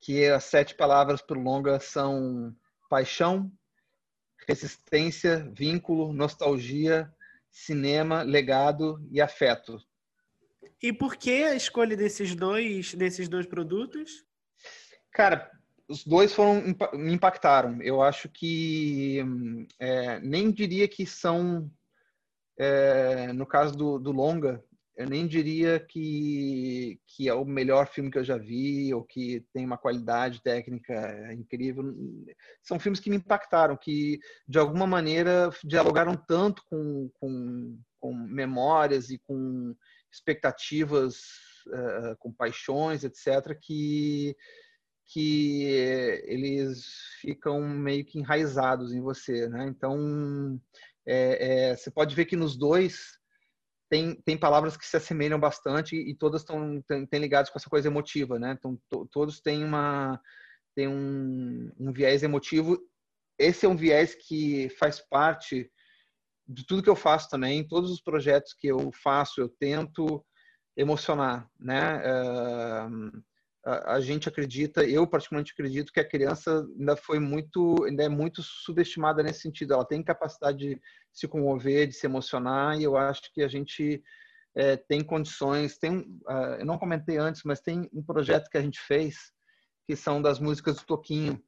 Que 0.02 0.26
as 0.26 0.44
sete 0.44 0.76
palavras 0.76 1.22
para 1.22 1.40
o 1.40 1.42
longa 1.42 1.80
são 1.80 2.54
paixão, 2.90 3.50
resistência, 4.46 5.50
vínculo, 5.56 6.12
nostalgia, 6.12 7.10
cinema, 7.56 8.22
legado 8.22 9.00
e 9.10 9.22
afeto. 9.22 9.80
E 10.84 10.92
por 10.92 11.16
que 11.16 11.46
a 11.46 11.56
escolha 11.56 11.96
desses 11.96 12.36
dois, 12.36 12.94
desses 12.94 13.30
dois 13.30 13.46
produtos? 13.46 14.26
Cara, 15.10 15.50
os 15.88 16.06
dois 16.06 16.34
foram 16.34 16.62
me 16.94 17.14
impactaram. 17.14 17.82
Eu 17.82 18.02
acho 18.02 18.28
que 18.28 19.24
é, 19.80 20.20
nem 20.20 20.52
diria 20.52 20.86
que 20.86 21.06
são, 21.06 21.72
é, 22.60 23.32
no 23.32 23.46
caso 23.46 23.78
do, 23.78 23.98
do 24.00 24.12
longa, 24.12 24.62
eu 24.96 25.10
nem 25.10 25.28
diria 25.28 25.80
que, 25.80 27.00
que 27.06 27.28
é 27.28 27.34
o 27.34 27.44
melhor 27.44 27.88
filme 27.88 28.10
que 28.10 28.18
eu 28.18 28.24
já 28.24 28.38
vi 28.38 28.94
ou 28.94 29.04
que 29.04 29.46
tem 29.54 29.66
uma 29.66 29.78
qualidade 29.78 30.42
técnica 30.42 31.34
incrível. 31.34 31.84
São 32.64 32.80
filmes 32.80 33.02
que 33.02 33.10
me 33.10 33.18
impactaram, 33.18 33.76
que 33.76 34.20
de 34.48 34.58
alguma 34.58 34.88
maneira 34.88 35.50
dialogaram 35.64 36.16
tanto 36.16 36.64
com, 36.70 37.10
com, 37.20 37.78
com 38.00 38.14
memórias 38.14 39.10
e 39.10 39.18
com 39.18 39.76
expectativas, 40.10 41.18
uh, 41.68 42.16
com 42.18 42.32
paixões, 42.32 43.04
etc., 43.04 43.58
que, 43.62 44.34
que 45.08 45.64
eles 46.24 46.86
ficam 47.20 47.60
meio 47.68 48.06
que 48.06 48.18
enraizados 48.18 48.94
em 48.94 49.02
você. 49.02 49.50
Né? 49.50 49.66
Então, 49.68 50.58
é, 51.06 51.72
é, 51.72 51.76
você 51.76 51.92
pode 51.92 52.16
ver 52.16 52.26
que 52.26 52.38
nos 52.38 52.56
dois 52.56 53.20
tem, 53.90 54.16
tem 54.22 54.38
palavras 54.38 54.76
que 54.76 54.86
se 54.86 54.98
assemelham 54.98 55.40
bastante 55.40 55.96
e 55.96 56.16
todas 56.16 56.42
estão 56.42 56.82
têm 57.10 57.20
ligadas 57.20 57.50
com 57.50 57.58
essa 57.58 57.70
coisa 57.70 57.88
emotiva, 57.88 58.40
né? 58.40 58.56
Então, 58.58 58.80
to, 58.90 59.08
todos 59.12 59.42
têm 59.42 59.64
uma 59.64 60.20
tem 60.76 60.88
um, 60.88 61.72
um 61.80 61.94
viés 61.94 62.22
emotivo. 62.24 62.78
Esse 63.40 63.66
é 63.66 63.70
um 63.70 63.76
viés 63.76 64.16
que 64.16 64.70
faz 64.78 65.00
parte 65.00 65.72
de 66.48 66.66
tudo 66.66 66.84
que 66.84 66.90
eu 66.90 66.96
faço 66.96 67.30
também. 67.30 67.68
Todos 67.68 67.92
os 67.92 68.02
projetos 68.02 68.54
que 68.54 68.68
eu 68.68 68.92
faço, 68.92 69.40
eu 69.40 69.50
tento 69.50 70.26
emocionar, 70.76 71.50
né? 71.58 71.98
Uh, 71.98 73.24
a, 73.66 74.00
gente 74.00 74.30
acredita, 74.30 74.84
eu 74.84 75.08
particularmente 75.08 75.52
acredito 75.52 75.92
que 75.92 76.00
a 76.00 76.08
criança 76.08 76.64
ainda 76.78 76.96
foi 76.96 77.18
muito, 77.20 77.84
ainda 77.84 78.04
é 78.04 78.10
muito 78.10 78.44
subestimada 78.44 79.24
nesse 79.24 79.42
sentido. 79.42 79.74
Ela 79.74 79.86
tem 79.86 80.04
capacidade 80.04 80.58
de 80.58 80.82
se 81.12 81.28
comover, 81.28 81.88
de 81.88 81.94
se 81.94 82.06
emocionar, 82.06 82.80
e 82.80 82.84
eu 82.84 82.96
acho 82.96 83.34
que 83.34 83.42
a 83.42 83.48
gente 83.48 84.04
é, 84.56 84.78
tem 84.78 85.04
condições. 85.04 85.80
Tem, 85.80 85.98
uh, 85.98 86.58
eu 86.60 86.66
não 86.66 86.78
comentei 86.78 87.18
antes, 87.18 87.42
mas 87.44 87.60
tem 87.60 87.90
um 87.92 88.04
projeto 88.04 88.50
que 88.50 88.58
a 88.58 88.62
gente 88.62 88.80
fez 88.80 89.34
que 89.88 89.96
são 89.96 90.22
das 90.22 90.40
músicas 90.40 90.76
do 90.78 90.86
Toquinho, 90.86 91.42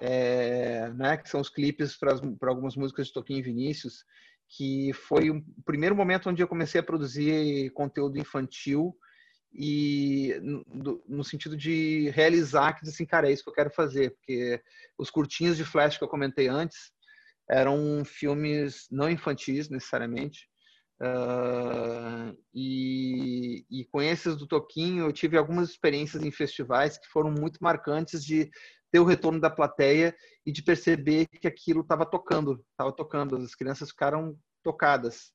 é, 0.00 0.88
né, 0.90 1.16
que 1.16 1.28
são 1.28 1.40
os 1.40 1.48
clipes 1.48 1.96
para 1.96 2.50
algumas 2.50 2.74
músicas 2.74 3.06
de 3.06 3.12
Toquinho 3.12 3.38
e 3.38 3.42
Vinícius, 3.42 4.04
que 4.48 4.92
foi 4.92 5.30
o 5.30 5.42
primeiro 5.64 5.94
momento 5.94 6.28
onde 6.28 6.42
eu 6.42 6.48
comecei 6.48 6.80
a 6.80 6.84
produzir 6.84 7.70
conteúdo 7.70 8.18
infantil 8.18 8.96
e 9.54 10.34
no, 10.42 11.02
no, 11.06 11.24
sentido 11.24 11.56
de 11.56 12.10
realizar 12.10 12.72
que 12.72 12.88
assim, 12.88 13.06
cara, 13.06 13.28
é 13.28 13.32
isso 13.32 13.44
que 13.44 13.50
eu 13.50 13.54
quero 13.54 13.70
fazer, 13.70 14.10
porque 14.10 14.60
os 14.98 15.10
curtinhos 15.10 15.56
de 15.56 15.64
flash 15.64 15.96
que 15.96 16.02
eu 16.02 16.08
comentei 16.08 16.48
antes 16.48 16.92
eram 17.48 18.04
filmes 18.04 18.88
não 18.90 19.08
infantis 19.08 19.68
necessariamente, 19.68 20.48
uh, 21.00 22.36
e, 22.52 23.64
e 23.70 23.84
com 23.92 24.02
esses 24.02 24.34
do 24.36 24.46
Toquinho 24.46 25.04
eu 25.04 25.12
tive 25.12 25.36
algumas 25.36 25.70
experiências 25.70 26.22
em 26.24 26.32
festivais 26.32 26.98
que 26.98 27.06
foram 27.08 27.30
muito 27.30 27.62
marcantes 27.62 28.24
de 28.24 28.50
ter 28.90 28.98
o 28.98 29.04
retorno 29.04 29.40
da 29.40 29.50
plateia 29.50 30.16
e 30.44 30.50
de 30.50 30.62
perceber 30.62 31.26
que 31.26 31.46
aquilo 31.46 31.82
estava 31.82 32.04
tocando, 32.04 32.64
estava 32.70 32.92
tocando, 32.92 33.36
as 33.36 33.54
crianças 33.54 33.90
ficaram 33.90 34.36
tocadas. 34.62 35.32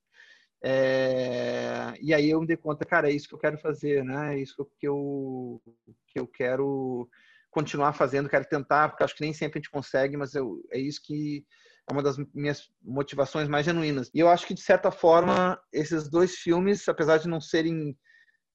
É, 0.62 1.94
e 2.02 2.14
aí 2.14 2.30
eu 2.30 2.42
me 2.42 2.48
dei 2.48 2.58
conta, 2.58 2.86
cara, 2.86 3.10
é 3.10 3.14
isso 3.14 3.28
que 3.28 3.34
eu 3.34 3.40
quero 3.40 3.58
fazer, 3.58 4.04
né? 4.04 4.36
É 4.36 4.40
isso 4.40 4.68
que 4.78 4.88
eu, 4.88 5.62
que 6.08 6.20
eu 6.20 6.28
quero 6.28 7.10
continuar 7.50 7.94
fazendo, 7.94 8.30
quero 8.30 8.46
tentar, 8.46 8.90
porque 8.90 9.04
acho 9.04 9.16
que 9.16 9.24
nem 9.24 9.34
sempre 9.34 9.60
a 9.60 9.62
gente 9.62 9.72
consegue, 9.72 10.16
mas 10.18 10.36
eu, 10.36 10.62
é 10.72 10.78
isso 10.78 11.02
que 11.02 11.46
é 11.90 11.94
uma 11.94 12.04
das 12.04 12.18
minhas 12.34 12.70
motivações 12.84 13.48
mais 13.48 13.66
genuínas. 13.66 14.12
E 14.14 14.20
eu 14.20 14.30
acho 14.30 14.46
que, 14.46 14.54
de 14.54 14.62
certa 14.62 14.92
forma, 14.92 15.60
esses 15.74 16.08
dois 16.08 16.36
filmes, 16.36 16.88
apesar 16.88 17.18
de 17.18 17.28
não 17.28 17.42
serem. 17.42 17.98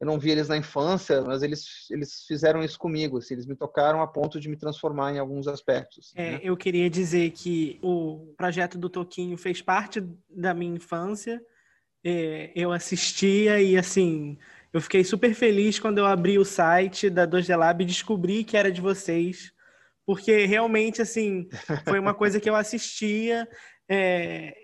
Eu 0.00 0.08
não 0.08 0.18
vi 0.18 0.30
eles 0.30 0.48
na 0.48 0.56
infância, 0.56 1.22
mas 1.22 1.42
eles, 1.42 1.88
eles 1.90 2.24
fizeram 2.26 2.62
isso 2.62 2.78
comigo. 2.78 3.18
Assim, 3.18 3.34
eles 3.34 3.46
me 3.46 3.54
tocaram 3.54 4.02
a 4.02 4.06
ponto 4.06 4.40
de 4.40 4.48
me 4.48 4.56
transformar 4.56 5.12
em 5.12 5.18
alguns 5.18 5.46
aspectos. 5.46 6.12
É, 6.16 6.32
né? 6.32 6.40
Eu 6.42 6.56
queria 6.56 6.90
dizer 6.90 7.30
que 7.30 7.78
o 7.80 8.34
projeto 8.36 8.76
do 8.76 8.90
Toquinho 8.90 9.38
fez 9.38 9.62
parte 9.62 10.00
da 10.28 10.52
minha 10.52 10.74
infância 10.74 11.40
é, 12.04 12.52
eu 12.54 12.70
assistia 12.70 13.60
e 13.60 13.76
assim, 13.76 14.36
eu 14.72 14.80
fiquei 14.80 15.02
super 15.02 15.34
feliz 15.34 15.78
quando 15.78 15.98
eu 15.98 16.06
abri 16.06 16.38
o 16.38 16.44
site 16.44 17.08
da 17.08 17.26
2D 17.26 17.56
Lab 17.56 17.82
e 17.82 17.86
descobri 17.86 18.44
que 18.44 18.56
era 18.56 18.70
de 18.70 18.80
vocês, 18.80 19.52
porque 20.04 20.44
realmente 20.44 21.00
assim 21.00 21.48
foi 21.88 21.98
uma 21.98 22.12
coisa 22.12 22.38
que 22.38 22.50
eu 22.50 22.54
assistia 22.54 23.48
é, 23.88 24.54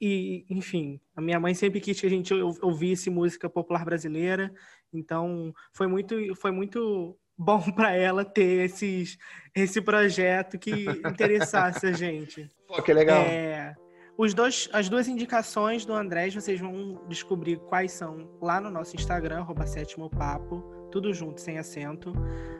e 0.00 0.44
enfim, 0.50 1.00
a 1.14 1.20
minha 1.20 1.38
mãe 1.38 1.54
sempre 1.54 1.80
quis 1.80 2.00
que 2.00 2.06
a 2.06 2.10
gente 2.10 2.34
ouvisse 2.34 3.10
música 3.10 3.48
popular 3.48 3.84
brasileira, 3.84 4.52
então 4.92 5.52
foi 5.72 5.86
muito 5.86 6.34
foi 6.34 6.50
muito 6.50 7.16
bom 7.38 7.60
para 7.72 7.94
ela 7.94 8.24
ter 8.24 8.64
esses, 8.64 9.16
esse 9.54 9.80
projeto 9.80 10.58
que 10.58 10.72
interessasse 11.06 11.86
a 11.86 11.92
gente. 11.92 12.48
Pô, 12.66 12.82
que 12.82 12.92
legal. 12.92 13.22
É, 13.22 13.76
os 14.18 14.34
dois, 14.34 14.68
as 14.72 14.88
duas 14.88 15.06
indicações 15.06 15.86
do 15.86 15.94
Andrés, 15.94 16.34
vocês 16.34 16.58
vão 16.58 17.00
descobrir 17.08 17.56
quais 17.56 17.92
são 17.92 18.28
lá 18.42 18.60
no 18.60 18.68
nosso 18.68 18.96
Instagram, 18.96 19.46
sétimo 19.64 20.10
papo, 20.10 20.60
tudo 20.90 21.14
junto, 21.14 21.40
sem 21.40 21.56
acento. 21.56 22.12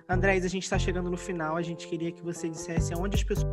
Andrés, 0.09 0.45
a 0.45 0.49
gente 0.49 0.63
está 0.63 0.79
chegando 0.79 1.11
no 1.11 1.17
final, 1.17 1.57
a 1.57 1.63
gente 1.63 1.89
queria 1.89 2.13
que 2.13 2.23
você 2.23 2.49
dissesse 2.49 2.95
aonde 2.95 3.17
as 3.17 3.25
pessoas. 3.25 3.53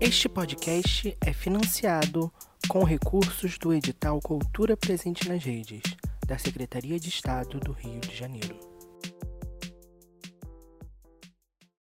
Este 0.00 0.28
podcast 0.28 1.16
é 1.20 1.32
financiado 1.32 2.32
com 2.68 2.84
recursos 2.84 3.58
do 3.58 3.74
edital 3.74 4.20
Cultura 4.20 4.76
Presente 4.76 5.28
nas 5.28 5.42
Redes, 5.42 5.82
da 6.24 6.38
Secretaria 6.38 7.00
de 7.00 7.08
Estado 7.08 7.58
do 7.58 7.72
Rio 7.72 7.98
de 7.98 8.14
Janeiro. 8.14 8.75